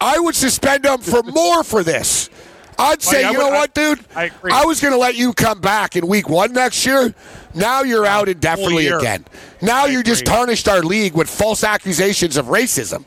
I 0.00 0.18
would 0.18 0.34
suspend 0.34 0.84
him 0.84 0.98
for 0.98 1.22
more 1.24 1.62
for 1.64 1.82
this. 1.82 2.30
I'd 2.78 3.02
say, 3.02 3.18
oh, 3.18 3.20
yeah, 3.20 3.28
I 3.28 3.30
you 3.32 3.38
know 3.38 3.48
I- 3.50 3.52
what, 3.52 3.74
dude? 3.74 4.00
I 4.16 4.24
agree. 4.24 4.52
was 4.64 4.80
going 4.80 4.92
to 4.94 4.98
let 4.98 5.14
you 5.14 5.34
come 5.34 5.60
back 5.60 5.96
in 5.96 6.06
week 6.06 6.28
one 6.30 6.52
next 6.54 6.86
year. 6.86 7.14
Now 7.54 7.82
you're 7.82 8.06
out 8.06 8.28
indefinitely 8.28 8.88
again. 8.88 9.26
Now 9.60 9.84
I 9.84 9.88
you 9.88 10.02
just 10.02 10.24
tarnished 10.24 10.66
our 10.68 10.80
league 10.80 11.14
with 11.14 11.28
false 11.28 11.62
accusations 11.62 12.36
of 12.38 12.46
racism. 12.46 13.04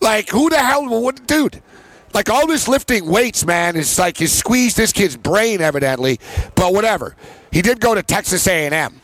Like, 0.00 0.30
who 0.30 0.50
the 0.50 0.58
hell, 0.58 0.88
would, 1.02 1.26
dude? 1.26 1.62
Like, 2.12 2.28
all 2.28 2.46
this 2.46 2.66
lifting 2.66 3.06
weights, 3.06 3.44
man, 3.46 3.76
is 3.76 3.98
like 3.98 4.18
has 4.18 4.32
squeezed 4.32 4.76
this 4.76 4.92
kid's 4.92 5.16
brain, 5.16 5.60
evidently. 5.60 6.18
But 6.54 6.72
whatever. 6.72 7.14
He 7.52 7.62
did 7.62 7.80
go 7.80 7.94
to 7.94 8.02
Texas 8.02 8.46
A&M. 8.48 9.00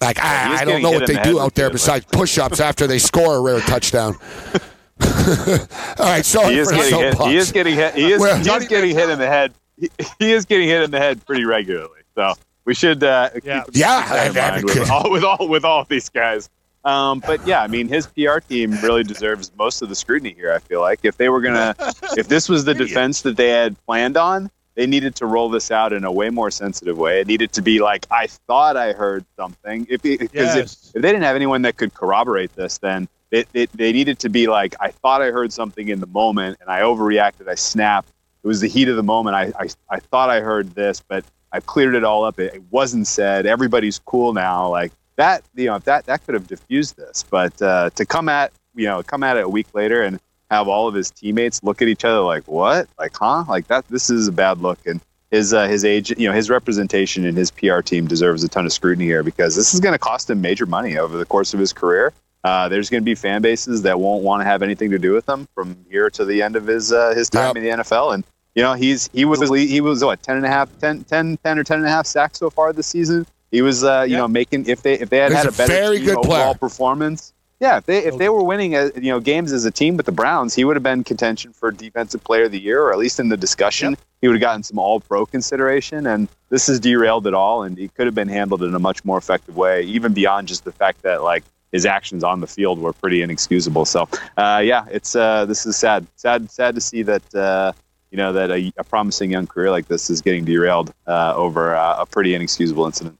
Like, 0.00 0.18
is 0.18 0.24
I, 0.24 0.58
I 0.60 0.64
don't 0.64 0.82
know 0.82 0.90
what 0.90 1.06
they 1.06 1.14
the 1.14 1.22
do 1.22 1.40
out 1.40 1.54
there 1.54 1.70
besides 1.70 2.04
push-ups 2.10 2.60
after 2.60 2.86
they 2.86 2.98
score 2.98 3.36
a 3.36 3.40
rare 3.40 3.60
touchdown. 3.60 4.16
All 5.00 6.06
right, 6.06 6.24
sorry 6.24 6.54
He 6.54 6.58
is 6.60 6.68
for 6.70 6.76
getting 6.76 6.98
hit. 6.98 7.10
soapbox. 7.12 7.30
He 7.30 7.36
is 7.36 7.52
getting 7.52 7.74
hit. 7.74 7.94
He 7.94 8.12
is, 8.12 8.20
Well- 8.20 8.36
he 8.36 8.50
is 8.50 8.68
getting 8.68 8.94
hit 8.94 9.10
in 9.10 9.18
the 9.18 9.26
head. 9.26 9.52
He, 9.78 9.90
he 10.18 10.32
is 10.32 10.44
getting 10.44 10.68
hit 10.68 10.82
in 10.82 10.90
the 10.90 10.98
head 10.98 11.24
pretty 11.26 11.44
regularly. 11.44 12.00
So 12.14 12.34
we 12.64 12.74
should 12.74 13.02
uh, 13.04 13.30
keep, 13.30 13.44
Yeah. 13.44 13.62
keep 13.64 13.76
Yeah, 13.76 14.08
that 14.08 14.30
in 14.30 14.36
I- 14.38 14.40
I- 14.46 14.50
mind 14.50 14.64
with 14.64 14.90
all 14.90 15.10
with 15.10 15.24
all 15.24 15.48
with 15.48 15.64
all 15.64 15.84
these 15.84 16.08
guys. 16.08 16.48
Um, 16.84 17.20
but 17.26 17.44
yeah, 17.46 17.62
I 17.62 17.66
mean, 17.66 17.88
his 17.88 18.06
PR 18.06 18.38
team 18.38 18.72
really 18.82 19.02
deserves 19.02 19.50
most 19.58 19.82
of 19.82 19.88
the 19.88 19.94
scrutiny 19.94 20.32
here. 20.32 20.52
I 20.52 20.58
feel 20.58 20.80
like 20.80 21.00
if 21.02 21.16
they 21.16 21.28
were 21.28 21.40
gonna, 21.40 21.74
if 22.16 22.28
this 22.28 22.48
was 22.48 22.64
the 22.64 22.74
defense 22.84 23.22
that 23.22 23.36
they 23.36 23.48
had 23.50 23.76
planned 23.84 24.16
on, 24.16 24.50
they 24.74 24.86
needed 24.86 25.14
to 25.16 25.26
roll 25.26 25.50
this 25.50 25.70
out 25.72 25.92
in 25.92 26.04
a 26.04 26.10
way 26.12 26.30
more 26.30 26.50
sensitive 26.52 26.96
way. 26.96 27.20
It 27.20 27.26
needed 27.26 27.52
to 27.54 27.62
be 27.62 27.80
like, 27.80 28.06
I 28.12 28.28
thought 28.28 28.76
I 28.76 28.92
heard 28.92 29.24
something. 29.36 29.86
If 29.90 30.02
because 30.02 30.30
Yes. 30.32 30.56
if, 30.56 30.96
if 30.96 31.02
they 31.02 31.08
didn't 31.08 31.24
have 31.24 31.36
anyone 31.36 31.62
that 31.62 31.76
could 31.76 31.92
corroborate 31.94 32.54
this, 32.54 32.78
then 32.78 33.08
it, 33.30 33.70
they 33.72 33.92
needed 33.92 34.18
to 34.20 34.28
be 34.28 34.46
like, 34.46 34.74
I 34.80 34.90
thought 34.90 35.22
I 35.22 35.30
heard 35.30 35.52
something 35.52 35.88
in 35.88 36.00
the 36.00 36.06
moment 36.06 36.58
and 36.60 36.70
I 36.70 36.80
overreacted. 36.80 37.48
I 37.48 37.54
snapped. 37.54 38.10
It 38.42 38.46
was 38.46 38.60
the 38.60 38.68
heat 38.68 38.88
of 38.88 38.96
the 38.96 39.02
moment. 39.02 39.36
I, 39.36 39.52
I, 39.58 39.68
I 39.90 40.00
thought 40.00 40.30
I 40.30 40.40
heard 40.40 40.74
this, 40.74 41.00
but 41.00 41.24
I 41.52 41.60
cleared 41.60 41.94
it 41.94 42.04
all 42.04 42.24
up. 42.24 42.38
It, 42.38 42.54
it 42.54 42.62
wasn't 42.70 43.06
said. 43.06 43.46
Everybody's 43.46 43.98
cool 43.98 44.32
now. 44.32 44.68
Like 44.68 44.92
that, 45.16 45.42
you 45.54 45.66
know, 45.66 45.78
that, 45.80 46.06
that 46.06 46.24
could 46.24 46.34
have 46.34 46.46
diffused 46.46 46.96
this. 46.96 47.24
But 47.28 47.60
uh, 47.60 47.90
to 47.90 48.06
come 48.06 48.28
at, 48.28 48.52
you 48.74 48.86
know, 48.86 49.02
come 49.02 49.22
at 49.22 49.36
it 49.36 49.44
a 49.44 49.48
week 49.48 49.66
later 49.74 50.02
and 50.02 50.20
have 50.50 50.68
all 50.68 50.88
of 50.88 50.94
his 50.94 51.10
teammates 51.10 51.62
look 51.62 51.82
at 51.82 51.88
each 51.88 52.04
other 52.04 52.20
like, 52.20 52.44
what? 52.48 52.88
Like, 52.98 53.14
huh? 53.14 53.44
Like 53.48 53.66
that, 53.68 53.86
this 53.88 54.08
is 54.08 54.28
a 54.28 54.32
bad 54.32 54.58
look. 54.58 54.78
And 54.86 55.00
his, 55.30 55.52
uh, 55.52 55.68
his 55.68 55.84
age, 55.84 56.10
you 56.18 56.26
know, 56.26 56.34
his 56.34 56.48
representation 56.48 57.26
and 57.26 57.36
his 57.36 57.50
PR 57.50 57.80
team 57.80 58.06
deserves 58.06 58.42
a 58.44 58.48
ton 58.48 58.64
of 58.64 58.72
scrutiny 58.72 59.04
here 59.04 59.22
because 59.22 59.54
this 59.56 59.74
is 59.74 59.80
going 59.80 59.92
to 59.92 59.98
cost 59.98 60.30
him 60.30 60.40
major 60.40 60.64
money 60.64 60.96
over 60.96 61.18
the 61.18 61.26
course 61.26 61.52
of 61.52 61.60
his 61.60 61.74
career. 61.74 62.14
Uh, 62.44 62.68
there's 62.68 62.88
going 62.88 63.02
to 63.02 63.04
be 63.04 63.14
fan 63.14 63.42
bases 63.42 63.82
that 63.82 63.98
won't 63.98 64.22
want 64.22 64.40
to 64.40 64.44
have 64.44 64.62
anything 64.62 64.90
to 64.90 64.98
do 64.98 65.12
with 65.12 65.28
him 65.28 65.46
from 65.54 65.76
here 65.90 66.08
to 66.10 66.24
the 66.24 66.40
end 66.42 66.56
of 66.56 66.66
his 66.66 66.92
uh, 66.92 67.14
his 67.14 67.28
time 67.28 67.48
Yep. 67.48 67.56
in 67.56 67.62
the 67.64 67.82
NFL. 67.84 68.14
And 68.14 68.24
you 68.54 68.62
know, 68.62 68.74
he's 68.74 69.08
he 69.12 69.24
was 69.24 69.40
he 69.50 69.80
was 69.80 70.02
what 70.04 70.22
10 70.22 70.36
and 70.36 70.46
a 70.46 70.48
half, 70.48 70.68
10, 70.78 71.04
10, 71.04 71.36
10 71.44 71.58
or 71.58 71.64
10 71.64 71.78
and 71.78 71.86
a 71.86 71.90
half 71.90 72.06
sacks 72.06 72.38
so 72.38 72.48
far 72.50 72.72
this 72.72 72.86
season. 72.86 73.26
He 73.50 73.62
was 73.62 73.82
uh, 73.84 74.04
you 74.08 74.16
know 74.16 74.28
making 74.28 74.66
if 74.68 74.82
they 74.82 74.94
if 74.94 75.08
they 75.10 75.18
had 75.18 75.30
He's 75.32 75.38
had 75.38 75.46
a 75.46 75.50
a 75.50 75.52
better 75.52 75.72
very 75.72 75.98
good 76.00 76.22
player. 76.22 76.40
overall 76.42 76.54
performance. 76.54 77.32
Yeah, 77.60 77.78
if 77.78 77.86
they 77.86 77.98
if 78.04 78.18
they 78.18 78.28
were 78.28 78.44
winning 78.44 78.76
uh, 78.76 78.90
you 78.94 79.10
know 79.10 79.18
games 79.20 79.52
as 79.52 79.64
a 79.64 79.70
team 79.72 79.96
with 79.96 80.06
the 80.06 80.12
Browns, 80.12 80.54
he 80.54 80.64
would 80.64 80.76
have 80.76 80.82
been 80.84 81.02
contention 81.02 81.52
for 81.52 81.72
defensive 81.72 82.22
player 82.22 82.44
of 82.44 82.52
the 82.52 82.60
year, 82.60 82.82
or 82.82 82.92
at 82.92 82.98
least 82.98 83.18
in 83.18 83.30
the 83.30 83.36
discussion. 83.36 83.96
He 84.20 84.28
would 84.28 84.34
have 84.34 84.40
gotten 84.40 84.62
some 84.62 84.78
All 84.78 85.00
Pro 85.00 85.26
consideration, 85.26 86.06
and 86.06 86.28
this 86.50 86.66
has 86.68 86.78
derailed 86.78 87.26
it 87.26 87.34
all. 87.34 87.64
And 87.64 87.76
he 87.76 87.88
could 87.88 88.06
have 88.06 88.14
been 88.14 88.28
handled 88.28 88.62
in 88.62 88.74
a 88.74 88.78
much 88.78 89.04
more 89.04 89.18
effective 89.18 89.56
way, 89.56 89.82
even 89.82 90.12
beyond 90.12 90.46
just 90.46 90.64
the 90.64 90.72
fact 90.72 91.02
that 91.02 91.22
like 91.24 91.42
his 91.72 91.86
actions 91.86 92.24
on 92.24 92.40
the 92.40 92.46
field 92.46 92.78
were 92.78 92.92
pretty 92.92 93.22
inexcusable. 93.22 93.84
So, 93.84 94.08
uh, 94.36 94.62
yeah, 94.64 94.86
it's 94.90 95.14
uh, 95.14 95.44
this 95.44 95.66
is 95.66 95.76
sad, 95.76 96.06
sad, 96.16 96.50
sad 96.50 96.74
to 96.74 96.80
see 96.80 97.02
that 97.02 97.34
uh, 97.34 97.72
you 98.10 98.16
know 98.16 98.32
that 98.32 98.50
a, 98.50 98.72
a 98.76 98.84
promising 98.84 99.30
young 99.30 99.46
career 99.46 99.70
like 99.70 99.88
this 99.88 100.10
is 100.10 100.20
getting 100.20 100.44
derailed 100.44 100.92
uh, 101.06 101.34
over 101.36 101.74
uh, 101.74 102.00
a 102.00 102.06
pretty 102.06 102.34
inexcusable 102.34 102.86
incident. 102.86 103.18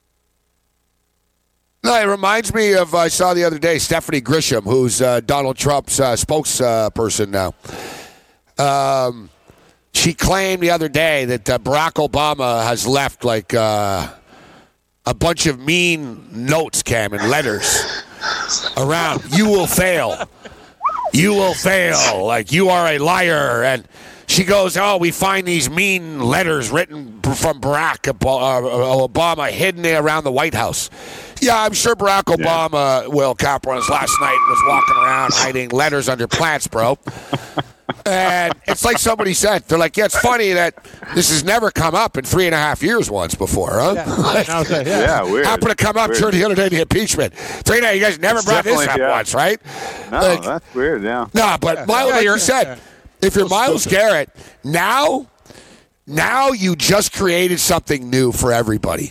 No, 1.85 1.95
it 2.01 2.07
reminds 2.07 2.53
me 2.53 2.75
of 2.75 2.95
I 2.95 3.09
saw 3.09 3.35
the 3.35 3.45
other 3.45 3.59
day 3.59 3.79
Stephanie 3.79 4.21
Grisham, 4.21 4.65
who's 4.65 5.01
uh, 5.01 5.21
Donald 5.21 5.57
Trump's 5.57 6.01
uh, 6.01 6.15
spokesperson 6.15 7.29
now. 7.29 7.55
Um, 8.59 9.31
she 9.93 10.13
claimed 10.13 10.63
the 10.63 10.71
other 10.71 10.89
day 10.89 11.25
that 11.27 11.49
uh, 11.49 11.59
Barack 11.59 11.95
Obama 11.95 12.65
has 12.65 12.87
left 12.87 13.25
like 13.25 13.55
uh, 13.55 14.09
a 15.07 15.15
bunch 15.15 15.47
of 15.47 15.61
mean 15.61 16.29
notes, 16.33 16.83
Cam, 16.83 17.13
and 17.13 17.31
letters 17.31 18.03
around. 18.77 19.23
You 19.37 19.49
will 19.49 19.67
fail. 19.67 20.29
You 21.13 21.35
will 21.35 21.55
fail. 21.55 22.25
Like 22.25 22.53
you 22.53 22.69
are 22.69 22.87
a 22.87 22.99
liar. 22.99 23.63
And 23.63 23.87
she 24.27 24.45
goes, 24.45 24.77
"Oh, 24.77 24.99
we 24.99 25.11
find 25.11 25.49
these 25.49 25.71
mean 25.71 26.21
letters 26.21 26.71
written 26.71 27.21
from 27.23 27.61
Barack 27.61 28.09
uh, 28.09 28.15
Obama 29.09 29.51
hidden 29.51 29.87
around 29.87 30.25
the 30.25 30.33
White 30.33 30.55
House." 30.55 30.91
Yeah, 31.41 31.61
I'm 31.61 31.73
sure 31.73 31.95
Barack 31.95 32.25
Obama, 32.25 33.03
yeah. 33.03 33.09
Will 33.09 33.35
Caprons, 33.35 33.89
last 33.89 34.13
night 34.21 34.39
was 34.49 34.63
walking 34.67 34.97
around 34.97 35.33
hiding 35.35 35.71
letters 35.71 36.09
under 36.09 36.27
plants, 36.27 36.67
bro. 36.67 36.99
And 38.09 38.55
it's 38.67 38.85
like 38.85 38.99
somebody 38.99 39.35
said, 39.35 39.65
they're 39.65 39.79
like, 39.79 39.97
yeah, 39.97 40.07
it's 40.07 40.19
funny 40.19 40.53
that 40.53 40.83
this 41.15 41.31
has 41.31 41.45
never 41.45 41.71
come 41.71 41.95
up 41.95 42.17
in 42.17 42.25
three 42.25 42.47
and 42.47 42.55
a 42.55 42.59
half 42.59 42.83
years 42.83 43.11
once 43.11 43.35
before, 43.35 43.73
huh? 43.73 43.95
Yeah, 43.97 44.15
like, 44.17 44.49
yeah. 44.49 44.83
yeah 44.85 45.23
weird. 45.23 45.47
Happened 45.47 45.71
to 45.71 45.77
come 45.77 45.97
up 45.97 46.11
weird. 46.11 46.21
during 46.21 46.39
the 46.39 46.45
other 46.45 46.55
day, 46.55 46.69
the 46.69 46.83
impeachment. 46.83 47.35
Three 47.35 47.79
and 47.79 47.85
a 47.85 47.89
half, 47.89 47.97
you 47.97 48.01
guys 48.03 48.19
never 48.19 48.39
it's 48.39 48.47
brought 48.47 48.65
this 48.65 48.87
up 48.87 48.99
yeah. 48.99 49.11
once, 49.11 49.35
right? 49.35 49.61
No, 50.11 50.21
like, 50.21 50.43
that's 50.43 50.75
weird, 50.75 51.03
yeah. 51.03 51.27
No, 51.35 51.57
but 51.61 51.87
Myles, 51.87 52.13
like 52.13 52.25
you 52.25 52.39
said, 52.39 52.79
if 53.21 53.37
you're 53.37 53.49
Myles 53.49 53.87
Garrett, 53.87 54.31
now, 54.65 55.27
now 56.07 56.53
you 56.53 56.77
just 56.77 57.13
created 57.13 57.61
something 57.61 58.09
new 58.09 58.33
for 58.33 58.53
everybody. 58.53 59.11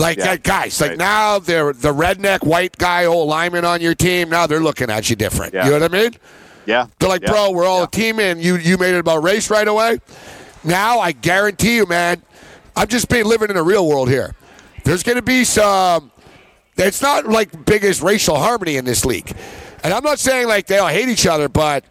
Like 0.00 0.16
yeah, 0.16 0.36
guys, 0.36 0.80
right. 0.80 0.90
like 0.90 0.98
now 0.98 1.38
they're 1.38 1.74
the 1.74 1.92
redneck 1.92 2.44
white 2.44 2.76
guy, 2.78 3.04
old 3.04 3.28
lineman 3.28 3.66
on 3.66 3.82
your 3.82 3.94
team. 3.94 4.30
Now 4.30 4.46
they're 4.46 4.60
looking 4.60 4.88
at 4.90 5.10
you 5.10 5.16
different. 5.16 5.52
Yeah. 5.52 5.66
You 5.66 5.72
know 5.72 5.80
what 5.80 5.94
I 5.94 6.02
mean? 6.02 6.12
Yeah. 6.66 6.86
They're 6.98 7.08
like, 7.08 7.22
yeah. 7.22 7.30
bro, 7.30 7.50
we're 7.50 7.66
all 7.66 7.84
a 7.84 7.90
team, 7.90 8.18
and 8.20 8.42
you 8.42 8.56
you 8.56 8.78
made 8.78 8.94
it 8.94 8.98
about 8.98 9.22
race 9.22 9.50
right 9.50 9.66
away. 9.66 9.98
Now 10.64 11.00
I 11.00 11.12
guarantee 11.12 11.76
you, 11.76 11.86
man, 11.86 12.22
I'm 12.76 12.88
just 12.88 13.08
being 13.08 13.24
living 13.24 13.50
in 13.50 13.56
a 13.56 13.62
real 13.62 13.86
world 13.86 14.08
here. 14.08 14.34
There's 14.84 15.02
going 15.02 15.16
to 15.16 15.22
be 15.22 15.44
some. 15.44 16.10
It's 16.76 17.02
not 17.02 17.26
like 17.26 17.64
biggest 17.66 18.02
racial 18.02 18.36
harmony 18.36 18.76
in 18.76 18.84
this 18.84 19.04
league, 19.04 19.34
and 19.82 19.92
I'm 19.92 20.04
not 20.04 20.18
saying 20.18 20.48
like 20.48 20.66
they 20.66 20.78
all 20.78 20.88
hate 20.88 21.08
each 21.08 21.26
other, 21.26 21.48
but 21.48 21.84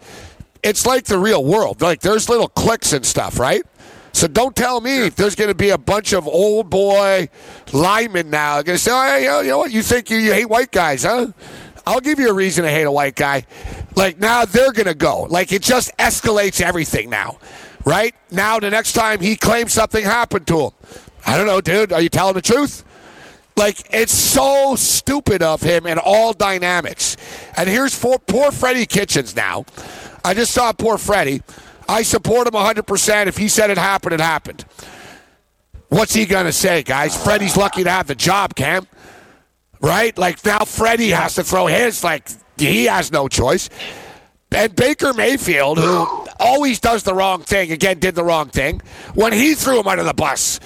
it's 0.64 0.86
like 0.86 1.06
the 1.06 1.20
real 1.20 1.44
world. 1.44 1.82
Like 1.82 2.02
there's 2.02 2.30
little 2.30 2.48
cliques 2.48 2.94
and 2.94 3.06
stuff, 3.06 3.40
right? 3.40 3.64
So 4.12 4.28
don't 4.28 4.56
tell 4.56 4.82
me 4.82 5.06
if 5.06 5.16
there's 5.16 5.36
going 5.36 5.50
to 5.50 5.56
be 5.56 5.70
a 5.70 5.78
bunch 5.78 6.14
of 6.14 6.28
old 6.28 6.70
boy 6.70 7.30
linemen 7.72 8.30
now 8.30 8.62
going 8.62 8.78
to 8.78 8.84
say, 8.84 8.92
oh, 8.92 9.08
hey, 9.08 9.44
you 9.44 9.50
know 9.52 9.60
what? 9.60 9.72
You 9.72 9.84
think 9.84 10.10
you, 10.10 10.18
you 10.18 10.34
hate 10.34 10.50
white 10.50 10.72
guys, 10.72 11.04
huh? 11.04 11.28
I'll 11.90 12.00
give 12.00 12.20
you 12.20 12.30
a 12.30 12.34
reason 12.34 12.64
to 12.66 12.70
hate 12.70 12.84
a 12.84 12.92
white 12.92 13.16
guy. 13.16 13.46
Like 13.96 14.20
now 14.20 14.46
they're 14.46 14.72
to 14.72 14.94
go. 14.94 15.24
Like 15.24 15.52
it 15.52 15.64
just 15.64 15.96
escalates 15.98 16.62
everything 16.62 17.10
now, 17.10 17.40
right? 17.84 18.14
Now 18.30 18.60
the 18.60 18.70
next 18.70 18.94
time 18.94 19.20
he 19.20 19.36
claims 19.36 19.74
something 19.74 20.04
happened 20.04 20.46
to 20.48 20.60
him, 20.66 20.72
I 21.26 21.36
don't 21.36 21.48
know, 21.48 21.62
dude. 21.62 21.92
Are 21.92 22.02
you 22.02 22.10
telling 22.10 22.36
the 22.36 22.42
truth? 22.42 22.86
Like 23.58 23.78
it's 23.92 24.14
so 24.14 24.76
stupid 24.76 25.42
of 25.42 25.62
him 25.62 25.88
in 25.88 25.98
all 25.98 26.34
dynamics. 26.34 27.18
And 27.58 27.68
here's 27.68 27.96
for, 27.96 28.20
poor 28.20 28.52
Freddie 28.52 28.86
Kitchens 28.86 29.36
now. 29.36 29.66
I 30.24 30.36
just 30.36 30.54
saw 30.54 30.72
poor 30.72 31.00
Freddie 31.00 31.42
I 31.90 32.04
support 32.04 32.46
him 32.46 32.54
100%. 32.54 33.26
If 33.26 33.38
he 33.38 33.48
said 33.48 33.72
it 33.72 33.80
happened, 33.80 34.14
it 34.14 34.20
happened. 34.20 34.64
What's 35.88 36.14
he 36.14 36.28
going 36.28 36.46
to 36.46 36.54
say, 36.54 36.84
guys? 36.84 37.18
Freddie's 37.18 37.58
lucky 37.58 37.84
to 37.84 37.90
have 37.90 38.06
the 38.06 38.14
job, 38.14 38.54
Cam. 38.54 38.86
Right? 39.82 40.18
Like 40.18 40.44
now 40.46 40.66
Freddie 40.66 41.10
has 41.10 41.36
to 41.36 41.44
throw 41.44 41.68
his, 41.68 42.04
like, 42.04 42.30
he 42.58 42.86
has 42.86 43.12
no 43.12 43.28
choice. 43.28 43.70
And 44.52 44.76
Baker 44.76 45.14
Mayfield, 45.14 45.78
who 45.78 46.28
always 46.40 46.80
does 46.80 47.04
the 47.04 47.14
wrong 47.14 47.44
thing, 47.44 47.72
again, 47.72 48.00
did 48.00 48.16
the 48.16 48.24
wrong 48.24 48.50
thing, 48.50 48.82
when 49.14 49.32
he 49.32 49.54
threw 49.54 49.80
him 49.80 49.88
under 49.88 50.04
the 50.04 50.14
bus. 50.14 50.60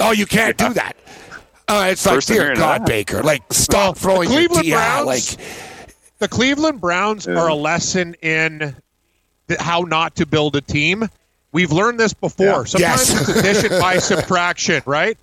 Oh, 0.00 0.10
you 0.10 0.26
can't 0.26 0.56
do 0.56 0.72
that. 0.74 0.96
Uh, 1.68 1.88
it's 1.90 2.04
like, 2.04 2.24
dear 2.24 2.54
God, 2.54 2.84
Baker, 2.84 3.22
like, 3.22 3.52
stop 3.52 3.96
throwing 3.96 4.28
the 4.28 4.34
Cleveland 4.34 4.66
your 4.66 4.78
Browns, 4.78 5.06
like, 5.06 5.46
the 6.18 6.28
Cleveland 6.28 6.80
Browns 6.80 7.26
yeah. 7.26 7.34
are 7.34 7.48
a 7.48 7.54
lesson 7.54 8.14
in 8.22 8.76
how 9.58 9.82
not 9.82 10.16
to 10.16 10.26
build 10.26 10.56
a 10.56 10.60
team. 10.60 11.08
We've 11.52 11.72
learned 11.72 12.00
this 12.00 12.14
before. 12.14 12.46
Yeah. 12.46 12.64
Sometimes 12.64 13.10
yes. 13.10 13.28
it's 13.28 13.38
addition 13.38 13.80
by 13.80 13.98
subtraction, 13.98 14.82
right? 14.86 15.16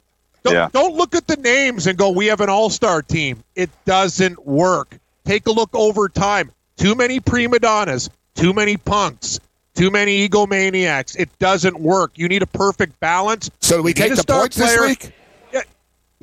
Don't, 0.43 0.53
yeah. 0.53 0.69
don't 0.71 0.95
look 0.95 1.15
at 1.15 1.27
the 1.27 1.35
names 1.37 1.87
and 1.87 1.97
go, 1.97 2.09
we 2.09 2.27
have 2.27 2.41
an 2.41 2.49
all 2.49 2.69
star 2.69 3.01
team. 3.01 3.43
It 3.55 3.69
doesn't 3.85 4.45
work. 4.45 4.97
Take 5.25 5.47
a 5.47 5.51
look 5.51 5.69
over 5.73 6.09
time. 6.09 6.51
Too 6.77 6.95
many 6.95 7.19
prima 7.19 7.59
donnas, 7.59 8.09
too 8.35 8.53
many 8.53 8.77
punks, 8.77 9.39
too 9.75 9.91
many 9.91 10.27
egomaniacs. 10.27 11.19
It 11.19 11.29
doesn't 11.39 11.79
work. 11.79 12.11
You 12.15 12.29
need 12.29 12.41
a 12.41 12.47
perfect 12.47 12.99
balance. 12.99 13.51
So 13.59 13.77
do 13.77 13.83
we 13.83 13.91
you 13.91 13.93
take 13.95 14.15
the 14.15 14.23
points 14.23 14.57
player. 14.57 14.69
this 14.69 14.87
week? 14.87 15.11
Yeah. 15.53 15.61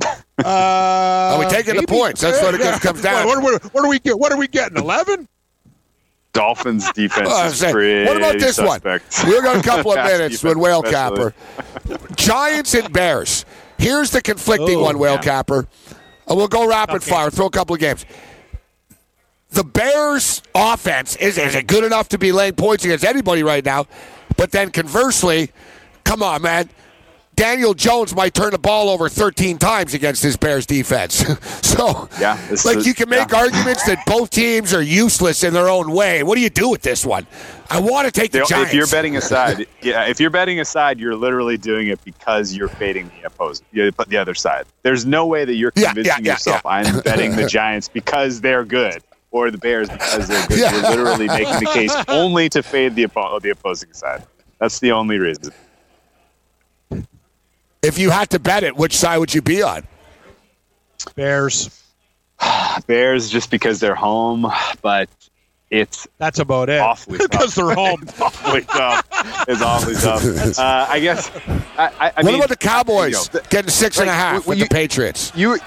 Uh, 0.38 1.32
are 1.32 1.38
we 1.38 1.46
taking 1.46 1.72
maybe. 1.72 1.86
the 1.86 1.90
points? 1.90 2.20
That's 2.20 2.42
what 2.42 2.54
it 2.54 2.60
yeah. 2.60 2.78
comes 2.78 3.00
down. 3.00 3.26
What, 3.26 3.42
what, 3.42 3.64
what, 3.72 3.84
are 3.86 3.88
we 3.88 3.98
get? 3.98 4.18
What 4.18 4.32
are 4.32 4.36
we 4.36 4.46
getting? 4.46 4.76
Eleven? 4.76 5.26
Dolphins 6.34 6.92
defense 6.94 7.28
oh, 7.32 7.46
is 7.46 7.64
pretty 7.72 8.06
What 8.06 8.18
about 8.18 8.38
this 8.38 8.56
suspect. 8.56 9.18
one? 9.18 9.30
We've 9.30 9.42
got 9.42 9.56
a 9.56 9.62
couple 9.62 9.92
of 9.92 10.04
minutes 10.04 10.42
with 10.44 10.58
Whale 10.58 10.82
Capper. 10.82 11.32
Giants 12.16 12.74
and 12.74 12.92
Bears. 12.92 13.46
Here's 13.78 14.10
the 14.10 14.22
conflicting 14.22 14.78
Ooh, 14.78 14.82
one, 14.82 14.98
Whale 14.98 15.14
yeah. 15.14 15.22
Capper. 15.22 15.66
Uh, 16.28 16.34
we'll 16.34 16.48
go 16.48 16.68
rapid 16.68 16.96
okay. 16.96 17.10
fire, 17.10 17.30
throw 17.30 17.46
a 17.46 17.50
couple 17.50 17.74
of 17.74 17.80
games. 17.80 18.04
The 19.50 19.64
Bears' 19.64 20.42
offense 20.54 21.16
is, 21.16 21.38
is 21.38 21.54
it 21.54 21.66
good 21.66 21.84
enough 21.84 22.08
to 22.10 22.18
be 22.18 22.32
laying 22.32 22.54
points 22.54 22.84
against 22.84 23.04
anybody 23.04 23.42
right 23.42 23.64
now? 23.64 23.86
But 24.36 24.50
then 24.50 24.70
conversely, 24.70 25.50
come 26.04 26.22
on, 26.22 26.42
man. 26.42 26.68
Daniel 27.36 27.74
Jones 27.74 28.16
might 28.16 28.32
turn 28.32 28.50
the 28.50 28.58
ball 28.58 28.88
over 28.88 29.10
13 29.10 29.58
times 29.58 29.92
against 29.92 30.22
this 30.22 30.36
Bears 30.38 30.64
defense. 30.64 31.16
so, 31.62 32.08
yeah, 32.18 32.40
like 32.64 32.78
is, 32.78 32.86
you 32.86 32.94
can 32.94 33.10
make 33.10 33.30
yeah. 33.30 33.38
arguments 33.38 33.84
that 33.84 34.04
both 34.06 34.30
teams 34.30 34.72
are 34.72 34.82
useless 34.82 35.44
in 35.44 35.52
their 35.52 35.68
own 35.68 35.92
way. 35.92 36.22
What 36.22 36.36
do 36.36 36.40
you 36.40 36.48
do 36.48 36.70
with 36.70 36.80
this 36.80 37.04
one? 37.04 37.26
I 37.68 37.78
want 37.78 38.06
to 38.06 38.12
take 38.12 38.32
the 38.32 38.44
Giants. 38.48 38.70
If 38.70 38.74
you're 38.74 38.86
betting 38.86 39.16
aside, 39.18 39.66
yeah, 39.82 40.06
if 40.06 40.18
you're 40.18 40.30
betting 40.30 40.60
aside, 40.60 40.98
you're 40.98 41.14
literally 41.14 41.58
doing 41.58 41.88
it 41.88 42.02
because 42.04 42.54
you're 42.54 42.68
fading 42.68 43.10
the 43.20 43.26
opposing, 43.26 43.66
the 43.72 44.16
other 44.16 44.34
side. 44.34 44.64
There's 44.82 45.04
no 45.04 45.26
way 45.26 45.44
that 45.44 45.54
you're 45.54 45.72
convincing 45.72 46.04
yeah, 46.06 46.18
yeah, 46.22 46.32
yourself 46.32 46.64
I'm 46.64 47.00
betting 47.00 47.36
the 47.36 47.46
Giants 47.48 47.88
because 47.88 48.40
they're 48.40 48.64
good 48.64 49.02
or 49.30 49.50
the 49.50 49.58
Bears 49.58 49.90
because 49.90 50.26
they're 50.26 50.46
good. 50.46 50.72
You're 50.72 50.82
literally 50.82 51.26
making 51.26 51.60
the 51.60 51.70
case 51.74 51.94
only 52.08 52.48
to 52.48 52.62
fade 52.62 52.94
the, 52.94 53.06
the 53.42 53.50
opposing 53.50 53.92
side. 53.92 54.24
That's 54.58 54.80
the 54.80 54.92
only 54.92 55.18
reason. 55.18 55.52
If 57.82 57.98
you 57.98 58.10
had 58.10 58.30
to 58.30 58.38
bet 58.38 58.64
it, 58.64 58.76
which 58.76 58.96
side 58.96 59.18
would 59.18 59.32
you 59.34 59.42
be 59.42 59.62
on? 59.62 59.84
Bears. 61.14 61.82
Bears, 62.86 63.30
just 63.30 63.50
because 63.50 63.80
they're 63.80 63.94
home, 63.94 64.50
but 64.82 65.08
it's 65.70 66.06
that's 66.18 66.38
about 66.38 66.68
it. 66.68 66.80
Awfully 66.80 67.18
because 67.30 67.54
they're 67.54 67.74
home. 67.74 68.02
it's 68.02 68.20
awfully 68.20 68.62
tough. 68.62 69.06
It's 69.48 69.62
awfully 69.62 69.94
tough. 69.94 70.58
Uh, 70.58 70.86
I 70.88 71.00
guess. 71.00 71.30
I, 71.76 71.90
I 71.98 72.12
what 72.16 72.24
mean, 72.24 72.34
about 72.36 72.48
the 72.48 72.56
Cowboys 72.56 73.28
you 73.32 73.40
know, 73.40 73.46
getting 73.50 73.70
six 73.70 73.98
like, 73.98 74.06
and 74.06 74.10
a 74.10 74.14
half 74.14 74.46
with 74.46 74.58
you, 74.58 74.64
the 74.64 74.74
Patriots? 74.74 75.32
You 75.34 75.58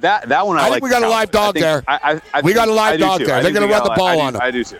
that 0.00 0.28
that 0.28 0.46
one 0.46 0.56
I, 0.56 0.60
I 0.60 0.62
like 0.64 0.72
think 0.74 0.84
we 0.84 0.90
got 0.90 1.02
a 1.02 1.08
live 1.08 1.30
dog 1.30 1.54
there. 1.54 1.82
I, 1.86 2.20
we 2.42 2.54
got 2.54 2.68
a 2.68 2.72
live 2.72 2.98
dog 2.98 3.20
there. 3.20 3.42
They're 3.42 3.52
going 3.52 3.66
to 3.66 3.72
run 3.72 3.84
the 3.84 3.94
ball 3.96 4.20
on 4.20 4.34
them. 4.34 4.42
I 4.42 4.50
do 4.50 4.64
too. 4.64 4.78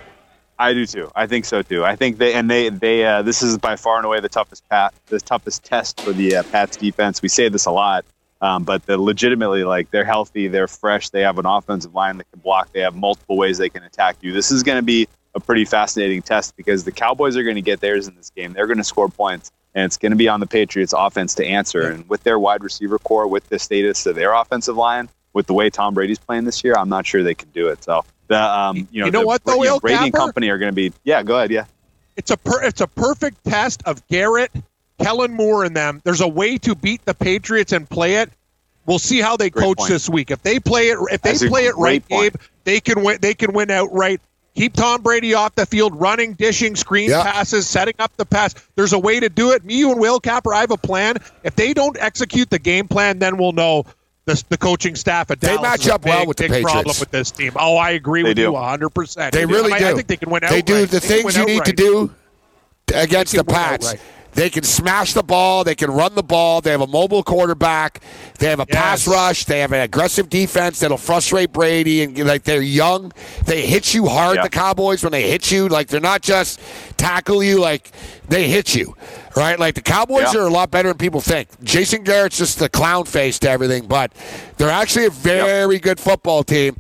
I 0.63 0.75
do 0.75 0.87
too. 0.87 1.11
I 1.17 1.27
think 1.27 1.45
so 1.45 1.63
too. 1.63 1.85
I 1.85 1.97
think 1.97 2.19
they 2.19 2.35
and 2.35 2.49
they 2.49 2.69
they 2.69 3.05
uh, 3.05 3.23
this 3.23 3.43
is 3.43 3.59
by 3.59 3.75
far 3.75 3.97
and 3.97 4.07
away 4.07 4.21
the 4.21 4.29
toughest 4.29 4.69
pat 4.69 4.95
the 5.07 5.19
toughest 5.19 5.65
test 5.65 6.01
for 6.01 6.13
the 6.13 6.37
uh, 6.37 6.43
Pats 6.45 6.77
defense. 6.77 7.21
We 7.21 7.29
say 7.29 7.49
this 7.49 7.67
a 7.67 7.73
lot, 7.73 8.05
um, 8.41 8.63
but 8.63 8.87
they're 8.87 8.97
legitimately 8.97 9.65
like 9.65 9.91
they're 9.91 10.05
healthy, 10.05 10.47
they're 10.47 10.69
fresh, 10.69 11.09
they 11.09 11.23
have 11.23 11.39
an 11.39 11.47
offensive 11.47 11.95
line 11.97 12.17
that 12.19 12.31
can 12.31 12.39
block, 12.39 12.71
they 12.73 12.79
have 12.81 12.95
multiple 12.95 13.37
ways 13.37 13.59
they 13.59 13.71
can 13.71 13.83
attack 13.83 14.19
you. 14.21 14.33
This 14.33 14.53
is 14.53 14.63
going 14.63 14.79
to 14.79 14.85
be 14.85 15.09
a 15.35 15.41
pretty 15.41 15.65
fascinating 15.65 16.23
test 16.23 16.57
because 16.57 16.85
the 16.85 16.93
Cowboys 16.93 17.37
are 17.37 17.43
going 17.43 17.57
to 17.57 17.63
get 17.63 17.81
theirs 17.81 18.07
in 18.07 18.15
this 18.15 18.31
game. 18.31 18.53
They're 18.53 18.69
going 18.69 18.79
to 18.79 18.85
score 18.85 19.09
points, 19.09 19.51
and 19.75 19.87
it's 19.87 19.97
going 19.97 20.13
to 20.13 20.17
be 20.17 20.29
on 20.29 20.39
the 20.39 20.47
Patriots' 20.47 20.95
offense 20.97 21.35
to 21.37 21.45
answer. 21.45 21.89
And 21.89 22.09
with 22.09 22.23
their 22.23 22.39
wide 22.39 22.63
receiver 22.63 23.01
corps, 23.01 23.27
with 23.27 23.49
the 23.49 23.59
status 23.59 24.07
of 24.07 24.15
their 24.15 24.33
offensive 24.33 24.77
line, 24.77 25.09
with 25.33 25.47
the 25.47 25.55
way 25.55 25.71
Tom 25.71 25.95
Brady's 25.95 26.21
playing 26.21 26.45
this 26.45 26.63
year, 26.63 26.75
I'm 26.79 26.91
not 26.91 27.05
sure 27.05 27.25
they 27.25 27.35
can 27.35 27.49
do 27.51 27.69
it. 27.69 27.83
So 27.83 28.05
the 28.33 28.43
um, 28.43 28.89
you 28.91 29.01
know, 29.01 29.07
you 29.07 29.13
know 29.13 29.21
the, 29.21 29.27
what 29.27 29.45
though, 29.45 29.63
you 29.63 29.69
know, 29.69 29.79
Brady 29.79 30.05
and 30.05 30.13
company 30.13 30.49
are 30.49 30.59
going 30.59 30.73
to 30.73 30.75
be. 30.75 30.93
Yeah, 31.05 31.23
go 31.23 31.37
ahead. 31.37 31.51
Yeah, 31.51 31.67
it's 32.17 32.31
a 32.31 32.37
per, 32.37 32.63
it's 32.63 32.81
a 32.81 32.87
perfect 32.87 33.45
test 33.45 33.83
of 33.87 34.07
Garrett, 34.09 34.51
Kellen 35.01 35.35
Moore, 35.35 35.65
and 35.65 35.77
them. 35.77 36.01
There's 36.05 36.21
a 36.21 36.29
way 36.29 36.59
to 36.59 36.75
beat 36.75 37.05
the 37.05 37.15
Patriots 37.15 37.73
and 37.73 37.89
play 37.89 38.17
it. 38.17 38.31
We'll 38.87 38.99
see 38.99 39.21
how 39.21 39.37
they 39.37 39.51
great 39.51 39.63
coach 39.63 39.79
point. 39.79 39.91
this 39.91 40.09
week. 40.09 40.31
If 40.31 40.43
they 40.43 40.59
play 40.59 40.89
it, 40.89 40.99
if 41.11 41.23
they 41.23 41.33
That's 41.33 41.47
play 41.47 41.67
it 41.67 41.77
right, 41.77 42.07
point. 42.09 42.33
Gabe, 42.33 42.43
they 42.65 42.81
can 42.81 43.05
win. 43.05 43.19
They 43.21 43.35
can 43.35 43.53
win 43.53 43.71
outright. 43.71 44.21
Keep 44.55 44.75
Tom 44.75 45.01
Brady 45.01 45.33
off 45.33 45.55
the 45.55 45.65
field, 45.65 45.99
running, 45.99 46.35
dishing, 46.35 46.77
screen 46.77 47.09
yep. 47.09 47.23
passes, 47.23 47.67
setting 47.67 47.95
up 47.99 48.15
the 48.19 48.27
pass. 48.27 48.55
There's 48.75 48.93
a 48.93 48.99
way 48.99 49.19
to 49.19 49.31
do 49.31 49.53
it. 49.53 49.65
Me, 49.65 49.79
you, 49.79 49.91
and 49.91 49.99
Whale 49.99 50.21
Capper, 50.21 50.53
I 50.53 50.61
have 50.61 50.71
a 50.71 50.77
plan. 50.77 51.17
If 51.43 51.57
they 51.57 51.73
don't 51.73 51.97
execute 51.99 52.51
the 52.51 52.59
game 52.59 52.87
plan, 52.87 53.19
then 53.19 53.39
we'll 53.39 53.53
know 53.53 53.87
the, 54.25 54.43
the 54.51 54.57
coaching 54.57 54.95
staff 54.95 55.31
at 55.31 55.41
they 55.41 55.57
match 55.59 55.89
up 55.89 56.03
big, 56.03 56.11
well 56.11 56.27
with 56.27 56.37
the 56.37 56.45
big 56.45 56.51
Patriots. 56.51 56.73
problem 56.73 56.97
with 57.01 57.11
this 57.11 57.31
team. 57.31 57.53
Oh, 57.57 57.77
I 57.77 57.91
agree 57.91 58.23
they 58.23 58.31
with 58.31 58.37
do. 58.37 58.43
you 58.43 58.53
100. 58.53 58.91
percent 58.91 59.33
They 59.35 59.45
really 59.47 59.73
I, 59.73 59.79
do. 59.79 59.87
I 59.89 59.95
think 59.95 60.07
they 60.07 60.17
can 60.17 60.31
win. 60.31 60.43
They 60.49 60.63
do 60.63 60.87
the 60.87 61.01
they 61.01 61.07
things 61.23 61.37
you 61.37 61.45
need 61.45 61.65
to 61.65 61.73
do. 61.73 62.15
against 62.95 63.33
the 63.35 63.43
They 63.43 63.53
Pats. 63.53 63.87
outright. 63.89 64.01
They 64.35 64.49
can 64.49 64.63
smash 64.63 65.13
the 65.13 65.23
ball. 65.23 65.63
They 65.63 65.75
can 65.75 65.91
run 65.91 66.15
the 66.15 66.23
ball. 66.23 66.63
They 66.63 66.71
have 66.71 66.81
a 66.81 66.87
mobile 66.87 67.23
quarterback. 67.23 68.01
They 68.39 68.47
have 68.49 68.61
a 68.61 68.67
pass 68.67 69.07
rush. 69.07 69.45
They 69.45 69.61
have 69.61 69.73
an 69.73 69.81
aggressive 69.83 70.31
defense 70.31 70.81
that'll 70.81 70.97
frustrate 70.97 71.53
Brady. 71.53 72.03
And 72.03 72.17
like 72.27 72.45
they're 72.45 72.63
young, 72.63 73.13
they 73.45 73.67
hit 73.67 73.93
you 73.93 74.07
hard. 74.07 74.37
Yeah. 74.37 74.45
The 74.45 74.49
Cowboys 74.51 75.03
when 75.03 75.13
they 75.13 75.29
hit 75.31 75.51
you, 75.51 75.69
like 75.69 75.89
they're 75.89 76.01
not 76.01 76.23
just 76.23 76.61
tackle 76.97 77.43
you, 77.43 77.61
like 77.61 77.91
they 78.29 78.49
hit 78.49 78.75
you, 78.75 78.97
right? 79.37 79.59
Like 79.59 79.75
the 79.75 79.83
Cowboys 79.83 80.33
Yeah. 80.33 80.41
are 80.41 80.47
a 80.47 80.51
lot 80.51 80.71
better 80.71 80.89
than 80.89 80.97
people 80.99 81.21
think. 81.21 81.49
Jason 81.63 82.03
Garrett's 82.03 82.39
just 82.39 82.59
the 82.59 82.71
clown 82.71 83.05
face 83.05 83.39
to 83.41 83.51
everything, 83.51 83.87
but 83.87 84.13
they're 84.57 84.71
actually 84.71 85.07
a 85.07 85.11
very 85.11 85.79
good 85.79 86.01
football 86.01 86.43
team. 86.43 86.77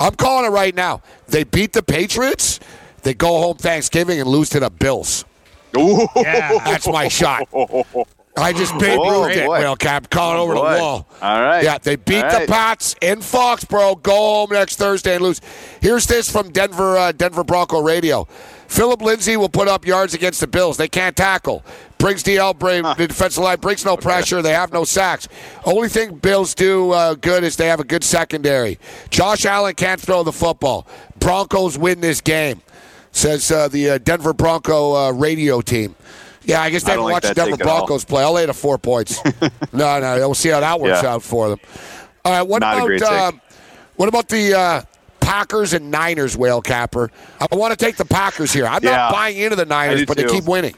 I'm 0.00 0.16
calling 0.16 0.46
it 0.46 0.54
right 0.54 0.74
now. 0.74 1.02
They 1.28 1.44
beat 1.44 1.74
the 1.74 1.82
Patriots. 1.82 2.58
They 3.02 3.14
go 3.14 3.38
home 3.40 3.56
Thanksgiving 3.56 4.18
and 4.18 4.28
lose 4.28 4.48
to 4.50 4.58
the 4.60 4.70
Bills. 4.70 5.24
Ooh. 5.76 6.06
Yeah. 6.16 6.58
That's 6.64 6.86
my 6.88 7.08
shot. 7.08 7.48
I 8.36 8.52
just 8.52 8.78
big 8.78 8.96
Oh, 9.00 9.22
moved 9.24 9.34
it, 9.36 9.46
boy. 9.46 9.58
Whale 9.58 9.76
Cap. 9.76 10.10
Calling 10.10 10.38
over 10.38 10.54
Boy. 10.54 10.74
the 10.74 10.78
wall. 10.80 11.08
All 11.20 11.42
right. 11.42 11.64
Yeah, 11.64 11.78
they 11.78 11.96
beat 11.96 12.22
All 12.24 12.40
the. 12.40 12.46
Pats 12.46 12.94
in 13.02 13.18
Foxborough. 13.18 14.00
Go 14.00 14.14
home 14.14 14.50
next 14.52 14.76
Thursday 14.76 15.14
and 15.16 15.24
lose. 15.24 15.40
Here's 15.80 16.06
this 16.06 16.30
from 16.30 16.50
Denver, 16.50 16.96
uh, 16.96 17.10
Denver 17.12 17.42
Bronco 17.42 17.82
Radio. 17.82 18.28
Phillip 18.68 19.00
Lindsay 19.02 19.36
will 19.36 19.48
put 19.48 19.66
up 19.66 19.86
yards 19.86 20.14
against 20.14 20.40
the 20.40 20.46
Bills. 20.46 20.76
They 20.76 20.88
can't 20.88 21.16
tackle. 21.16 21.64
Brings 21.96 22.22
DL, 22.22 22.56
bring, 22.56 22.84
the 22.84 23.08
defensive 23.08 23.42
line 23.42 23.58
brings 23.58 23.84
no 23.84 23.96
pressure. 23.96 24.40
They 24.40 24.52
have 24.52 24.72
no 24.72 24.84
sacks. 24.84 25.26
Only 25.64 25.88
thing 25.88 26.16
Bills 26.16 26.54
do 26.54 26.92
uh, 26.92 27.14
good 27.14 27.42
is 27.42 27.56
they 27.56 27.66
have 27.68 27.80
a 27.80 27.84
good 27.84 28.04
secondary. 28.04 28.78
Josh 29.10 29.46
Allen 29.46 29.74
can't 29.74 30.00
throw 30.00 30.22
the 30.22 30.32
football. 30.32 30.86
Broncos 31.18 31.76
win 31.76 32.00
this 32.00 32.20
game, 32.20 32.60
says 33.18 33.50
uh, 33.50 33.68
the 33.68 33.90
uh, 33.90 33.98
Denver 33.98 34.32
Bronco 34.32 34.94
uh, 34.94 35.12
radio 35.12 35.60
team. 35.60 35.94
Yeah, 36.44 36.62
I 36.62 36.70
guess 36.70 36.82
they 36.84 36.92
I 36.92 36.92
haven't 36.92 37.04
like 37.04 37.12
watched 37.14 37.28
the 37.28 37.34
Denver 37.34 37.56
take 37.56 37.60
at 37.62 37.66
all. 37.66 37.78
Broncos 37.80 38.04
play. 38.04 38.22
I'll 38.22 38.32
lay 38.32 38.46
the 38.46 38.54
four 38.54 38.78
points. 38.78 39.22
no, 39.72 40.00
no, 40.00 40.16
we'll 40.18 40.34
see 40.34 40.48
how 40.48 40.60
that 40.60 40.80
works 40.80 41.02
Yeah. 41.02 41.14
out 41.14 41.22
for 41.22 41.50
them. 41.50 41.58
All 42.24 42.32
right, 42.32 42.42
what 42.42 42.60
Not 42.60 42.78
about 42.90 43.02
um, 43.34 43.40
what 43.96 44.08
about 44.08 44.28
the 44.28 44.54
uh, 44.58 44.82
Packers 45.20 45.72
and 45.74 45.90
Niners, 45.90 46.36
Whale 46.36 46.62
Capper? 46.62 47.10
I 47.40 47.54
want 47.54 47.78
to 47.78 47.84
take 47.84 47.96
the 47.96 48.04
Packers 48.04 48.52
here. 48.52 48.66
I'm 48.66 48.82
Yeah, 48.82 48.92
not 48.96 49.12
buying 49.12 49.36
into 49.36 49.56
the 49.56 49.66
Niners, 49.66 50.06
but 50.06 50.16
they 50.16 50.24
keep 50.24 50.44
winning. 50.44 50.74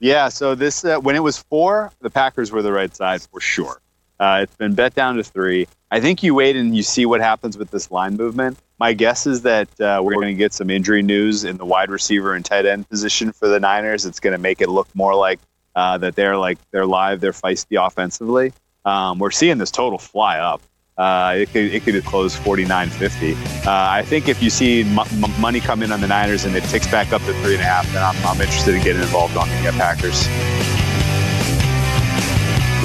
Yeah, 0.00 0.30
so 0.30 0.54
this 0.54 0.84
uh, 0.84 0.98
when 0.98 1.14
it 1.14 1.22
was 1.22 1.38
four, 1.38 1.92
the 2.00 2.10
Packers 2.10 2.50
were 2.50 2.62
the 2.62 2.72
right 2.72 2.94
side 2.96 3.20
for 3.30 3.40
sure. 3.40 3.80
Uh, 4.20 4.40
it's 4.42 4.54
been 4.56 4.74
bet 4.74 4.94
down 4.94 5.16
to 5.16 5.24
three. 5.24 5.66
I 5.90 5.98
think 5.98 6.22
you 6.22 6.34
wait 6.34 6.54
and 6.54 6.76
you 6.76 6.82
see 6.82 7.06
what 7.06 7.20
happens 7.20 7.56
with 7.56 7.70
this 7.70 7.90
line 7.90 8.16
movement. 8.16 8.58
My 8.78 8.92
guess 8.92 9.26
is 9.26 9.42
that 9.42 9.68
uh, 9.80 10.00
we're 10.04 10.14
going 10.14 10.28
to 10.28 10.34
get 10.34 10.52
some 10.52 10.70
injury 10.70 11.02
news 11.02 11.44
in 11.44 11.56
the 11.56 11.64
wide 11.64 11.90
receiver 11.90 12.34
and 12.34 12.44
tight 12.44 12.66
end 12.66 12.88
position 12.88 13.32
for 13.32 13.48
the 13.48 13.58
Niners. 13.58 14.04
It's 14.04 14.20
going 14.20 14.32
to 14.32 14.38
make 14.38 14.60
it 14.60 14.68
look 14.68 14.88
more 14.94 15.14
like 15.14 15.40
uh, 15.74 15.98
that 15.98 16.16
they're 16.16 16.36
like 16.36 16.58
they're 16.70 16.86
live, 16.86 17.20
they're 17.20 17.32
feisty 17.32 17.84
offensively. 17.84 18.52
Um, 18.84 19.18
we're 19.18 19.30
seeing 19.30 19.58
this 19.58 19.70
total 19.70 19.98
fly 19.98 20.38
up. 20.38 20.60
Uh, 20.98 21.34
it 21.38 21.50
could 21.50 21.72
it 21.72 21.82
could 21.82 22.04
close 22.04 22.36
49-50. 22.36 23.34
Uh, 23.66 23.70
I 23.70 24.02
think 24.02 24.28
if 24.28 24.42
you 24.42 24.50
see 24.50 24.82
m- 24.82 24.98
m- 24.98 25.40
money 25.40 25.60
come 25.60 25.82
in 25.82 25.92
on 25.92 26.00
the 26.02 26.08
Niners 26.08 26.44
and 26.44 26.54
it 26.54 26.64
ticks 26.64 26.90
back 26.90 27.12
up 27.12 27.22
to 27.22 27.32
three 27.42 27.54
and 27.54 27.62
a 27.62 27.64
half, 27.64 27.90
then 27.92 28.02
I'm, 28.02 28.16
I'm 28.26 28.40
interested 28.40 28.74
in 28.74 28.82
getting 28.82 29.00
involved 29.00 29.36
on 29.36 29.48
the 29.48 29.72
Packers. 29.72 30.26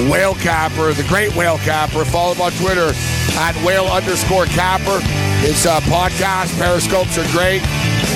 Whale 0.04 0.34
Capper, 0.34 0.92
the 0.92 1.04
great 1.08 1.34
Whale 1.34 1.58
Capper. 1.58 2.04
Follow 2.04 2.34
him 2.34 2.42
on 2.42 2.52
Twitter 2.52 2.92
at 3.38 3.56
whale 3.64 3.86
underscore 3.86 4.46
capper. 4.46 5.00
His 5.40 5.66
uh, 5.66 5.80
podcast, 5.80 6.56
Periscopes 6.58 7.16
are 7.18 7.30
great. 7.32 7.62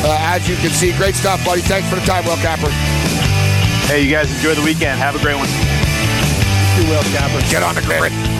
Uh, 0.04 0.16
as 0.20 0.48
you 0.48 0.56
can 0.56 0.70
see, 0.70 0.92
great 0.96 1.14
stuff, 1.14 1.44
buddy. 1.44 1.60
Thanks 1.60 1.88
for 1.88 1.96
the 1.96 2.06
time, 2.06 2.24
Whale 2.24 2.36
Capper. 2.36 2.70
Hey, 3.88 4.02
you 4.04 4.10
guys 4.10 4.32
enjoy 4.34 4.54
the 4.54 4.62
weekend. 4.62 4.98
Have 4.98 5.14
a 5.14 5.18
great 5.18 5.36
one. 5.36 5.48
You, 6.78 6.90
Whale 6.90 7.02
Capper. 7.12 7.40
Get 7.50 7.62
on 7.62 7.74
the 7.74 7.82
grid. 7.82 8.39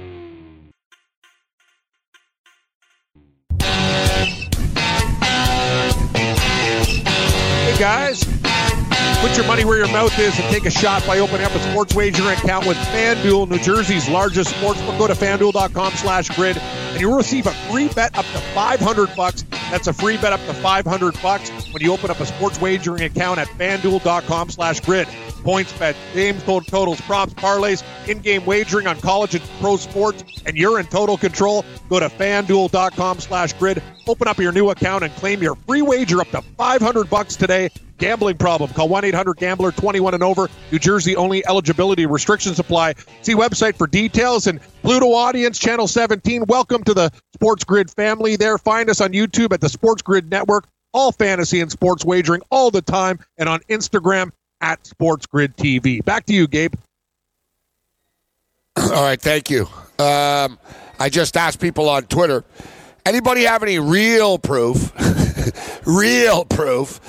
Guys, 7.81 8.23
put 9.21 9.35
your 9.35 9.47
money 9.47 9.65
where 9.65 9.79
your 9.79 9.87
mouth 9.87 10.15
is 10.19 10.39
and 10.39 10.47
take 10.53 10.65
a 10.65 10.69
shot 10.69 11.03
by 11.07 11.17
opening 11.17 11.43
up 11.43 11.51
a 11.55 11.59
sports 11.71 11.95
wagering 11.95 12.29
account 12.29 12.67
with 12.67 12.77
FanDuel, 12.77 13.49
New 13.49 13.57
Jersey's 13.57 14.07
largest 14.07 14.53
sportsbook. 14.53 14.99
Go 14.99 15.07
to 15.07 15.15
fanduel.com 15.15 15.93
slash 15.93 16.29
grid 16.35 16.59
and 16.59 17.01
you'll 17.01 17.17
receive 17.17 17.47
a 17.47 17.53
free 17.71 17.87
bet 17.87 18.15
up 18.15 18.25
to 18.25 18.37
500 18.53 19.15
bucks. 19.15 19.45
That's 19.71 19.87
a 19.87 19.93
free 19.93 20.17
bet 20.17 20.33
up 20.33 20.41
to 20.41 20.53
500 20.53 21.21
bucks 21.21 21.49
when 21.71 21.81
you 21.81 21.93
open 21.93 22.11
up 22.11 22.19
a 22.19 22.25
sports 22.25 22.59
wagering 22.59 23.03
account 23.03 23.39
at 23.39 23.47
fanduel.com 23.47 24.49
slash 24.49 24.81
grid. 24.81 25.07
Points 25.43 25.71
bet, 25.79 25.95
games, 26.13 26.43
total- 26.43 26.61
totals, 26.61 26.99
props, 27.01 27.33
parlays, 27.33 27.81
in-game 28.07 28.45
wagering 28.45 28.85
on 28.85 28.99
college 28.99 29.33
and 29.33 29.43
pro 29.61 29.77
sports, 29.77 30.23
and 30.45 30.57
you're 30.57 30.79
in 30.79 30.85
total 30.87 31.17
control. 31.17 31.63
Go 31.89 31.99
to 32.01 32.09
fanduel.com 32.09 33.19
slash 33.21 33.53
grid. 33.53 33.81
Open 34.07 34.27
up 34.27 34.37
your 34.39 34.51
new 34.51 34.69
account 34.71 35.05
and 35.05 35.15
claim 35.15 35.41
your 35.41 35.55
free 35.55 35.81
wager 35.81 36.19
up 36.19 36.29
to 36.31 36.41
500 36.41 37.09
bucks 37.09 37.37
today. 37.37 37.69
Gambling 38.01 38.37
problem. 38.37 38.71
Call 38.71 38.89
1-800-GAMBLER 38.89 39.71
21 39.73 40.15
and 40.15 40.23
over. 40.23 40.49
New 40.71 40.79
Jersey 40.79 41.15
only 41.15 41.45
eligibility 41.45 42.07
restrictions 42.07 42.57
apply. 42.57 42.95
See 43.21 43.35
website 43.35 43.75
for 43.75 43.85
details 43.85 44.47
and 44.47 44.59
Pluto 44.81 45.13
audience 45.13 45.59
channel 45.59 45.87
17. 45.87 46.45
Welcome 46.47 46.83
to 46.85 46.95
the 46.95 47.11
Sports 47.35 47.63
Grid 47.63 47.91
family 47.91 48.35
there. 48.35 48.57
Find 48.57 48.89
us 48.89 49.01
on 49.01 49.11
YouTube 49.11 49.53
at 49.53 49.61
the 49.61 49.69
Sports 49.69 50.01
Grid 50.01 50.31
Network. 50.31 50.67
All 50.93 51.11
fantasy 51.11 51.61
and 51.61 51.71
sports 51.71 52.03
wagering 52.03 52.41
all 52.49 52.71
the 52.71 52.81
time 52.81 53.19
and 53.37 53.47
on 53.47 53.59
Instagram 53.69 54.31
at 54.61 54.83
Sports 54.87 55.27
Grid 55.27 55.55
TV. 55.55 56.03
Back 56.03 56.25
to 56.25 56.33
you, 56.33 56.47
Gabe. 56.47 56.73
All 58.77 58.89
right, 59.03 59.21
thank 59.21 59.49
you. 59.49 59.67
Um, 59.99 60.57
I 60.99 61.09
just 61.09 61.37
asked 61.37 61.61
people 61.61 61.87
on 61.87 62.03
Twitter 62.03 62.43
anybody 63.05 63.43
have 63.43 63.63
any 63.63 63.79
real 63.79 64.37
proof, 64.37 64.91
real 65.85 66.45
proof, 66.45 66.99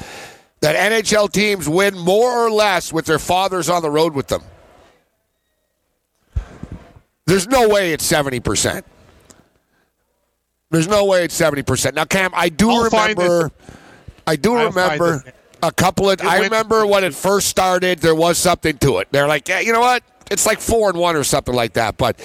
that 0.63 0.77
NHL 0.93 1.31
teams 1.31 1.69
win 1.69 1.99
more 1.99 2.31
or 2.47 2.51
less 2.51 2.93
with 2.93 3.05
their 3.05 3.19
fathers 3.19 3.69
on 3.69 3.83
the 3.83 3.91
road 3.91 4.15
with 4.15 4.29
them? 4.29 4.43
There's 7.27 7.47
no 7.47 7.69
way 7.69 7.93
it's 7.93 8.11
70%. 8.11 8.83
There's 10.71 10.89
no 10.89 11.05
way 11.05 11.25
it's 11.25 11.39
70%. 11.39 11.95
Now, 11.95 12.05
Cam, 12.05 12.31
I 12.35 12.49
do 12.49 12.71
I'll 12.71 12.85
remember. 12.85 13.51
I 14.27 14.37
do 14.37 14.55
I'll 14.55 14.69
remember 14.69 15.23
a 15.63 15.71
couple 15.73 16.09
of. 16.11 16.21
It 16.21 16.25
I 16.25 16.41
went- 16.41 16.45
remember 16.45 16.87
when 16.87 17.05
it 17.05 17.15
first 17.15 17.49
started, 17.49 17.99
there 17.99 18.15
was 18.15 18.39
something 18.39 18.79
to 18.79 18.99
it. 18.99 19.09
They're 19.11 19.29
like, 19.29 19.49
yeah, 19.49 19.61
you 19.61 19.73
know 19.73 19.81
what? 19.81 20.03
It's 20.31 20.47
like 20.47 20.61
four 20.61 20.89
and 20.89 20.99
one 20.99 21.15
or 21.17 21.25
something 21.25 21.55
like 21.55 21.75
that. 21.75 21.97
But 21.99 22.19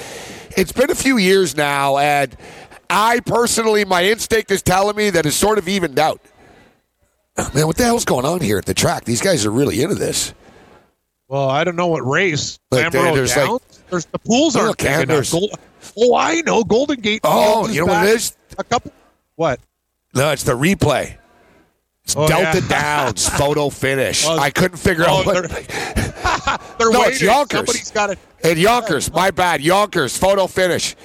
it's 0.56 0.72
been 0.72 0.90
a 0.90 0.96
few 0.96 1.18
years 1.18 1.56
now, 1.58 1.98
and 1.98 2.36
I 2.90 3.20
personally, 3.20 3.84
my 3.84 4.06
instinct 4.06 4.50
is 4.52 4.62
telling 4.62 4.96
me 4.96 5.10
that 5.10 5.26
it's 5.26 5.36
sort 5.36 5.58
of 5.58 5.68
evened 5.68 6.00
out. 6.00 6.22
Man, 7.54 7.68
what 7.68 7.78
the 7.78 7.84
hell's 7.84 8.06
going 8.06 8.26
on 8.26 8.42
here 8.42 8.58
at 8.58 8.66
the 8.66 8.74
track? 8.74 9.06
These 9.06 9.22
guys 9.22 9.46
are 9.46 9.52
really 9.52 9.82
into 9.82 9.96
this. 9.96 10.34
Well, 11.28 11.50
I 11.50 11.64
don't 11.64 11.76
know 11.76 11.88
what 11.88 12.00
race. 12.08 12.58
Like, 12.72 12.92
there- 12.92 13.14
there's 13.14 13.34
Downs? 13.36 13.50
like- 13.52 13.62
there's 13.90 14.06
the 14.06 14.20
pools 14.20 14.56
Oh, 14.56 14.74
big 14.78 14.86
enough. 15.10 15.32
Gold, 15.32 15.52
oh, 15.98 16.16
I 16.16 16.42
know. 16.42 16.64
Golden 16.64 17.00
Gate. 17.00 17.22
Oh, 17.24 17.68
you 17.68 17.82
know 17.82 17.88
what 17.94 18.06
it 18.08 18.16
is? 18.16 18.36
A 18.58 18.64
couple. 18.64 18.92
What? 19.36 19.60
No, 20.14 20.32
it's 20.32 20.44
the 20.44 20.54
replay. 20.58 21.16
It's 22.04 22.16
Oh, 22.18 22.28
Delta 22.28 22.60
yeah. 22.62 22.68
Downs 23.06 23.28
photo 23.30 23.70
finish. 23.70 24.26
Oh, 24.26 24.38
I 24.38 24.50
couldn't 24.50 24.78
figure 24.78 25.06
oh, 25.08 25.20
out 25.20 25.26
what. 25.26 25.50
they're- 25.50 25.64
They're 26.80 26.92
No, 26.92 27.00
waiting. 27.02 27.14
it's 27.14 27.22
Yonkers. 27.22 27.58
Somebody's 27.60 27.92
got 27.92 28.10
it. 28.12 28.20
And 28.44 28.58
Yonkers, 28.58 29.12
my 29.12 29.32
bad. 29.32 29.62
Yonkers, 29.62 30.18
photo 30.18 30.48
finish. 30.48 30.96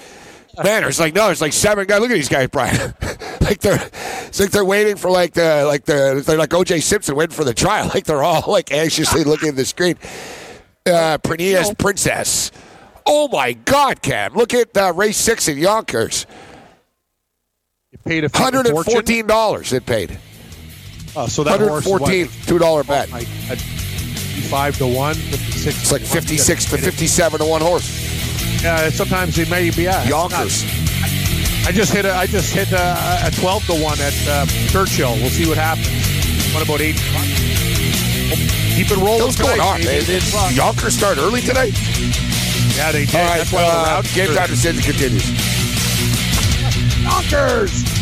Man, 0.62 0.82
there's 0.82 1.00
like 1.00 1.14
no, 1.14 1.26
there's 1.26 1.40
like 1.40 1.52
seven 1.52 1.86
guys. 1.86 2.00
Look 2.00 2.10
at 2.10 2.14
these 2.14 2.28
guys, 2.28 2.48
Brian. 2.48 2.94
like 3.40 3.60
they're, 3.60 3.80
it's 4.26 4.38
like 4.38 4.50
they're 4.50 4.64
waiting 4.64 4.96
for 4.96 5.10
like 5.10 5.32
the 5.32 5.64
like 5.66 5.84
the 5.84 6.22
they're 6.26 6.36
like 6.36 6.52
O.J. 6.52 6.80
Simpson 6.80 7.14
waiting 7.16 7.34
for 7.34 7.44
the 7.44 7.54
trial. 7.54 7.88
Like 7.94 8.04
they're 8.04 8.22
all 8.22 8.44
like 8.50 8.70
anxiously 8.72 9.24
looking 9.24 9.48
at 9.50 9.56
the 9.56 9.64
screen. 9.64 9.96
Uh, 10.84 11.18
Prineas 11.18 11.76
Princess. 11.78 12.50
Oh 13.06 13.28
my 13.28 13.52
God, 13.54 14.02
Cam! 14.02 14.34
Look 14.34 14.52
at 14.54 14.76
uh, 14.76 14.92
race 14.94 15.16
six 15.16 15.48
in 15.48 15.58
Yonkers. 15.58 16.26
You 17.90 17.98
paid 17.98 18.24
a 18.24 18.30
Hundred 18.36 18.66
and 18.66 18.74
fortune. 18.74 18.92
fourteen 18.92 19.26
dollars 19.26 19.72
it 19.72 19.86
paid. 19.86 20.18
Uh, 21.14 21.26
so 21.26 21.44
that 21.44 21.60
horse 21.60 21.84
is 21.84 21.90
what? 21.92 22.00
114, 22.02 22.46
two 22.46 22.58
dollar 22.58 22.84
bet. 22.84 23.10
Like 23.10 23.28
at 23.50 23.58
55 24.52 24.78
to 24.78 24.86
1, 24.86 25.14
56 25.14 25.66
It's 25.66 25.92
like 25.92 26.02
56 26.02 26.64
to 26.66 26.76
57 26.76 27.40
to 27.40 27.46
one 27.46 27.62
horse. 27.62 27.88
Yeah, 28.62 28.90
sometimes 28.90 29.38
it 29.38 29.48
may 29.48 29.70
be. 29.70 29.86
It's 29.86 30.06
Yonkers. 30.06 30.64
I 31.66 31.72
just 31.72 31.90
hit 31.90 32.04
a, 32.04 32.14
I 32.14 32.26
just 32.26 32.52
hit 32.52 32.70
a, 32.70 33.26
a 33.26 33.30
12 33.30 33.66
to 33.66 33.72
1 33.80 34.00
at 34.00 34.12
uh, 34.28 34.44
Churchill. 34.68 35.14
We'll 35.14 35.30
see 35.30 35.48
what 35.48 35.56
happens. 35.56 35.88
What 36.52 36.62
about 36.62 36.82
8 36.82 36.92
Keep 38.76 38.90
it 38.90 38.96
rolling. 38.98 39.24
What's 39.24 39.40
going 39.40 39.60
on? 39.60 39.80
Did 39.80 40.04
did 40.04 40.22
Yonkers 40.54 40.98
start 40.98 41.16
early 41.16 41.40
today? 41.40 41.72
Yeah, 42.76 42.92
they 42.92 43.06
did. 43.06 43.14
All 43.16 43.24
right, 43.24 43.38
That's 43.38 43.52
why 43.52 43.64
uh, 43.64 44.02
game 44.14 44.34
time 44.34 44.48
decision 44.48 44.82
continues. 44.82 45.24
Yonkers. 47.00 48.01